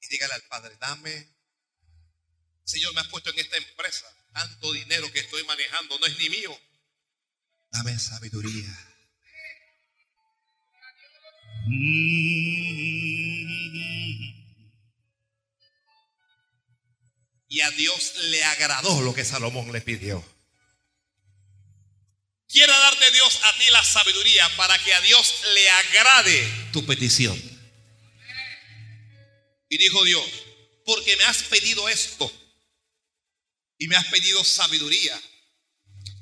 y 0.00 0.08
dígale 0.08 0.34
al 0.34 0.42
Padre, 0.48 0.76
dame, 0.80 1.28
Señor, 2.64 2.92
me 2.92 3.02
has 3.02 3.06
puesto 3.06 3.30
en 3.30 3.38
esta 3.38 3.56
empresa 3.56 4.04
tanto 4.32 4.72
dinero 4.72 5.12
que 5.12 5.20
estoy 5.20 5.44
manejando, 5.44 5.96
no 6.00 6.06
es 6.06 6.18
ni 6.18 6.28
mío. 6.28 6.60
Dame 7.70 7.96
sabiduría. 8.00 8.76
Y 17.48 17.60
a 17.60 17.70
Dios 17.70 18.14
le 18.24 18.42
agradó 18.42 19.02
lo 19.02 19.14
que 19.14 19.24
Salomón 19.24 19.70
le 19.70 19.82
pidió. 19.82 20.31
Quiero 22.52 22.72
darte 22.78 23.10
Dios 23.12 23.40
a 23.44 23.58
ti 23.58 23.64
la 23.70 23.82
sabiduría 23.82 24.48
para 24.56 24.78
que 24.78 24.92
a 24.92 25.00
Dios 25.00 25.40
le 25.54 25.70
agrade 25.70 26.68
tu 26.72 26.84
petición. 26.84 27.40
Y 29.70 29.78
dijo 29.78 30.04
Dios, 30.04 30.24
porque 30.84 31.16
me 31.16 31.24
has 31.24 31.44
pedido 31.44 31.88
esto 31.88 32.30
y 33.78 33.88
me 33.88 33.96
has 33.96 34.06
pedido 34.08 34.44
sabiduría 34.44 35.18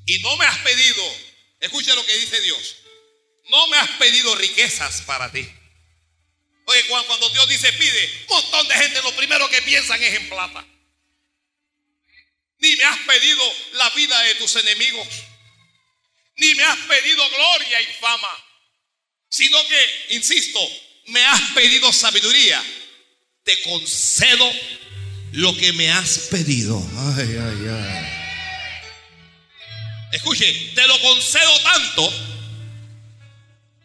y 0.06 0.20
no 0.20 0.36
me 0.36 0.46
has 0.46 0.58
pedido, 0.58 1.16
escucha 1.58 1.94
lo 1.96 2.06
que 2.06 2.16
dice 2.18 2.40
Dios, 2.42 2.76
no 3.48 3.66
me 3.66 3.78
has 3.78 3.90
pedido 3.98 4.34
riquezas 4.36 5.02
para 5.02 5.32
ti. 5.32 5.48
Oye, 6.66 6.84
cuando 6.86 7.28
Dios 7.30 7.48
dice 7.48 7.72
pide, 7.72 8.24
un 8.28 8.36
montón 8.36 8.68
de 8.68 8.74
gente 8.74 9.02
lo 9.02 9.16
primero 9.16 9.50
que 9.50 9.62
piensan 9.62 10.00
es 10.00 10.14
en 10.14 10.28
plata 10.28 10.64
ni 12.60 12.76
me 12.76 12.84
has 12.84 12.98
pedido 13.00 13.42
la 13.72 13.90
vida 13.90 14.20
de 14.22 14.34
tus 14.36 14.54
enemigos, 14.56 15.08
ni 16.40 16.54
me 16.54 16.64
has 16.64 16.78
pedido 16.78 17.22
gloria 17.28 17.80
y 17.82 17.86
fama, 18.00 18.28
sino 19.28 19.58
que, 19.68 20.14
insisto, 20.16 20.58
me 21.08 21.22
has 21.24 21.40
pedido 21.52 21.92
sabiduría. 21.92 22.64
Te 23.44 23.60
concedo 23.62 24.50
lo 25.32 25.54
que 25.56 25.72
me 25.74 25.90
has 25.90 26.28
pedido. 26.30 26.82
Ay, 27.16 27.36
ay, 27.36 27.68
ay. 27.68 28.20
Escuche, 30.12 30.72
te 30.74 30.86
lo 30.88 30.98
concedo 31.00 31.60
tanto 31.60 32.12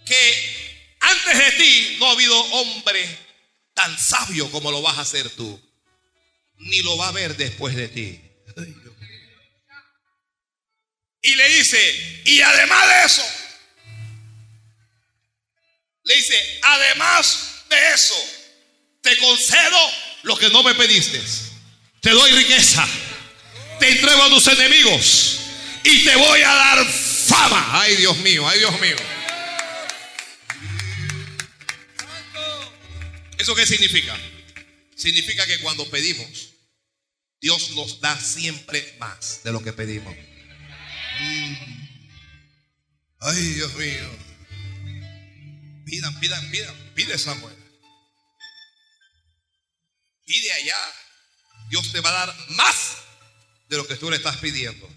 que 0.05 0.95
antes 1.01 1.37
de 1.37 1.51
ti 1.63 1.97
no 1.99 2.07
ha 2.07 2.11
habido 2.11 2.39
hombre 2.39 3.05
tan 3.73 3.99
sabio 3.99 4.49
como 4.49 4.71
lo 4.71 4.81
vas 4.81 4.97
a 4.97 5.01
hacer 5.01 5.29
tú, 5.31 5.61
ni 6.57 6.81
lo 6.83 6.95
va 6.97 7.07
a 7.07 7.09
haber 7.09 7.35
después 7.35 7.75
de 7.75 7.89
ti. 7.89 8.24
Y 11.25 11.35
le 11.35 11.49
dice, 11.49 12.21
y 12.25 12.39
además 12.39 12.87
de 12.87 13.05
eso, 13.05 13.23
le 16.03 16.15
dice, 16.17 16.59
además 16.61 17.63
de 17.67 17.93
eso, 17.95 18.15
te 19.01 19.17
concedo 19.17 19.91
lo 20.21 20.37
que 20.37 20.51
no 20.51 20.61
me 20.61 20.75
pediste. 20.75 21.19
Te 21.99 22.11
doy 22.11 22.29
riqueza, 22.29 22.87
te 23.79 23.89
entrego 23.89 24.21
a 24.21 24.29
tus 24.29 24.45
enemigos 24.49 25.39
y 25.83 26.03
te 26.03 26.15
voy 26.15 26.41
a 26.43 26.53
dar 26.53 26.85
fama. 26.85 27.81
Ay 27.81 27.95
Dios 27.95 28.17
mío, 28.17 28.47
ay 28.47 28.59
Dios 28.59 28.79
mío. 28.79 28.95
¿Eso 33.39 33.55
qué 33.55 33.65
significa? 33.65 34.15
Significa 34.95 35.47
que 35.47 35.57
cuando 35.61 35.89
pedimos, 35.89 36.49
Dios 37.41 37.71
nos 37.71 37.99
da 37.99 38.15
siempre 38.19 38.95
más 38.99 39.41
de 39.43 39.51
lo 39.51 39.63
que 39.63 39.73
pedimos. 39.73 40.15
Ay, 43.21 43.41
Dios 43.53 43.73
mío. 43.75 44.09
Pidan, 45.85 46.19
pidan, 46.19 46.51
pidan. 46.51 46.75
Pide 46.93 47.17
Samuel. 47.17 47.55
Pide 50.25 50.51
allá. 50.53 50.77
Dios 51.69 51.91
te 51.91 52.01
va 52.01 52.09
a 52.09 52.25
dar 52.27 52.35
más 52.49 52.97
de 53.67 53.77
lo 53.77 53.87
que 53.87 53.95
tú 53.95 54.09
le 54.09 54.17
estás 54.17 54.37
pidiendo. 54.37 54.87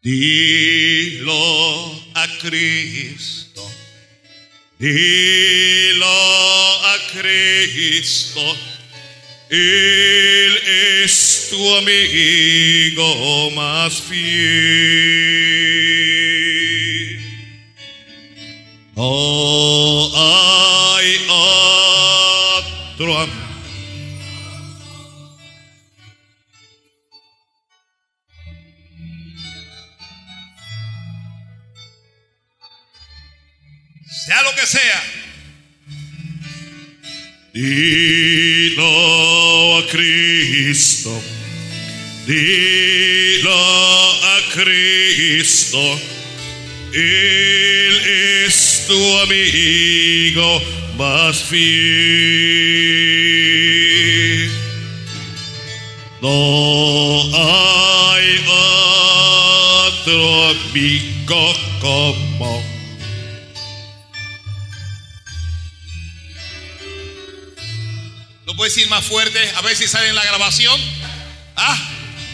Dilo 0.00 1.32
a 2.14 2.28
Cristo. 2.40 3.68
Dilo 4.78 6.06
a 6.86 6.98
Cristo 7.12 8.75
él 9.50 10.58
es 11.04 11.48
tu 11.50 11.76
amigo 11.76 13.50
más 13.52 14.00
fiel. 14.02 15.06
Oh, 18.94 20.10
hay 20.16 21.16
otro 22.88 23.18
amigo. 23.18 23.46
Sea 34.26 34.42
lo 34.42 34.54
que 34.54 34.66
sea. 34.66 35.15
Dilo 37.56 38.84
a 39.78 39.86
Cristo, 39.86 41.22
dilo 42.26 43.50
a 43.50 44.42
Cristo, 44.52 45.80
Él 46.92 47.94
es 48.44 48.84
tu 48.86 49.18
amigo 49.20 50.60
más 50.98 51.44
fiel. 51.44 51.70
No 56.20 57.22
hay 57.32 58.38
otro 59.88 60.50
amigo 60.50 61.65
puedes 68.56 68.74
decir 68.74 68.88
más 68.88 69.04
fuerte? 69.04 69.38
A 69.56 69.60
ver 69.60 69.76
si 69.76 69.86
sale 69.86 70.08
en 70.08 70.14
la 70.14 70.24
grabación. 70.24 70.80
Ah, 71.56 71.78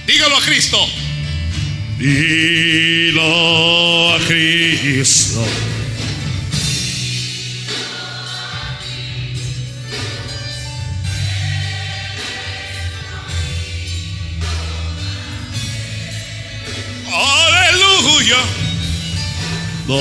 dígalo 0.07 0.37
a 0.37 0.41
Cristo. 0.43 0.79
Dilo 1.99 3.21
a 4.15 4.19
Cristo. 4.21 5.45
Aleluya. 17.13 18.39
No 19.87 19.99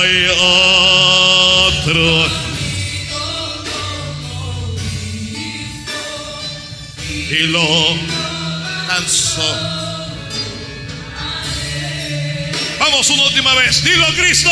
hay 0.00 0.26
otro 1.80 2.43
y 7.34 7.46
lo. 7.48 7.98
Vamos 12.78 13.10
una 13.10 13.24
última 13.24 13.54
vez. 13.54 13.82
Dilo 13.82 14.06
Cristo. 14.14 14.50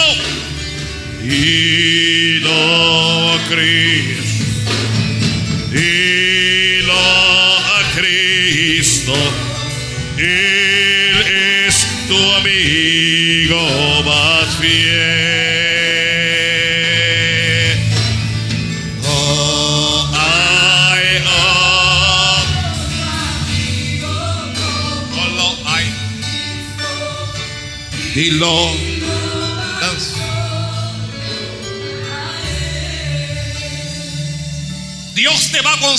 Dilo 1.23 2.51
Cristo. 3.49 4.32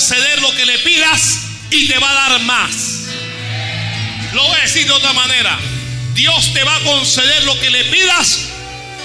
Conceder 0.06 0.42
lo 0.42 0.54
que 0.54 0.66
le 0.66 0.78
pidas 0.80 1.46
y 1.70 1.88
te 1.88 1.98
va 1.98 2.10
a 2.10 2.28
dar 2.28 2.40
más. 2.42 3.06
Lo 4.34 4.42
voy 4.42 4.58
a 4.58 4.60
decir 4.60 4.84
de 4.84 4.92
otra 4.92 5.14
manera. 5.14 5.58
Dios 6.12 6.52
te 6.52 6.62
va 6.62 6.76
a 6.76 6.80
conceder 6.80 7.42
lo 7.44 7.58
que 7.58 7.70
le 7.70 7.84
pidas 7.86 8.50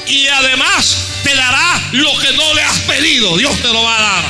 y 0.08 0.28
además 0.28 1.22
te 1.24 1.34
dará 1.36 1.82
lo 1.94 2.20
que 2.20 2.34
no 2.34 2.54
le 2.54 2.64
has 2.64 2.80
pedido. 2.80 3.38
Dios 3.38 3.58
te 3.62 3.70
lo 3.70 3.82
va 3.82 3.98
a 3.98 4.02
dar. 4.02 4.26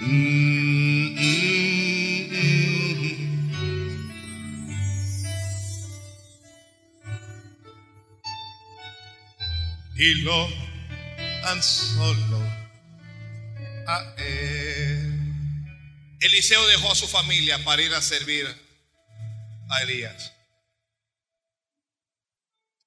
Mm. 0.00 0.44
Dilo 9.94 10.63
tan 11.44 11.62
solo 11.62 12.38
a 13.86 14.14
él. 14.16 15.66
Eliseo 16.20 16.66
dejó 16.68 16.90
a 16.90 16.94
su 16.94 17.06
familia 17.06 17.62
para 17.64 17.82
ir 17.82 17.94
a 17.94 18.00
servir 18.00 18.46
a 19.68 19.82
Elías. 19.82 20.32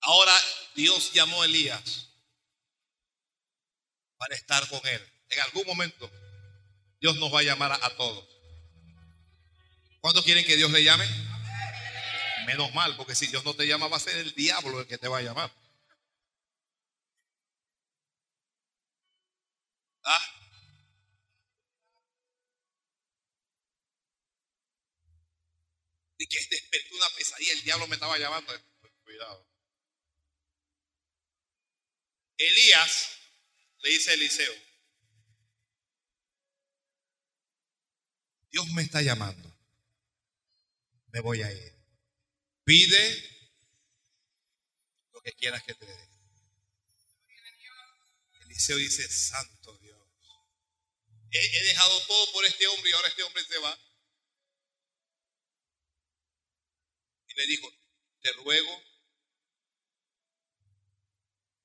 Ahora 0.02 0.32
Dios 0.76 1.14
llamó 1.14 1.44
a 1.44 1.46
Elías 1.46 2.10
para 4.18 4.34
estar 4.34 4.68
con 4.70 4.86
él. 4.88 5.02
En 5.30 5.40
algún 5.42 5.68
momento 5.68 6.10
Dios 7.00 7.16
nos 7.18 7.32
va 7.32 7.42
a 7.42 7.44
llamar 7.44 7.72
a, 7.74 7.86
a 7.86 7.90
todos. 7.92 8.28
¿Cuántos 10.02 10.24
quieren 10.24 10.46
que 10.46 10.56
Dios 10.56 10.72
le 10.72 10.84
llame? 10.84 11.06
Menos 12.48 12.74
mal, 12.74 12.96
porque 12.96 13.14
si 13.14 13.28
Dios 13.28 13.46
no 13.46 13.54
te 13.54 13.68
llama 13.68 13.88
va 13.88 13.98
a 13.98 14.00
ser 14.00 14.18
el 14.18 14.34
diablo 14.34 14.80
el 14.80 14.88
que 14.88 14.98
te 14.98 15.08
va 15.08 15.20
a 15.20 15.22
llamar. 15.22 15.52
Ah. 20.10 20.34
Que 26.18 26.48
despertó 26.50 26.96
una 26.96 27.10
pesadilla, 27.16 27.54
el 27.54 27.64
diablo 27.64 27.88
me 27.88 27.96
estaba 27.96 28.18
llamando. 28.18 28.54
Cuidado. 29.04 29.48
Elías 32.38 33.18
le 33.80 33.90
dice 33.90 34.12
a 34.12 34.14
Eliseo, 34.14 34.54
Dios 38.52 38.68
me 38.74 38.84
está 38.84 39.02
llamando, 39.02 39.56
me 41.08 41.20
voy 41.20 41.42
a 41.42 41.52
ir. 41.52 41.74
Pide 42.64 43.24
lo 45.14 45.22
que 45.22 45.34
quieras 45.34 45.64
que 45.64 45.74
te 45.74 45.86
dé. 45.86 46.10
Eliseo 48.42 48.78
dice, 48.78 49.08
santo. 49.10 49.57
He, 51.32 51.64
dejado 51.64 52.02
todo 52.08 52.32
por 52.32 52.46
este 52.46 52.68
hombre 52.68 52.90
y 52.90 52.94
ahora 52.94 53.08
este 53.10 53.24
hombre 53.24 53.44
se 53.44 53.58
va. 53.60 53.78
Y 57.28 57.34
le 57.36 57.48
dijo, 57.48 57.72
te 58.22 58.32
ruego, 58.34 58.84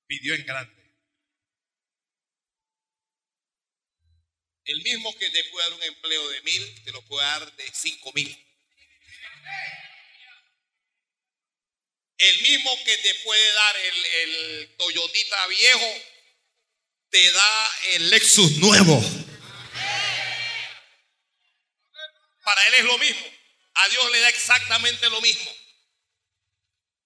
pidió 0.07 0.35
en 0.35 0.45
grande. 0.45 0.83
El 4.65 4.83
mismo 4.83 5.17
que 5.19 5.31
te 5.31 5.45
puede 5.45 5.69
dar 5.69 5.79
un 5.79 5.83
empleo 5.83 6.29
de 6.29 6.43
mil, 6.43 6.85
te 6.85 6.93
lo 6.93 7.03
puede 7.07 7.27
dar 7.27 7.57
de 7.57 7.71
cinco 7.73 8.13
mil. 8.13 8.49
El 12.19 12.43
mismo 12.43 12.71
que 12.85 12.97
te 12.99 13.15
puede 13.17 13.53
dar 13.53 13.77
el, 13.77 14.07
el 14.07 14.77
Toyotita 14.77 15.47
viejo, 15.49 16.03
te 17.11 17.33
da 17.33 17.71
el 17.95 18.11
Lexus 18.11 18.59
nuevo. 18.59 19.22
Es 22.83 22.89
lo 22.89 22.99
mismo. 22.99 23.27
A 23.75 23.89
Dios 23.89 24.11
le 24.13 24.21
da 24.21 24.29
exactamente 24.29 25.09
lo 25.09 25.21
mismo. 25.21 25.51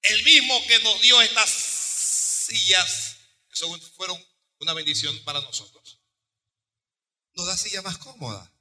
El 0.02 0.24
mismo 0.24 0.66
que 0.66 0.78
nos 0.80 1.00
dio 1.00 1.20
estas 1.22 1.50
sillas, 1.50 3.16
que 3.48 3.66
fueron 3.96 4.22
una 4.60 4.72
bendición 4.72 5.18
para 5.24 5.40
nosotros, 5.40 6.00
nos 7.34 7.46
da 7.46 7.56
silla 7.56 7.82
más 7.82 7.98
cómoda. 7.98 8.52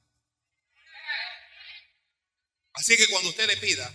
Así 2.74 2.96
que 2.96 3.06
cuando 3.08 3.30
usted 3.30 3.46
le 3.46 3.56
pida, 3.56 3.90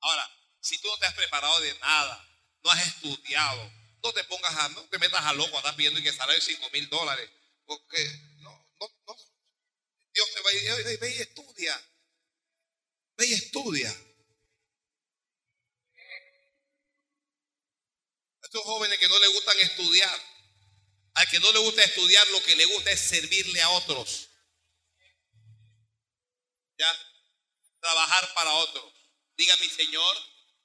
ahora, 0.00 0.30
si 0.60 0.78
tú 0.78 0.88
no 0.88 0.96
te 0.98 1.06
has 1.06 1.14
preparado 1.14 1.58
de 1.60 1.76
nada, 1.80 2.24
no 2.62 2.70
has 2.70 2.86
estudiado, 2.86 3.72
no 4.02 4.12
te 4.12 4.22
pongas 4.24 4.54
a, 4.54 4.68
no 4.68 4.82
te 4.84 4.98
metas 4.98 5.24
a 5.24 5.32
loco, 5.32 5.58
andas 5.58 5.74
pidiendo 5.74 5.98
y 5.98 6.02
que 6.04 6.12
salario 6.12 6.40
5 6.40 6.70
mil 6.70 6.88
dólares, 6.88 7.28
porque 7.66 8.04
no, 8.40 8.50
no, 8.78 8.88
no, 9.06 9.16
A 10.20 10.96
ve 11.00 11.14
y 11.16 11.20
estudia, 11.20 11.90
ve 13.16 13.26
y 13.26 13.32
estudia. 13.34 14.06
Estos 18.42 18.62
jóvenes 18.64 18.98
que 18.98 19.08
no 19.08 19.18
le 19.18 19.28
gustan 19.28 19.58
estudiar, 19.60 20.20
al 21.14 21.28
que 21.28 21.40
no 21.40 21.52
le 21.52 21.58
gusta 21.60 21.84
estudiar, 21.84 22.26
lo 22.28 22.42
que 22.42 22.56
le 22.56 22.64
gusta 22.66 22.90
es 22.90 23.00
servirle 23.00 23.62
a 23.62 23.70
otros. 23.70 24.28
¿Ya? 26.78 26.98
Trabajar 27.80 28.34
para 28.34 28.52
otros. 28.52 28.92
Diga 29.36 29.56
mi 29.56 29.68
Señor, 29.68 30.16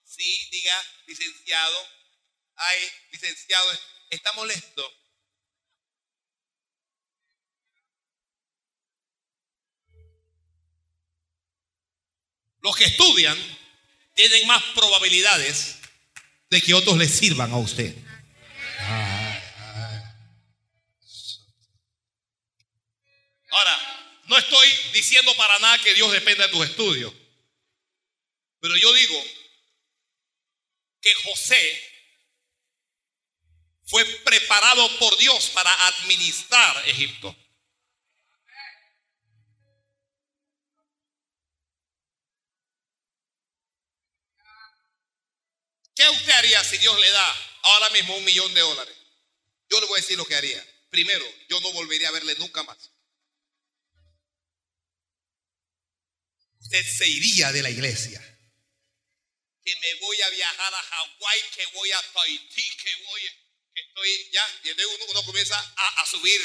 sí, 0.04 0.50
diga 0.52 1.04
licenciado, 1.06 1.88
ay, 2.56 2.92
licenciado, 3.12 3.80
está 4.10 4.34
molesto. 4.34 5.05
Los 12.66 12.76
que 12.76 12.86
estudian 12.86 13.38
tienen 14.16 14.48
más 14.48 14.64
probabilidades 14.74 15.78
de 16.50 16.60
que 16.64 16.74
otros 16.74 16.98
les 16.98 17.16
sirvan 17.16 17.52
a 17.52 17.58
usted. 17.58 17.96
Ahora, 23.52 24.24
no 24.26 24.36
estoy 24.40 24.68
diciendo 24.94 25.32
para 25.38 25.60
nada 25.60 25.78
que 25.78 25.94
Dios 25.94 26.12
dependa 26.12 26.48
de 26.48 26.54
tus 26.54 26.68
estudios, 26.68 27.14
pero 28.60 28.76
yo 28.78 28.92
digo 28.94 29.24
que 31.02 31.14
José 31.24 31.92
fue 33.86 34.04
preparado 34.26 34.90
por 34.98 35.16
Dios 35.20 35.52
para 35.54 35.72
administrar 35.90 36.90
Egipto. 36.90 37.36
¿Qué 45.96 46.08
usted 46.10 46.32
haría 46.32 46.64
si 46.64 46.78
Dios 46.78 47.00
le 47.00 47.10
da 47.10 47.50
ahora 47.64 47.90
mismo 47.92 48.18
un 48.18 48.24
millón 48.26 48.54
de 48.54 48.62
dólares? 48.62 48.96
Yo 49.70 49.80
le 49.80 49.88
voy 49.88 49.98
a 49.98 50.02
decir 50.02 50.18
lo 50.18 50.26
que 50.26 50.36
haría. 50.36 50.64
Primero, 50.90 51.26
yo 51.50 51.60
no 51.62 51.72
volvería 51.72 52.10
a 52.10 52.12
verle 52.12 52.36
nunca 52.36 52.64
más. 52.64 52.92
Usted 56.60 56.84
se 56.84 57.08
iría 57.08 57.52
de 57.52 57.62
la 57.62 57.70
iglesia. 57.70 58.20
Que 59.64 59.76
me 59.76 59.94
voy 59.96 60.22
a 60.22 60.30
viajar 60.30 60.74
a 60.74 60.82
Hawái, 60.82 61.42
que 61.56 61.66
voy 61.68 61.92
a 61.92 62.02
Tahití, 62.14 62.78
que 62.78 63.04
voy, 63.06 63.22
que 63.74 63.82
estoy 63.82 64.30
ya. 64.32 64.60
Y 64.64 64.70
entonces 64.70 64.96
uno, 64.96 65.06
uno 65.12 65.24
comienza 65.26 65.58
a, 65.78 66.02
a 66.02 66.06
subir, 66.06 66.42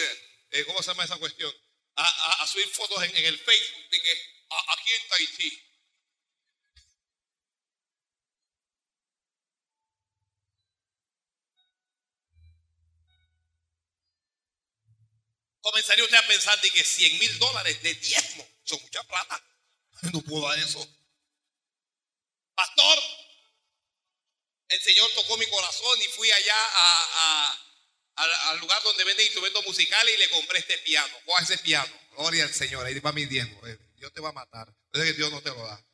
eh, 0.50 0.64
¿cómo 0.64 0.82
se 0.82 0.90
llama 0.90 1.04
esa 1.04 1.16
cuestión? 1.16 1.54
A, 1.96 2.04
a, 2.04 2.42
a 2.42 2.46
subir 2.46 2.68
fotos 2.68 3.02
en, 3.02 3.16
en, 3.16 3.24
el 3.24 3.38
Facebook 3.38 3.90
de 3.90 4.00
que 4.00 4.12
aquí 4.68 4.90
en 4.92 5.08
Tahití. 5.08 5.69
Comenzaría 15.60 16.04
usted 16.04 16.16
a 16.16 16.26
pensar 16.26 16.60
de 16.60 16.70
que 16.70 16.82
100 16.82 17.18
mil 17.18 17.38
dólares 17.38 17.82
de 17.82 17.94
diezmo 17.94 18.48
son 18.64 18.80
mucha 18.82 19.02
plata. 19.04 19.42
No 20.12 20.22
puedo 20.22 20.48
dar 20.48 20.58
eso. 20.58 20.86
pastor, 22.54 22.98
el 24.68 24.80
Señor 24.80 25.10
tocó 25.14 25.36
mi 25.36 25.46
corazón 25.46 26.00
y 26.00 26.08
fui 26.08 26.30
allá 26.30 26.56
al 28.16 28.58
lugar 28.60 28.82
donde 28.82 29.04
venden 29.04 29.26
instrumentos 29.26 29.64
musicales 29.66 30.14
y 30.14 30.18
le 30.18 30.30
compré 30.30 30.58
este 30.58 30.78
piano. 30.78 31.14
¿Cuál 31.24 31.42
es 31.42 31.50
ese 31.50 31.62
piano? 31.62 31.92
Gloria 32.12 32.44
al 32.44 32.54
Señor. 32.54 32.86
Ahí 32.86 32.98
va 33.00 33.12
mi 33.12 33.26
diezmo. 33.26 33.66
Eh, 33.66 33.78
Dios 33.96 34.12
te 34.12 34.20
va 34.20 34.30
a 34.30 34.32
matar. 34.32 34.72
Es 34.92 35.02
que 35.02 35.12
Dios 35.14 35.30
no 35.30 35.40
te 35.42 35.50
lo 35.50 35.66
da. 35.66 35.84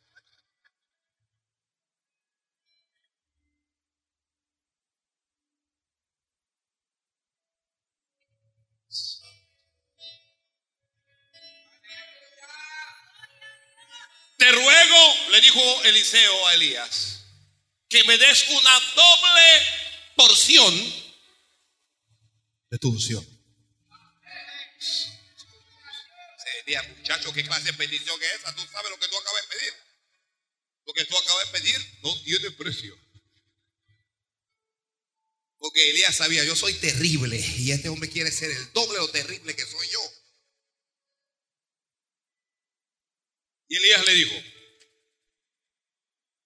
Te 14.46 14.52
ruego, 14.52 15.30
le 15.32 15.40
dijo 15.40 15.82
Eliseo 15.82 16.46
a 16.46 16.54
Elías, 16.54 17.24
que 17.88 18.04
me 18.04 18.16
des 18.16 18.48
una 18.48 18.80
doble 18.94 19.62
porción 20.14 20.94
de 22.70 22.78
tu 22.78 22.90
unción. 22.90 23.26
Elías, 26.64 26.88
muchacho, 26.90 27.32
¿qué 27.32 27.42
clase 27.42 27.64
de 27.64 27.72
petición 27.72 28.22
es 28.22 28.40
esa? 28.40 28.54
Tú 28.54 28.62
sabes 28.70 28.88
lo 28.88 29.00
que 29.00 29.08
tú 29.08 29.16
acabas 29.18 29.42
de 29.42 29.56
pedir. 29.56 29.72
Lo 30.86 30.92
que 30.92 31.04
tú 31.06 31.18
acabas 31.18 31.46
de 31.46 31.58
pedir 31.58 31.98
no 32.04 32.22
tiene 32.22 32.50
precio. 32.52 32.96
Porque 35.58 35.90
Elías 35.90 36.14
sabía, 36.14 36.44
yo 36.44 36.54
soy 36.54 36.74
terrible 36.74 37.36
y 37.58 37.72
este 37.72 37.88
hombre 37.88 38.08
quiere 38.08 38.30
ser 38.30 38.52
el 38.52 38.72
doble 38.72 39.00
o 39.00 39.08
terrible 39.08 39.56
que 39.56 39.66
soy 39.66 39.88
yo. 39.88 40.25
Y 43.68 43.76
Elías 43.76 44.06
le 44.06 44.14
dijo, 44.14 44.34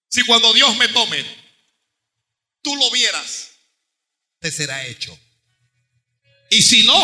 si 0.09 0.23
cuando 0.23 0.53
Dios 0.53 0.75
me 0.77 0.87
tome, 0.89 1.23
tú 2.61 2.75
lo 2.75 2.89
vieras, 2.91 3.51
te 4.39 4.51
será 4.51 4.85
hecho. 4.87 5.17
Y 6.49 6.61
si 6.61 6.83
no, 6.83 6.99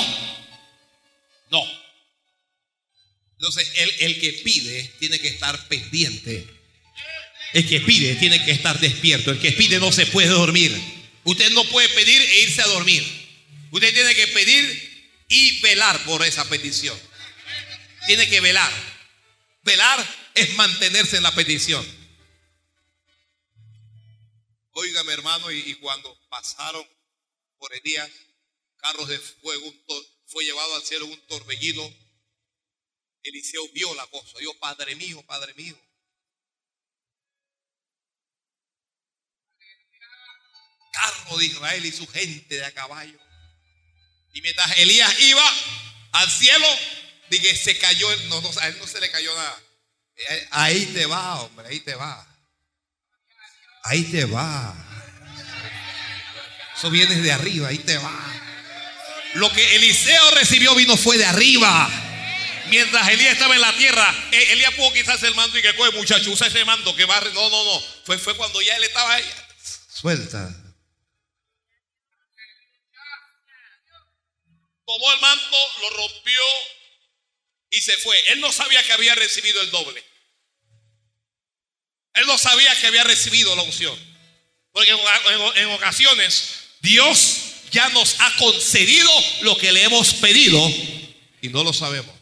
no. 1.51 1.63
Entonces, 3.33 3.71
el, 3.75 3.91
el 3.99 4.19
que 4.19 4.33
pide 4.43 4.83
tiene 4.99 5.19
que 5.19 5.29
estar 5.29 5.67
pendiente. 5.67 6.45
El 7.53 7.67
que 7.67 7.79
pide 7.81 8.15
tiene 8.15 8.43
que 8.43 8.51
estar 8.51 8.79
despierto. 8.79 9.31
El 9.31 9.39
que 9.39 9.51
pide 9.53 9.79
no 9.79 9.91
se 9.91 10.05
puede 10.07 10.27
dormir. 10.27 10.75
Usted 11.23 11.51
no 11.51 11.63
puede 11.65 11.87
pedir 11.89 12.21
e 12.21 12.41
irse 12.41 12.61
a 12.61 12.67
dormir. 12.67 13.03
Usted 13.71 13.93
tiene 13.93 14.15
que 14.15 14.27
pedir 14.27 15.23
y 15.29 15.59
velar 15.61 16.03
por 16.03 16.25
esa 16.25 16.47
petición. 16.49 16.99
Tiene 18.05 18.27
que 18.27 18.41
velar. 18.41 18.71
Velar 19.67 20.31
es 20.33 20.55
mantenerse 20.55 21.17
en 21.17 21.23
la 21.23 21.35
petición. 21.35 21.85
Óigame 24.71 25.11
hermano, 25.11 25.51
y, 25.51 25.75
cuando 25.75 26.17
pasaron 26.29 26.87
por 27.57 27.73
el 27.73 27.81
día 27.81 28.09
carros 28.77 29.09
de 29.09 29.19
fuego, 29.19 29.73
fue 30.25 30.45
llevado 30.45 30.73
al 30.73 30.83
cielo 30.83 31.05
un 31.05 31.27
torbellino, 31.27 31.83
Eliseo 33.23 33.67
vio 33.73 33.93
la 33.95 34.07
cosa, 34.07 34.39
Dios, 34.39 34.55
Padre 34.55 34.95
mío, 34.95 35.21
Padre 35.23 35.53
mío. 35.55 35.77
Carro 40.93 41.37
de 41.39 41.45
Israel 41.45 41.85
y 41.85 41.91
su 41.91 42.07
gente 42.07 42.55
de 42.55 42.63
a 42.63 42.73
caballo. 42.73 43.19
Y 44.33 44.41
mientras 44.41 44.77
Elías 44.77 45.19
iba 45.19 45.51
al 46.13 46.29
cielo, 46.29 46.67
Dije, 47.29 47.55
se 47.55 47.77
cayó, 47.77 48.07
no, 48.27 48.41
no, 48.41 48.51
a 48.59 48.67
él 48.67 48.77
no 48.79 48.87
se 48.87 48.99
le 48.99 49.11
cayó 49.11 49.35
nada. 49.35 49.59
Eh, 50.15 50.47
ahí 50.51 50.85
te 50.87 51.05
va, 51.05 51.41
hombre, 51.41 51.67
ahí 51.67 51.79
te 51.79 51.95
va. 51.95 52.25
Ahí 53.83 54.03
te 54.03 54.25
va. 54.25 54.75
Eso 56.75 56.89
viene 56.89 57.15
de 57.15 57.31
arriba, 57.31 57.69
ahí 57.69 57.79
te 57.79 57.97
va. 57.97 58.37
Lo 59.35 59.51
que 59.51 59.75
Eliseo 59.75 60.31
recibió 60.31 60.73
vino 60.75 60.95
fue 60.97 61.17
de 61.17 61.25
arriba. 61.25 61.89
Mientras 62.69 63.07
Elías 63.09 63.33
estaba 63.33 63.55
en 63.55 63.61
la 63.61 63.73
tierra, 63.73 64.13
eh, 64.31 64.51
Elías 64.51 64.73
pudo 64.73 64.91
quitarse 64.93 65.27
el 65.27 65.35
mando 65.35 65.57
y 65.57 65.61
que 65.61 65.75
coge 65.75 65.91
muchacho, 65.91 66.31
usa 66.31 66.47
ese 66.47 66.65
mando 66.65 66.95
que 66.95 67.05
va. 67.05 67.19
No, 67.33 67.49
no, 67.49 67.63
no. 67.63 67.81
Fue, 68.05 68.17
fue 68.17 68.35
cuando 68.35 68.61
ya 68.61 68.75
él 68.75 68.83
estaba 68.83 69.13
ahí. 69.13 69.25
Suelta. 69.89 70.53
Tomó 74.85 75.13
el 75.13 75.19
manto, 75.19 75.57
lo 75.81 75.89
rompió 75.97 76.41
y 77.69 77.81
se 77.81 77.97
fue. 77.97 78.17
Él 78.27 78.39
no 78.39 78.51
sabía 78.51 78.83
que 78.83 78.93
había 78.93 79.15
recibido 79.15 79.61
el 79.61 79.71
doble. 79.71 80.03
Él 82.13 82.25
no 82.25 82.37
sabía 82.37 82.79
que 82.79 82.87
había 82.87 83.03
recibido 83.03 83.55
la 83.55 83.61
unción. 83.61 83.97
Porque 84.71 84.91
en, 85.55 85.69
ocasiones 85.71 86.69
Dios 86.81 87.41
ya 87.71 87.89
nos 87.89 88.19
ha 88.19 88.35
concedido 88.37 89.11
lo 89.41 89.57
que 89.57 89.71
le 89.71 89.83
hemos 89.83 90.15
pedido 90.15 90.59
y 91.41 91.49
no 91.49 91.63
lo 91.63 91.73
sabemos. 91.73 92.15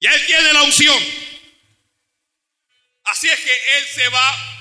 Ya 0.00 0.14
Él 0.14 0.26
tiene 0.26 0.52
la 0.52 0.62
unción. 0.62 1.28
Así 3.04 3.28
es 3.28 3.40
que 3.40 3.78
Él 3.78 3.86
se 3.94 4.08
va 4.10 4.58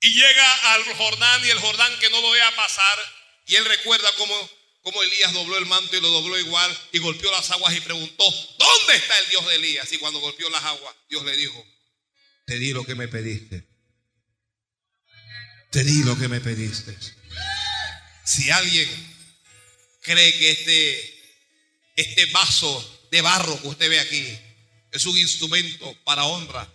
y 0.00 0.12
llega 0.12 0.74
al 0.74 0.84
Jordán 0.94 1.44
y 1.44 1.50
el 1.50 1.58
Jordán 1.58 1.98
que 1.98 2.10
no 2.10 2.20
lo 2.20 2.30
vea 2.30 2.54
pasar. 2.54 2.98
Y 3.46 3.56
Él 3.56 3.64
recuerda 3.64 4.12
cómo 4.16 4.50
como 4.86 5.02
Elías 5.02 5.32
dobló 5.32 5.58
el 5.58 5.66
manto 5.66 5.96
y 5.96 6.00
lo 6.00 6.08
dobló 6.10 6.38
igual 6.38 6.78
y 6.92 7.00
golpeó 7.00 7.28
las 7.32 7.50
aguas 7.50 7.76
y 7.76 7.80
preguntó, 7.80 8.24
¿dónde 8.56 8.94
está 8.94 9.18
el 9.18 9.30
Dios 9.30 9.46
de 9.48 9.56
Elías? 9.56 9.92
Y 9.92 9.98
cuando 9.98 10.20
golpeó 10.20 10.48
las 10.48 10.62
aguas, 10.62 10.94
Dios 11.10 11.24
le 11.24 11.36
dijo, 11.36 11.66
te 12.44 12.56
di 12.56 12.72
lo 12.72 12.86
que 12.86 12.94
me 12.94 13.08
pediste. 13.08 13.66
Te 15.72 15.82
di 15.82 16.04
lo 16.04 16.16
que 16.16 16.28
me 16.28 16.40
pediste. 16.40 16.96
Si 18.24 18.48
alguien 18.48 18.88
cree 20.02 20.38
que 20.38 20.50
este, 20.52 21.20
este 21.96 22.26
vaso 22.26 23.08
de 23.10 23.22
barro 23.22 23.60
que 23.60 23.66
usted 23.66 23.90
ve 23.90 23.98
aquí 23.98 24.38
es 24.92 25.04
un 25.04 25.18
instrumento 25.18 26.00
para 26.04 26.26
honra, 26.26 26.72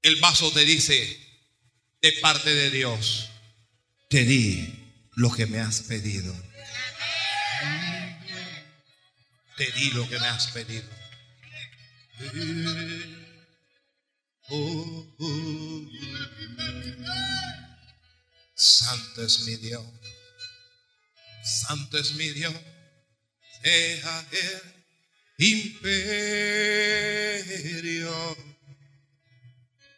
el 0.00 0.16
vaso 0.20 0.50
te 0.52 0.64
dice, 0.64 1.20
de 2.00 2.12
parte 2.12 2.54
de 2.54 2.70
Dios, 2.70 3.28
te 4.08 4.24
di 4.24 4.72
lo 5.16 5.30
que 5.30 5.44
me 5.44 5.60
has 5.60 5.82
pedido. 5.82 6.45
Te 9.56 9.70
di 9.72 9.90
lo 9.92 10.06
que 10.08 10.18
me 10.18 10.26
has 10.26 10.48
pedido. 10.48 10.84
Santo 18.54 19.22
es 19.24 19.40
mi 19.46 19.56
Dios. 19.56 19.82
Santo 21.42 21.96
es 21.98 22.12
mi 22.16 22.28
Dios. 22.28 22.54
Deja 23.62 24.26
el 24.30 24.60
imperio 25.38 26.06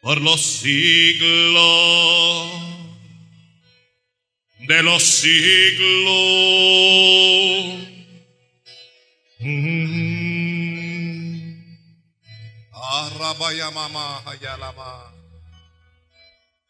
por 0.01 0.21
los 0.21 0.41
siglos 0.41 1.69
de 4.59 4.83
los 4.83 5.03
siglos. 5.03 6.09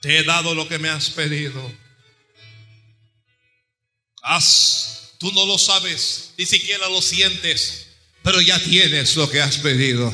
Te 0.01 0.19
he 0.19 0.23
dado 0.23 0.53
lo 0.53 0.67
que 0.67 0.77
me 0.77 0.89
has 0.89 1.09
pedido. 1.09 1.59
Haz, 4.21 5.15
tú 5.17 5.31
no 5.31 5.47
lo 5.47 5.57
sabes, 5.57 6.33
ni 6.37 6.45
siquiera 6.45 6.87
lo 6.89 7.01
sientes, 7.01 7.87
pero 8.21 8.39
ya 8.39 8.59
tienes 8.59 9.15
lo 9.15 9.29
que 9.31 9.41
has 9.41 9.57
pedido. 9.57 10.13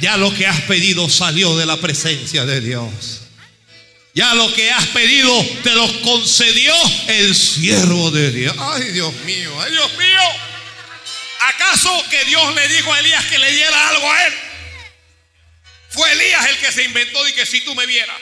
Ya 0.00 0.16
lo 0.16 0.32
que 0.32 0.46
has 0.46 0.60
pedido 0.62 1.08
salió 1.08 1.56
de 1.56 1.66
la 1.66 1.76
presencia 1.78 2.46
de 2.46 2.60
Dios. 2.60 3.22
Ya 4.14 4.32
lo 4.34 4.52
que 4.54 4.70
has 4.70 4.86
pedido 4.88 5.44
te 5.64 5.74
lo 5.74 6.02
concedió 6.02 6.72
el 7.08 7.34
siervo 7.34 8.12
de 8.12 8.30
Dios. 8.30 8.56
Ay, 8.58 8.92
Dios 8.92 9.12
mío, 9.24 9.60
ay, 9.60 9.72
Dios 9.72 9.90
mío. 9.98 10.47
¿Acaso 11.40 12.04
que 12.10 12.24
Dios 12.24 12.54
le 12.54 12.68
dijo 12.68 12.92
a 12.92 12.98
Elías 13.00 13.24
que 13.26 13.38
le 13.38 13.52
diera 13.52 13.88
algo 13.90 14.12
a 14.12 14.26
él? 14.26 14.34
Fue 15.90 16.12
Elías 16.12 16.46
el 16.46 16.58
que 16.58 16.72
se 16.72 16.84
inventó 16.84 17.26
y 17.28 17.32
que 17.32 17.46
si 17.46 17.60
tú 17.60 17.74
me 17.74 17.86
vieras. 17.86 18.20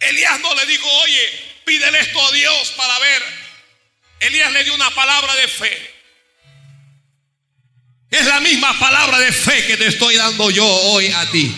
Elías 0.00 0.40
no 0.40 0.54
le 0.54 0.66
dijo, 0.66 0.88
oye, 0.88 1.60
pídele 1.64 1.98
esto 2.00 2.24
a 2.24 2.32
Dios 2.32 2.70
para 2.76 2.98
ver. 2.98 3.22
Elías 4.20 4.52
le 4.52 4.64
dio 4.64 4.74
una 4.74 4.90
palabra 4.90 5.34
de 5.34 5.48
fe. 5.48 5.94
Es 8.10 8.26
la 8.26 8.40
misma 8.40 8.78
palabra 8.78 9.18
de 9.18 9.32
fe 9.32 9.66
que 9.66 9.76
te 9.76 9.86
estoy 9.86 10.16
dando 10.16 10.50
yo 10.50 10.66
hoy 10.66 11.08
a 11.08 11.30
ti. 11.30 11.54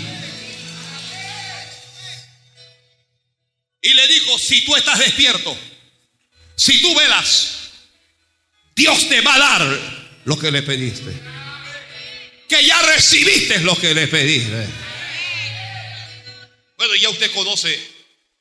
Y 3.82 3.94
le 3.94 4.09
dijo, 4.09 4.38
si 4.38 4.64
tú 4.64 4.74
estás 4.74 4.98
despierto, 4.98 5.57
si 6.57 6.80
tú 6.80 6.94
velas, 6.94 7.70
Dios 8.74 9.09
te 9.09 9.20
va 9.20 9.34
a 9.34 9.38
dar 9.38 9.95
lo 10.27 10.37
que 10.37 10.51
le 10.51 10.62
pediste. 10.62 11.12
que 12.49 12.64
ya 12.64 12.83
recibiste 12.83 13.61
lo 13.61 13.77
que 13.77 13.95
le 13.95 14.09
pediste. 14.09 14.66
Bueno, 16.77 16.95
ya 16.97 17.09
usted 17.11 17.33
conoce 17.33 17.72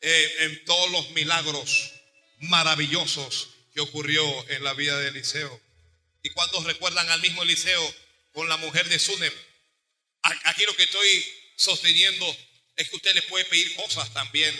eh, 0.01 0.35
en 0.39 0.65
todos 0.65 0.91
los 0.91 1.11
milagros 1.11 1.91
maravillosos 2.39 3.49
que 3.73 3.81
ocurrió 3.81 4.23
en 4.49 4.63
la 4.63 4.73
vida 4.73 4.99
de 4.99 5.09
Eliseo. 5.09 5.61
¿Y 6.23 6.29
cuántos 6.31 6.63
recuerdan 6.63 7.07
al 7.09 7.21
mismo 7.21 7.43
Eliseo 7.43 7.95
con 8.33 8.49
la 8.49 8.57
mujer 8.57 8.89
de 8.89 8.97
Sunem? 8.97 9.33
Aquí 10.23 10.63
lo 10.65 10.75
que 10.75 10.83
estoy 10.83 11.25
sosteniendo 11.55 12.25
es 12.77 12.89
que 12.89 12.95
usted 12.95 13.13
le 13.13 13.21
puede 13.23 13.45
pedir 13.45 13.75
cosas 13.75 14.11
también 14.11 14.53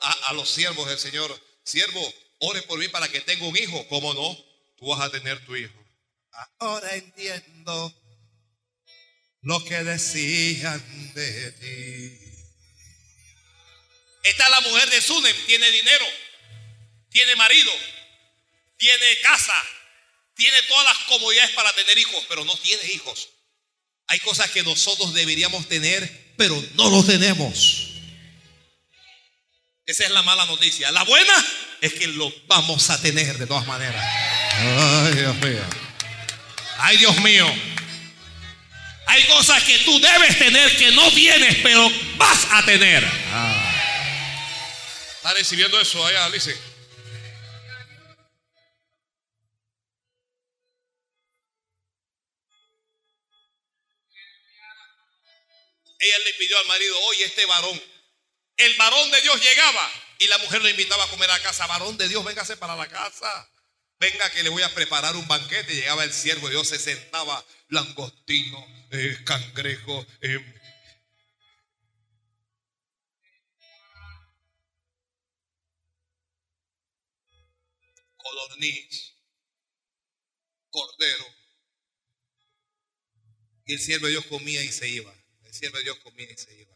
a, 0.00 0.12
a 0.28 0.32
los 0.32 0.48
siervos 0.48 0.88
del 0.88 0.98
Señor. 0.98 1.40
Siervo, 1.64 2.14
ore 2.38 2.62
por 2.62 2.78
mí 2.78 2.86
para 2.86 3.08
que 3.08 3.20
tenga 3.20 3.46
un 3.46 3.56
hijo. 3.56 3.84
¿Cómo 3.88 4.14
no? 4.14 4.36
Tú 4.78 4.86
vas 4.86 5.00
a 5.00 5.10
tener 5.10 5.44
tu 5.44 5.56
hijo. 5.56 5.77
Ahora 6.58 6.94
entiendo 6.94 7.94
lo 9.42 9.64
que 9.64 9.82
decían 9.82 11.12
de 11.14 11.52
ti. 11.52 12.28
Está 14.22 14.48
la 14.50 14.60
mujer 14.60 14.90
de 14.90 15.00
Sunem, 15.00 15.34
tiene 15.46 15.70
dinero, 15.70 16.04
tiene 17.10 17.34
marido, 17.36 17.72
tiene 18.76 19.20
casa, 19.22 19.54
tiene 20.34 20.56
todas 20.68 20.84
las 20.84 20.98
comodidades 21.06 21.50
para 21.52 21.72
tener 21.72 21.98
hijos, 21.98 22.24
pero 22.28 22.44
no 22.44 22.56
tiene 22.58 22.84
hijos. 22.92 23.30
Hay 24.08 24.20
cosas 24.20 24.50
que 24.50 24.62
nosotros 24.62 25.14
deberíamos 25.14 25.68
tener, 25.68 26.34
pero 26.36 26.62
no 26.74 26.90
lo 26.90 27.04
tenemos. 27.04 27.88
Esa 29.86 30.04
es 30.04 30.10
la 30.10 30.22
mala 30.22 30.44
noticia. 30.44 30.90
La 30.92 31.04
buena 31.04 31.34
es 31.80 31.94
que 31.94 32.06
lo 32.08 32.30
vamos 32.46 32.90
a 32.90 33.00
tener 33.00 33.38
de 33.38 33.46
todas 33.46 33.66
maneras. 33.66 34.04
Ay, 34.52 35.14
Dios 35.14 35.36
mío. 35.36 35.87
Ay, 36.78 36.96
Dios 36.96 37.16
mío. 37.20 37.46
Hay 39.06 39.24
cosas 39.26 39.62
que 39.64 39.78
tú 39.80 39.98
debes 40.00 40.38
tener 40.38 40.76
que 40.76 40.92
no 40.92 41.10
tienes, 41.12 41.56
pero 41.62 41.90
vas 42.16 42.46
a 42.52 42.64
tener. 42.64 43.02
¿Está 45.16 45.34
recibiendo 45.34 45.80
eso 45.80 46.04
allá, 46.06 46.26
Alice? 46.26 46.56
Ella 56.00 56.18
le 56.24 56.34
pidió 56.34 56.56
al 56.58 56.66
marido, 56.66 56.96
oye, 57.06 57.24
este 57.24 57.44
varón, 57.46 57.82
el 58.56 58.74
varón 58.76 59.10
de 59.10 59.20
Dios 59.22 59.42
llegaba 59.42 59.90
y 60.18 60.28
la 60.28 60.38
mujer 60.38 60.62
lo 60.62 60.68
invitaba 60.68 61.04
a 61.04 61.08
comer 61.08 61.30
a 61.30 61.40
casa. 61.40 61.66
Varón 61.66 61.96
de 61.96 62.08
Dios, 62.08 62.24
véngase 62.24 62.56
para 62.56 62.76
la 62.76 62.86
casa. 62.86 63.50
Venga 64.00 64.30
que 64.30 64.44
le 64.44 64.48
voy 64.48 64.62
a 64.62 64.74
preparar 64.74 65.16
un 65.16 65.26
banquete. 65.26 65.74
Llegaba 65.74 66.04
el 66.04 66.12
siervo 66.12 66.46
de 66.46 66.54
Dios, 66.54 66.68
se 66.68 66.78
sentaba 66.78 67.44
langostino, 67.68 68.64
eh, 68.92 69.18
cangrejo. 69.24 70.06
Eh, 70.20 70.38
codorniz, 78.16 79.14
cordero. 80.70 81.26
Y 83.66 83.74
el 83.74 83.80
siervo 83.80 84.06
de 84.06 84.12
Dios 84.12 84.26
comía 84.26 84.62
y 84.62 84.70
se 84.70 84.88
iba. 84.88 85.12
El 85.42 85.52
siervo 85.52 85.78
de 85.78 85.84
Dios 85.84 85.98
comía 85.98 86.30
y 86.30 86.36
se 86.36 86.54
iba. 86.56 86.74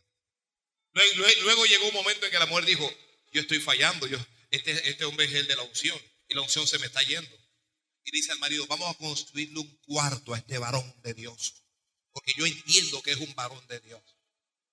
Luego, 0.93 1.65
llegó 1.67 1.87
un 1.87 1.95
momento 1.95 2.27
en 2.27 2.33
que 2.33 2.39
la 2.39 2.47
mujer 2.47 2.65
dijo, 2.65 2.93
yo 3.33 3.41
estoy 3.41 3.61
fallando, 3.61 4.07
yo, 4.07 4.19
este, 4.51 4.91
este 4.91 5.05
hombre 5.05 5.25
es 5.25 5.33
el 5.33 5.47
de 5.47 5.57
la 5.57 5.63
unción 5.63 6.12
y 6.33 6.35
la 6.35 6.43
unción 6.43 6.67
se 6.67 6.79
me 6.79 6.87
está 6.87 7.03
yendo. 7.03 7.31
Y 8.05 8.11
dice 8.11 8.33
al 8.33 8.39
marido, 8.39 8.67
vamos 8.67 8.91
a 8.91 8.99
construirle 8.99 9.61
un 9.61 9.77
cuarto 9.87 10.35
a 10.35 10.39
este 10.39 10.59
varón 10.59 10.95
de 11.03 11.15
Dios. 11.15 11.55
Porque 12.13 12.33
yo 12.37 12.47
entiendo 12.47 13.03
que 13.03 13.13
es 13.13 13.19
un 13.19 13.35
varón 13.35 13.65
de 13.69 13.81
Dios. 13.81 14.03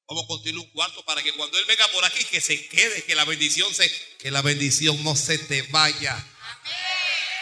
Vamos 0.07 0.23
a 0.23 0.27
construirle 0.27 0.61
un 0.61 0.69
cuarto 0.71 1.05
para 1.05 1.21
que 1.21 1.33
cuando 1.33 1.57
él 1.59 1.65
venga 1.65 1.87
por 1.89 2.03
aquí, 2.03 2.23
que 2.25 2.41
se 2.41 2.67
quede, 2.67 3.03
que 3.03 3.13
la 3.13 3.25
bendición 3.25 3.71
se, 3.73 3.91
que 4.17 4.31
la 4.31 4.41
bendición 4.41 5.03
no 5.03 5.15
se 5.15 5.37
te 5.37 5.61
vaya. 5.63 6.25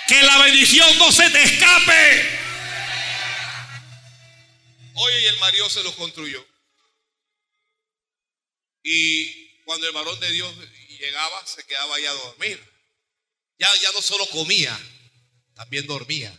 Que 0.07 0.21
la 0.23 0.43
bendición 0.43 0.97
no 0.97 1.11
se 1.11 1.29
te 1.29 1.43
escape. 1.43 2.39
Oye, 4.95 5.21
y 5.21 5.25
el 5.25 5.37
marido 5.37 5.69
se 5.69 5.83
lo 5.83 5.95
construyó. 5.95 6.45
Y 8.83 9.63
cuando 9.63 9.87
el 9.87 9.93
varón 9.93 10.19
de 10.19 10.31
Dios 10.31 10.53
llegaba, 10.99 11.45
se 11.45 11.63
quedaba 11.65 11.95
ahí 11.95 12.05
a 12.05 12.11
dormir. 12.11 12.76
Ya, 13.57 13.67
ya 13.81 13.91
no 13.91 14.01
solo 14.01 14.27
comía, 14.27 14.77
también 15.55 15.87
dormía. 15.87 16.31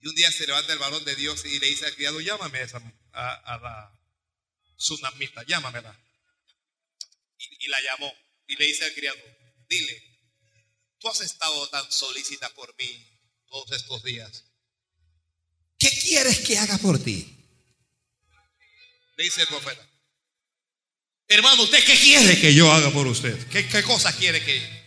Y 0.00 0.08
un 0.08 0.14
día 0.14 0.30
se 0.32 0.46
levanta 0.46 0.72
el 0.72 0.78
varón 0.78 1.04
de 1.04 1.14
Dios 1.16 1.44
y 1.44 1.58
le 1.58 1.66
dice 1.66 1.86
al 1.86 1.94
criado, 1.94 2.20
llámame 2.20 2.58
a, 2.58 2.62
esa, 2.62 2.78
a, 3.12 3.58
la 3.58 3.98
tsunamita, 4.76 5.42
llámamela. 5.44 5.98
Y, 7.38 7.66
y 7.66 7.68
la 7.68 7.80
llamó 7.82 8.12
y 8.46 8.56
le 8.56 8.66
dice 8.66 8.84
al 8.84 8.94
criado, 8.94 9.18
dile, 9.68 10.02
tú 10.98 11.08
has 11.08 11.20
estado 11.20 11.68
tan 11.68 11.90
solícita 11.90 12.48
por 12.54 12.74
mí 12.78 13.18
todos 13.48 13.72
estos 13.72 14.02
días. 14.02 14.44
¿Qué 15.78 15.90
quieres 15.90 16.40
que 16.40 16.58
haga 16.58 16.78
por 16.78 17.02
ti? 17.02 17.34
Le 19.16 19.24
dice 19.24 19.42
el 19.42 19.48
profeta. 19.48 19.86
Hermano, 21.28 21.62
¿usted 21.62 21.84
qué 21.84 21.98
quiere 21.98 22.40
que 22.40 22.54
yo 22.54 22.70
haga 22.70 22.90
por 22.90 23.06
usted? 23.06 23.48
¿Qué, 23.48 23.68
qué 23.68 23.82
cosa 23.82 24.14
quiere 24.16 24.44
que 24.44 24.83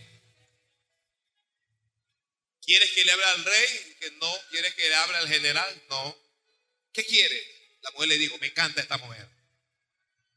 ¿Quieres 2.68 2.90
que 2.90 3.02
le 3.02 3.12
hable 3.12 3.24
al 3.24 3.44
rey? 3.46 3.96
Que 3.98 4.10
no. 4.10 4.30
¿Quieres 4.50 4.74
que 4.74 4.86
le 4.86 4.94
hable 4.94 5.16
al 5.16 5.26
general? 5.26 5.82
No. 5.88 6.18
¿Qué 6.92 7.02
quiere? 7.02 7.42
La 7.80 7.90
mujer 7.92 8.08
le 8.08 8.18
dijo, 8.18 8.36
me 8.42 8.48
encanta 8.48 8.82
esta 8.82 8.98
mujer. 8.98 9.26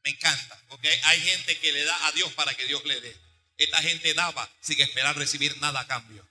Me 0.02 0.12
encanta. 0.12 0.64
Porque 0.70 0.88
hay 0.88 1.20
gente 1.20 1.58
que 1.58 1.72
le 1.72 1.84
da 1.84 2.06
a 2.06 2.12
Dios 2.12 2.32
para 2.32 2.54
que 2.54 2.64
Dios 2.64 2.82
le 2.86 2.98
dé. 3.02 3.14
Esta 3.58 3.82
gente 3.82 4.14
daba 4.14 4.50
sin 4.62 4.80
esperar 4.80 5.14
recibir 5.14 5.54
nada 5.58 5.80
a 5.80 5.86
cambio. 5.86 6.26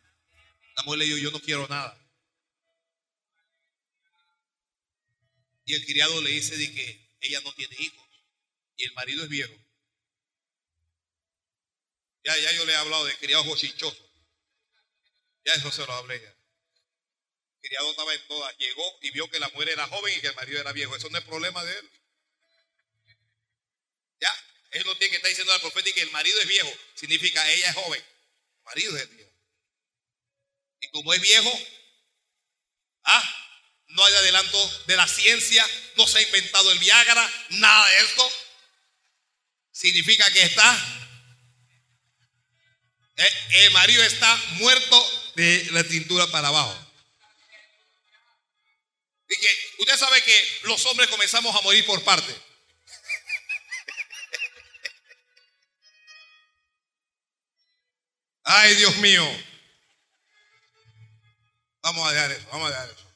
La 0.76 0.82
mujer 0.82 0.97
le 0.97 1.06
dijo, 1.06 1.18
yo 1.20 1.30
no 1.30 1.39
quiero 1.39 1.68
nada. 1.68 1.95
Y 5.66 5.76
el 5.76 5.86
criado 5.86 6.20
le 6.20 6.32
dice 6.32 6.58
de 6.58 6.74
que 6.74 7.16
ella 7.20 7.41
no 7.41 7.54
tiene 7.54 7.76
hijos. 7.78 8.08
Y 8.76 8.86
el 8.86 8.93
marido 8.93 9.21
es 9.21 9.30
viejo. 9.30 9.54
Ya, 12.24 12.36
ya 12.39 12.54
yo 12.54 12.66
le 12.66 12.74
he 12.74 12.76
hablado 12.76 13.05
de 13.05 13.16
criados 13.17 13.46
bochinchosos. 13.46 14.11
Ya 15.43 15.55
eso 15.55 15.72
se 15.72 15.86
lo 15.86 15.93
hablé 15.93 16.22
ya. 16.22 16.30
El 16.30 17.70
criado 17.70 17.92
estaba 17.92 18.13
en 18.13 18.28
todas. 18.28 18.58
Llegó 18.58 18.97
y 19.01 19.12
vio 19.12 19.30
que 19.30 19.39
la 19.39 19.50
mujer 19.50 19.70
era 19.70 19.88
joven 19.88 20.18
y 20.18 20.22
que 20.22 20.28
el 20.28 20.36
marido 20.36 20.59
era 20.59 20.72
viejo. 20.72 20.96
Eso 20.96 21.09
no 21.09 21.18
es 21.18 21.24
problema 21.26 21.63
de 21.63 21.78
él. 21.78 21.92
Ya, 24.20 24.46
él 24.72 24.84
no 24.86 24.96
tiene 24.96 25.12
que 25.12 25.16
estar 25.18 25.30
diciendo 25.30 25.54
al 25.54 25.62
profeta 25.62 25.92
que 25.93 26.01
el 26.01 26.12
marido 26.12 26.39
es 26.39 26.47
viejo. 26.47 26.72
Significa 26.96 27.50
ella 27.51 27.70
es 27.70 27.76
joven. 27.76 28.01
El 28.01 28.63
marido 28.63 28.97
es 28.97 29.09
viejo. 29.09 29.32
Y 30.82 30.88
como 30.89 31.13
es 31.13 31.22
viejo, 31.22 31.59
ah, 33.04 33.42
no 33.88 34.05
hay 34.05 34.13
adelanto 34.16 34.84
de 34.88 34.96
la 34.96 35.08
ciencia, 35.08 35.66
no 35.96 36.08
se 36.08 36.20
ha 36.20 36.22
inventado 36.22 36.72
el 36.72 36.80
Viagra, 36.80 37.32
nada 37.50 37.88
de 37.88 37.97
esto. 38.00 38.32
Significa 39.72 40.32
que 40.32 40.42
está 40.43 41.01
eh, 43.18 43.66
el 43.66 43.72
marido 43.72 44.04
está 44.04 44.36
muerto 44.54 45.21
de 45.36 45.67
la 45.71 45.83
cintura 45.83 46.28
para 46.28 46.47
abajo. 46.49 46.87
Y 49.29 49.36
que 49.36 49.47
usted 49.79 49.97
sabe 49.97 50.21
que 50.24 50.59
los 50.63 50.86
hombres 50.87 51.09
comenzamos 51.09 51.55
a 51.55 51.62
morir 51.62 51.86
por 51.86 52.03
parte. 52.03 52.36
Ay, 58.43 58.75
Dios 58.75 58.97
mío. 58.97 59.25
Vamos 61.82 62.08
a 62.08 62.12
dejar 62.12 62.32
eso, 62.32 62.47
vamos 62.51 62.67
a 62.67 62.71
dejar 62.71 62.89
eso. 62.89 63.12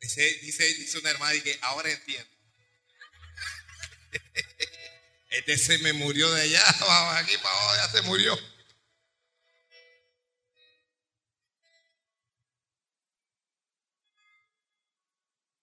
Dice, 0.00 0.22
dice, 0.42 0.64
dice 0.64 0.98
una 0.98 1.10
hermana 1.10 1.40
que 1.42 1.58
ahora 1.60 1.90
entiendo. 1.90 2.30
Este 5.30 5.56
se 5.56 5.78
me 5.78 5.92
murió 5.92 6.28
de 6.32 6.42
allá, 6.42 6.64
vamos 6.80 7.16
aquí 7.16 7.36
para 7.38 7.54
abajo, 7.54 7.76
ya 7.76 7.88
se 7.88 8.02
murió. 8.02 8.38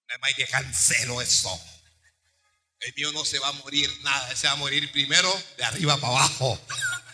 Además 0.09 0.33
que 0.35 0.47
cancelo 0.47 1.21
eso. 1.21 1.61
El 2.79 2.93
mío 2.95 3.11
no 3.11 3.25
se 3.25 3.39
va 3.39 3.49
a 3.49 3.53
morir 3.53 3.89
nada, 4.03 4.35
se 4.35 4.47
va 4.47 4.53
a 4.53 4.55
morir 4.55 4.89
primero 4.91 5.31
de 5.57 5.65
arriba 5.65 5.97
para 5.97 6.13
abajo. 6.13 6.59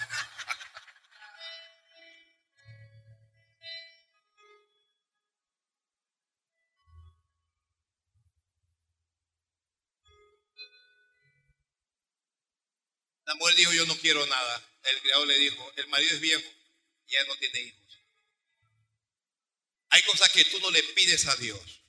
La 13.39 13.55
dijo, 13.55 13.73
yo 13.73 13.85
no 13.85 13.97
quiero 13.97 14.25
nada. 14.27 14.69
El 14.83 15.01
criado 15.01 15.25
le 15.25 15.37
dijo, 15.37 15.71
el 15.77 15.87
marido 15.87 16.13
es 16.13 16.19
viejo 16.19 16.49
y 17.07 17.15
ella 17.15 17.25
no 17.27 17.35
tiene 17.37 17.61
hijos. 17.61 17.99
Hay 19.89 20.01
cosas 20.03 20.29
que 20.31 20.45
tú 20.45 20.59
no 20.59 20.71
le 20.71 20.81
pides 20.81 21.27
a 21.27 21.35
Dios, 21.35 21.83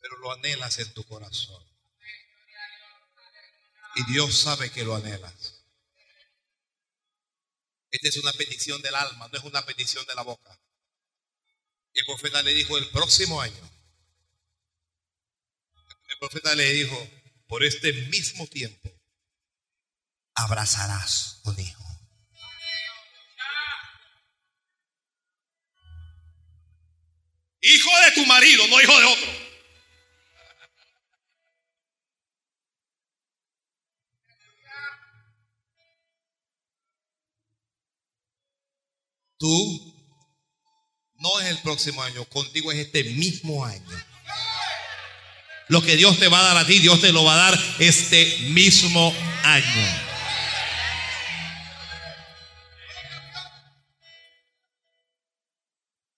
pero 0.00 0.16
lo 0.18 0.32
anhelas 0.32 0.78
en 0.78 0.92
tu 0.94 1.04
corazón. 1.04 1.64
Y 3.96 4.12
Dios 4.12 4.38
sabe 4.38 4.70
que 4.70 4.84
lo 4.84 4.94
anhelas. 4.94 5.64
Esta 7.90 8.08
es 8.08 8.16
una 8.18 8.32
petición 8.32 8.80
del 8.82 8.94
alma, 8.94 9.28
no 9.28 9.38
es 9.38 9.44
una 9.44 9.66
petición 9.66 10.06
de 10.06 10.14
la 10.14 10.22
boca. 10.22 10.58
El 11.92 12.06
profeta 12.06 12.42
le 12.42 12.54
dijo 12.54 12.78
el 12.78 12.88
próximo 12.90 13.40
año. 13.40 13.70
El 16.08 16.18
profeta 16.18 16.54
le 16.54 16.70
dijo, 16.72 17.10
por 17.48 17.64
este 17.64 17.92
mismo 17.92 18.46
tiempo, 18.46 18.99
abrazarás 20.40 21.40
un 21.44 21.58
hijo. 21.60 21.84
Hijo 27.62 27.90
de 28.06 28.12
tu 28.12 28.26
marido, 28.26 28.66
no 28.68 28.80
hijo 28.80 28.98
de 28.98 29.04
otro. 29.04 29.50
Tú 39.38 39.90
no 41.14 41.40
es 41.40 41.48
el 41.48 41.58
próximo 41.58 42.02
año, 42.02 42.24
contigo 42.26 42.72
es 42.72 42.78
este 42.78 43.04
mismo 43.04 43.64
año. 43.64 44.04
Lo 45.68 45.82
que 45.82 45.96
Dios 45.96 46.18
te 46.18 46.28
va 46.28 46.40
a 46.40 46.42
dar 46.42 46.56
a 46.56 46.66
ti, 46.66 46.78
Dios 46.78 47.00
te 47.00 47.12
lo 47.12 47.24
va 47.24 47.34
a 47.34 47.50
dar 47.50 47.60
este 47.78 48.38
mismo 48.50 49.14
año. 49.44 50.09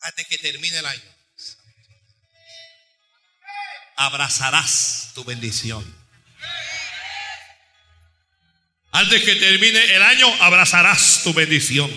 Antes 0.02 0.26
que 0.26 0.38
termine 0.38 0.78
el 0.78 0.86
año, 0.86 1.16
abrazarás 3.96 5.12
tu 5.14 5.24
bendición. 5.24 5.84
Antes 8.90 9.22
que 9.22 9.36
termine 9.36 9.94
el 9.94 10.02
año, 10.02 10.26
abrazarás 10.40 11.22
tu 11.22 11.32
bendición. 11.32 11.90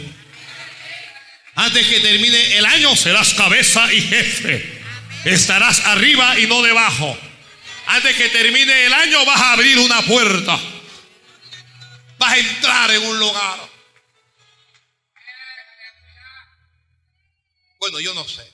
Antes 1.56 1.88
que 1.88 2.00
termine 2.00 2.58
el 2.58 2.66
año 2.66 2.96
serás 2.96 3.34
cabeza 3.34 3.92
y 3.92 4.02
jefe. 4.02 4.82
Estarás 5.26 5.80
arriba 5.86 6.38
y 6.40 6.48
no 6.48 6.62
debajo. 6.62 7.18
Antes 7.88 8.16
que 8.16 8.30
termine 8.30 8.86
el 8.86 8.94
año 8.94 9.26
vas 9.26 9.42
a 9.42 9.54
abrir 9.54 9.80
una 9.80 10.02
puerta. 10.04 10.60
Vas 12.20 12.34
a 12.34 12.38
entrar 12.38 12.92
en 12.92 13.04
un 13.04 13.20
lugar. 13.20 13.75
Bueno, 17.86 18.00
yo 18.00 18.16
no 18.16 18.28
sé. 18.28 18.52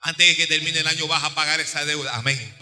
Antes 0.00 0.26
de 0.26 0.34
que 0.34 0.48
termine 0.48 0.80
el 0.80 0.86
año 0.88 1.06
vas 1.06 1.22
a 1.22 1.32
pagar 1.32 1.60
esa 1.60 1.84
deuda. 1.84 2.12
Amén. 2.16 2.56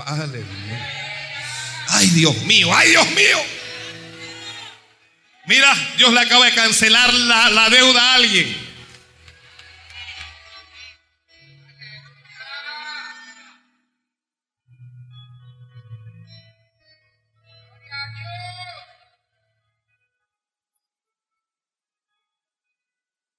Ay, 1.89 2.07
Dios 2.09 2.37
mío, 2.43 2.69
ay, 2.71 2.91
Dios 2.91 3.11
mío. 3.13 3.39
Mira, 5.47 5.75
Dios 5.97 6.13
le 6.13 6.21
acaba 6.21 6.45
de 6.45 6.55
cancelar 6.55 7.15
la, 7.15 7.71
deuda 7.71 8.13
a 8.13 8.15
alguien. 8.17 8.69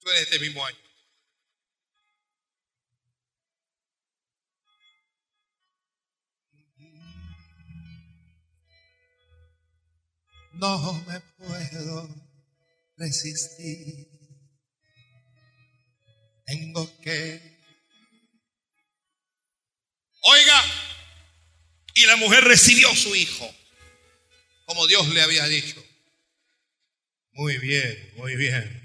Tú 0.00 0.10
eres 0.10 0.22
este 0.22 0.40
mismo 0.40 0.66
año. 0.66 0.91
No 10.54 11.04
me 11.06 11.20
puedo 11.20 12.08
resistir. 12.96 14.08
Tengo 16.46 17.00
que... 17.00 17.52
Oiga, 20.24 20.62
y 21.94 22.06
la 22.06 22.16
mujer 22.16 22.44
recibió 22.44 22.94
su 22.94 23.14
hijo, 23.14 23.52
como 24.66 24.86
Dios 24.86 25.08
le 25.08 25.22
había 25.22 25.46
dicho. 25.46 25.82
Muy 27.32 27.58
bien, 27.58 28.12
muy 28.16 28.36
bien. 28.36 28.82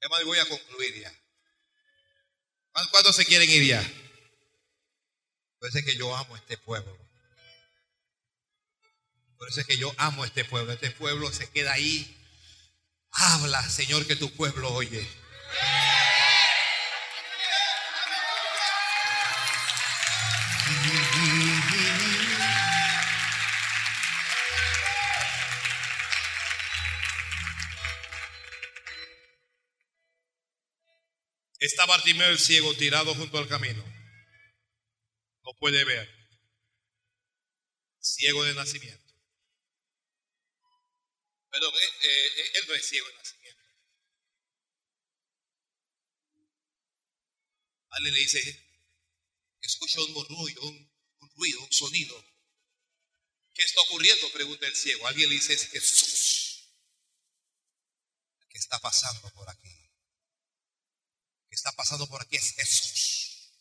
Además, 0.00 0.24
voy 0.24 0.38
a 0.38 0.48
concluir 0.48 1.00
ya. 1.00 1.12
¿Cuántos 2.90 3.16
se 3.16 3.26
quieren 3.26 3.50
ir 3.50 3.66
ya? 3.66 3.92
Parece 5.58 5.84
que 5.84 5.96
yo 5.96 6.14
amo 6.16 6.36
este 6.36 6.56
pueblo. 6.56 7.09
Por 9.40 9.48
eso 9.48 9.62
es 9.62 9.66
que 9.66 9.78
yo 9.78 9.90
amo 9.96 10.26
este 10.26 10.44
pueblo. 10.44 10.70
Este 10.70 10.90
pueblo 10.90 11.32
se 11.32 11.50
queda 11.50 11.72
ahí. 11.72 12.14
Habla, 13.10 13.66
Señor, 13.70 14.06
que 14.06 14.14
tu 14.14 14.30
pueblo 14.32 14.70
oye. 14.74 15.08
Está 31.60 31.86
Bartimeo 31.86 32.28
el 32.28 32.38
ciego 32.38 32.74
tirado 32.74 33.14
junto 33.14 33.38
al 33.38 33.48
camino. 33.48 33.82
No 35.44 35.52
puede 35.58 35.82
ver. 35.86 36.06
Ciego 38.00 38.44
de 38.44 38.52
nacimiento. 38.52 39.09
Perdón, 41.50 41.74
eh, 41.74 42.26
eh, 42.36 42.50
él 42.54 42.64
no 42.68 42.74
es 42.74 42.86
ciego 42.86 43.08
de 43.08 43.14
nacimiento. 43.14 43.64
Alguien 47.90 48.14
le 48.14 48.20
dice, 48.20 48.70
escucha 49.60 50.00
un 50.00 50.14
ruido, 50.28 50.62
un, 50.62 50.90
ruido, 51.36 51.60
un 51.60 51.72
sonido. 51.72 52.24
¿Qué 53.52 53.62
está 53.62 53.80
ocurriendo? 53.82 54.30
Pregunta 54.32 54.66
el 54.66 54.76
ciego. 54.76 55.06
Alguien 55.08 55.28
le 55.28 55.34
dice, 55.34 55.54
es 55.54 55.68
Jesús. 55.68 56.68
¿Qué 58.48 58.58
está 58.58 58.78
pasando 58.78 59.28
por 59.30 59.48
aquí? 59.50 59.68
¿Qué 61.48 61.56
está 61.56 61.72
pasando 61.72 62.06
por 62.06 62.22
aquí? 62.22 62.36
Es 62.36 62.54
Jesús. 62.54 63.52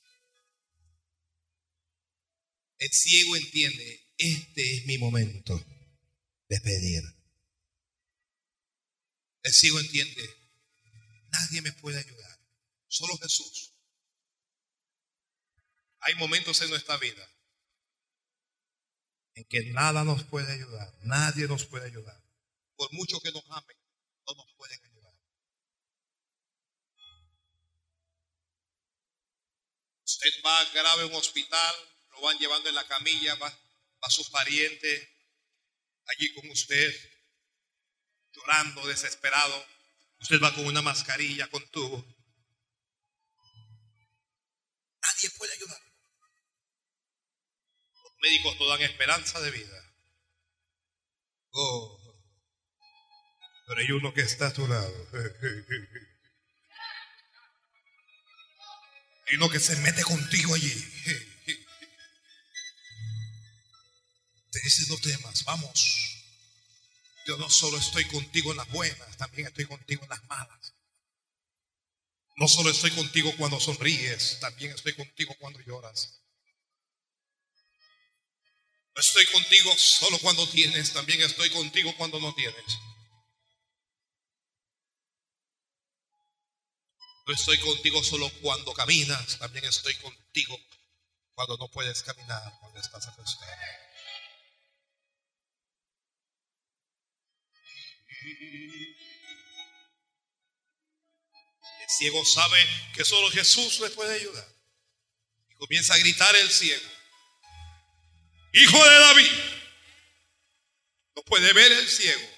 El 2.77 2.91
ciego 2.93 3.35
entiende, 3.35 4.13
este 4.17 4.77
es 4.77 4.85
mi 4.85 4.97
momento 4.99 5.57
de 6.47 6.61
pedir. 6.61 7.18
El 9.41 9.53
ciego 9.53 9.79
entiende, 9.79 10.51
nadie 11.29 11.61
me 11.61 11.71
puede 11.73 11.99
ayudar, 11.99 12.39
solo 12.87 13.17
Jesús. 13.17 13.73
Hay 16.01 16.15
momentos 16.15 16.61
en 16.61 16.69
nuestra 16.69 16.97
vida 16.97 17.27
en 19.35 19.45
que 19.45 19.63
nada 19.71 20.03
nos 20.03 20.23
puede 20.23 20.51
ayudar, 20.51 20.93
nadie 21.01 21.47
nos 21.47 21.65
puede 21.65 21.85
ayudar. 21.85 22.21
Por 22.75 22.91
mucho 22.93 23.19
que 23.21 23.31
nos 23.31 23.43
amen, 23.49 23.77
no 24.27 24.33
nos 24.33 24.53
pueden 24.55 24.83
ayudar. 24.83 25.13
Usted 30.03 30.31
va 30.45 30.65
grave 30.73 31.03
a 31.03 31.05
un 31.05 31.15
hospital, 31.15 31.75
lo 32.11 32.21
van 32.21 32.37
llevando 32.39 32.67
en 32.67 32.75
la 32.75 32.87
camilla, 32.87 33.35
va, 33.35 33.49
va 33.49 34.09
su 34.09 34.29
pariente 34.31 35.15
allí 36.05 36.33
con 36.33 36.49
usted 36.49 37.18
llorando, 38.39 38.87
desesperado. 38.87 39.65
Usted 40.21 40.41
va 40.41 40.53
con 40.53 40.65
una 40.65 40.81
mascarilla, 40.81 41.47
con 41.49 41.65
tubo. 41.69 42.05
Nadie 45.01 45.29
puede 45.37 45.53
ayudar. 45.53 45.81
Los 48.03 48.13
médicos 48.21 48.59
no 48.59 48.67
dan 48.67 48.81
esperanza 48.81 49.39
de 49.39 49.51
vida. 49.51 49.95
Oh, 51.51 51.99
pero 53.67 53.81
hay 53.81 53.91
uno 53.91 54.13
que 54.13 54.21
está 54.21 54.47
a 54.47 54.53
tu 54.53 54.67
lado. 54.67 55.09
Hay 59.31 59.35
uno 59.35 59.47
que 59.47 59.59
se 59.59 59.75
mete 59.75 60.01
contigo 60.01 60.55
allí. 60.55 60.73
Te 64.51 64.59
dice, 64.61 64.87
no 64.89 64.97
temas, 64.97 65.43
vamos. 65.43 66.18
Yo 67.29 67.37
no 67.37 67.47
solo 67.47 67.77
estoy 67.77 68.05
contigo 68.05 68.49
en 68.49 68.57
las 68.57 68.67
buenas, 68.71 69.15
también 69.17 69.45
estoy 69.45 69.65
contigo 69.65 70.01
en 70.01 70.09
las 70.09 70.23
malas. 70.23 70.73
No 72.37 72.47
solo 72.47 72.71
estoy 72.71 72.89
contigo 72.89 73.31
cuando 73.37 73.59
sonríes, 73.59 74.39
también 74.39 74.71
estoy 74.71 74.95
contigo 74.95 75.35
cuando 75.37 75.59
lloras. 75.59 76.23
No 78.95 78.99
estoy 78.99 79.27
contigo 79.27 79.77
solo 79.77 80.17
cuando 80.17 80.49
tienes, 80.49 80.91
también 80.91 81.21
estoy 81.21 81.51
contigo 81.51 81.93
cuando 81.97 82.19
no 82.19 82.33
tienes. 82.33 82.79
No 87.27 87.33
estoy 87.35 87.59
contigo 87.59 88.03
solo 88.03 88.27
cuando 88.41 88.73
caminas, 88.73 89.37
también 89.37 89.65
estoy 89.65 89.93
contigo 89.97 90.59
cuando 91.35 91.57
no 91.57 91.67
puedes 91.69 92.01
caminar, 92.01 92.57
cuando 92.59 92.79
estás 92.79 93.07
acostado. 93.07 93.51
El 101.81 101.89
ciego 101.89 102.25
sabe 102.25 102.67
que 102.93 103.05
solo 103.05 103.29
Jesús 103.31 103.79
le 103.79 103.89
puede 103.89 104.15
ayudar. 104.15 104.47
Y 105.49 105.55
comienza 105.55 105.93
a 105.93 105.97
gritar 105.97 106.35
el 106.35 106.49
ciego. 106.49 106.89
Hijo 108.53 108.83
de 108.83 108.99
David. 108.99 109.31
No 111.15 111.23
puede 111.23 111.53
ver 111.53 111.71
el 111.71 111.87
ciego, 111.87 112.29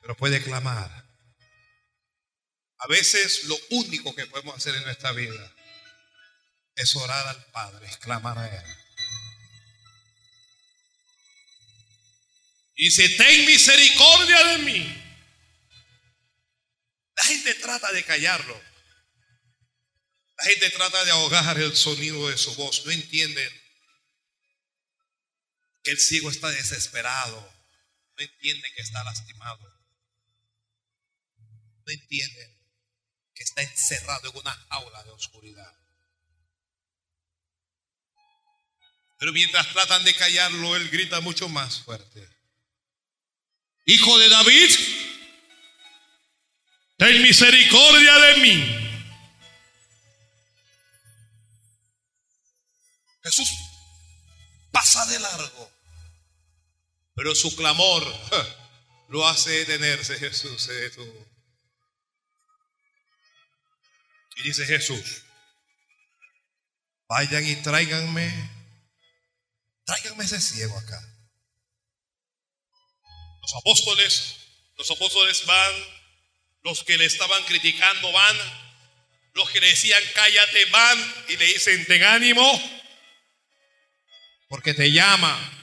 pero 0.00 0.16
puede 0.16 0.42
clamar. 0.42 1.00
A 2.78 2.86
veces 2.88 3.44
lo 3.44 3.58
único 3.70 4.14
que 4.14 4.26
podemos 4.26 4.56
hacer 4.56 4.74
en 4.74 4.84
nuestra 4.84 5.12
vida 5.12 5.54
es 6.76 6.94
orar 6.96 7.26
al 7.28 7.44
Padre, 7.52 7.86
es 7.86 7.96
clamar 7.98 8.38
a 8.38 8.46
Él. 8.48 8.76
Dice, 12.84 13.08
ten 13.10 13.46
misericordia 13.46 14.44
de 14.48 14.58
mí. 14.58 14.96
La 17.16 17.22
gente 17.24 17.54
trata 17.56 17.92
de 17.92 18.04
callarlo. 18.04 18.60
La 20.38 20.44
gente 20.44 20.70
trata 20.70 21.04
de 21.04 21.10
ahogar 21.10 21.58
el 21.58 21.76
sonido 21.76 22.28
de 22.28 22.38
su 22.38 22.54
voz. 22.54 22.86
No 22.86 22.92
entienden 22.92 23.50
que 25.82 25.90
el 25.90 25.98
ciego 25.98 26.30
está 26.30 26.50
desesperado. 26.50 27.52
No 28.16 28.24
entienden 28.24 28.72
que 28.74 28.80
está 28.80 29.04
lastimado. 29.04 29.62
No 31.84 31.92
entienden 31.92 32.58
que 33.34 33.42
está 33.42 33.62
encerrado 33.62 34.30
en 34.30 34.36
una 34.38 34.52
jaula 34.70 35.02
de 35.04 35.10
oscuridad. 35.10 35.76
Pero 39.18 39.32
mientras 39.34 39.70
tratan 39.74 40.02
de 40.04 40.14
callarlo, 40.14 40.76
él 40.76 40.88
grita 40.88 41.20
mucho 41.20 41.50
más 41.50 41.82
fuerte. 41.82 42.39
Hijo 43.86 44.18
de 44.18 44.28
David, 44.28 44.70
ten 46.98 47.22
misericordia 47.22 48.18
de 48.18 48.36
mí. 48.36 48.90
Jesús 53.22 53.48
pasa 54.70 55.04
de 55.06 55.18
largo, 55.18 55.72
pero 57.14 57.34
su 57.34 57.54
clamor 57.56 58.04
lo 59.08 59.26
hace 59.28 59.50
detenerse. 59.50 60.18
Jesús 60.18 60.66
detuvo. 60.68 61.26
Y 64.36 64.42
dice 64.42 64.64
Jesús, 64.64 65.22
vayan 67.08 67.46
y 67.46 67.56
tráiganme, 67.56 68.50
tráiganme 69.84 70.24
ese 70.24 70.40
ciego 70.40 70.78
acá. 70.78 71.09
Los 73.40 73.54
apóstoles, 73.54 74.36
los 74.76 74.90
apóstoles 74.90 75.46
van, 75.46 75.74
los 76.62 76.84
que 76.84 76.98
le 76.98 77.06
estaban 77.06 77.42
criticando 77.44 78.12
van, 78.12 78.36
los 79.34 79.50
que 79.50 79.60
le 79.60 79.68
decían 79.68 80.02
cállate 80.14 80.64
van 80.66 81.14
y 81.28 81.36
le 81.36 81.44
dicen 81.46 81.84
ten 81.86 82.02
ánimo, 82.02 82.44
porque 84.48 84.74
te 84.74 84.90
llama. 84.90 85.56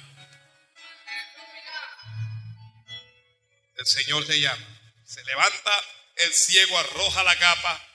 El 3.76 3.86
Señor 3.86 4.26
te 4.26 4.40
llama. 4.40 4.80
Se 5.06 5.24
levanta 5.24 5.72
el 6.18 6.34
ciego, 6.34 6.78
arroja 6.80 7.24
la 7.24 7.38
capa 7.38 7.88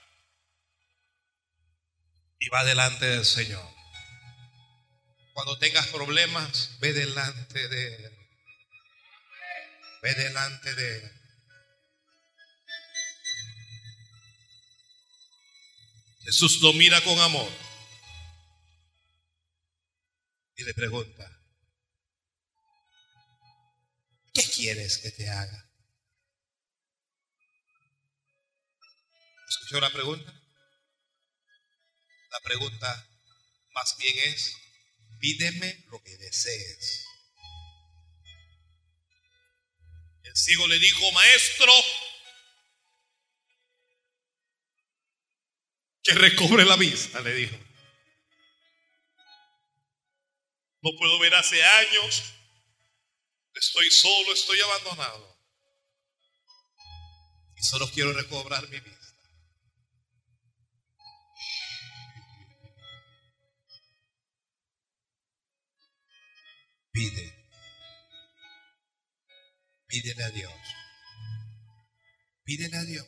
y 2.38 2.48
va 2.48 2.64
delante 2.64 3.06
del 3.06 3.24
Señor. 3.24 3.64
Cuando 5.32 5.58
tengas 5.58 5.86
problemas, 5.88 6.70
ve 6.80 6.92
delante 6.92 7.68
de 7.68 7.94
Él. 7.96 8.11
Ve 10.02 10.14
delante 10.14 10.74
de 10.74 10.96
Él. 10.96 11.22
Jesús 16.24 16.60
lo 16.60 16.72
mira 16.72 17.00
con 17.02 17.18
amor 17.20 17.50
y 20.56 20.64
le 20.64 20.74
pregunta, 20.74 21.40
¿qué 24.32 24.42
quieres 24.42 24.98
que 24.98 25.10
te 25.10 25.28
haga? 25.28 25.68
¿Escuchó 29.48 29.80
la 29.80 29.92
pregunta? 29.92 30.32
La 32.30 32.40
pregunta 32.40 33.08
más 33.74 33.96
bien 33.98 34.32
es, 34.32 34.56
pídeme 35.20 35.84
lo 35.90 36.02
que 36.02 36.16
desees. 36.16 37.11
El 40.34 40.68
le 40.68 40.78
dijo, 40.78 41.12
maestro, 41.12 41.72
que 46.02 46.14
recobre 46.14 46.64
la 46.64 46.76
vista, 46.76 47.20
le 47.20 47.34
dijo. 47.34 47.56
No 50.80 50.90
puedo 50.98 51.18
ver 51.18 51.34
hace 51.34 51.62
años, 51.62 52.32
estoy 53.54 53.90
solo, 53.90 54.32
estoy 54.32 54.60
abandonado. 54.60 55.38
Y 57.56 57.62
solo 57.62 57.88
quiero 57.90 58.12
recobrar 58.12 58.68
mi 58.68 58.80
vista. 58.80 59.02
Pide. 66.90 67.31
Pídele 69.92 70.24
a 70.24 70.30
Dios. 70.30 70.54
Pídele 72.44 72.78
a 72.78 72.84
Dios. 72.84 73.06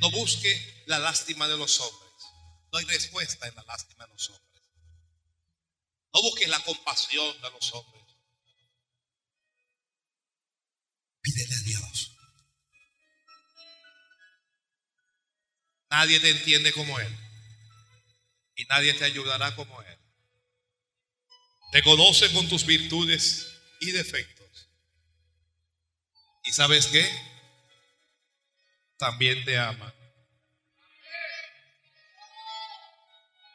No 0.00 0.10
busque 0.10 0.84
la 0.86 0.98
lástima 0.98 1.46
de 1.46 1.58
los 1.58 1.78
hombres. 1.80 2.12
No 2.72 2.78
hay 2.78 2.86
respuesta 2.86 3.46
en 3.46 3.54
la 3.54 3.62
lástima 3.64 4.06
de 4.06 4.12
los 4.14 4.30
hombres. 4.30 4.62
No 6.14 6.22
busques 6.22 6.48
la 6.48 6.60
compasión 6.60 7.42
de 7.42 7.50
los 7.50 7.74
hombres. 7.74 8.04
Pídele 11.20 11.54
a 11.56 11.60
Dios. 11.60 12.10
Nadie 15.90 16.20
te 16.20 16.30
entiende 16.30 16.72
como 16.72 16.98
Él. 17.00 17.18
Y 18.56 18.64
nadie 18.64 18.94
te 18.94 19.04
ayudará 19.04 19.54
como 19.56 19.82
Él. 19.82 19.98
Te 21.72 21.82
conoce 21.82 22.32
con 22.32 22.48
tus 22.48 22.64
virtudes 22.64 23.46
y 23.80 23.90
defectos. 23.90 24.33
¿Y 26.54 26.56
sabes 26.56 26.86
qué? 26.86 27.04
También 28.96 29.44
te 29.44 29.58
ama. 29.58 29.92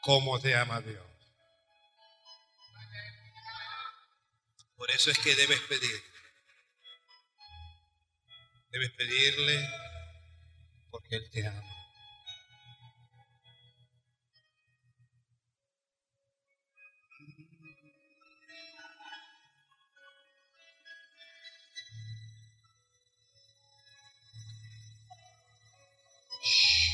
Como 0.02 0.38
te 0.42 0.54
ama 0.54 0.82
Dios. 0.82 1.08
Por 4.76 4.92
eso 4.92 5.12
es 5.12 5.20
que 5.20 5.34
debes 5.34 5.62
pedir. 5.62 6.04
Debes 8.68 8.92
pedirle 8.92 9.66
porque 10.92 11.16
Él 11.16 11.30
te 11.32 11.48
ama. 11.48 11.78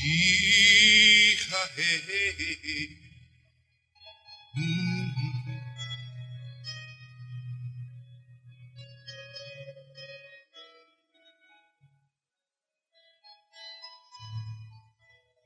Hija, 0.06 1.56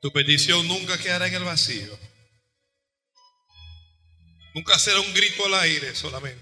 Tu 0.03 0.13
petición 0.13 0.67
nunca 0.69 0.99
quedará 0.99 1.27
en 1.27 1.35
el 1.35 1.45
vacío. 1.45 1.99
Nunca 4.55 4.79
será 4.79 5.01
un 5.01 5.15
grito 5.15 5.47
al 5.47 5.55
aire 5.55 5.95
solamente. 5.95 6.41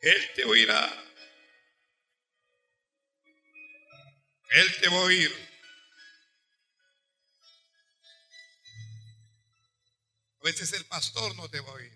Él 0.00 0.30
te 0.34 0.44
oirá. 0.44 1.06
Él 4.50 4.80
te 4.80 4.88
va 4.88 4.96
a 4.96 5.04
oír. 5.04 5.32
A 10.40 10.44
veces 10.44 10.72
el 10.74 10.84
pastor 10.86 11.34
no 11.36 11.48
te 11.48 11.60
va 11.60 11.70
a 11.70 11.74
oír. 11.74 11.95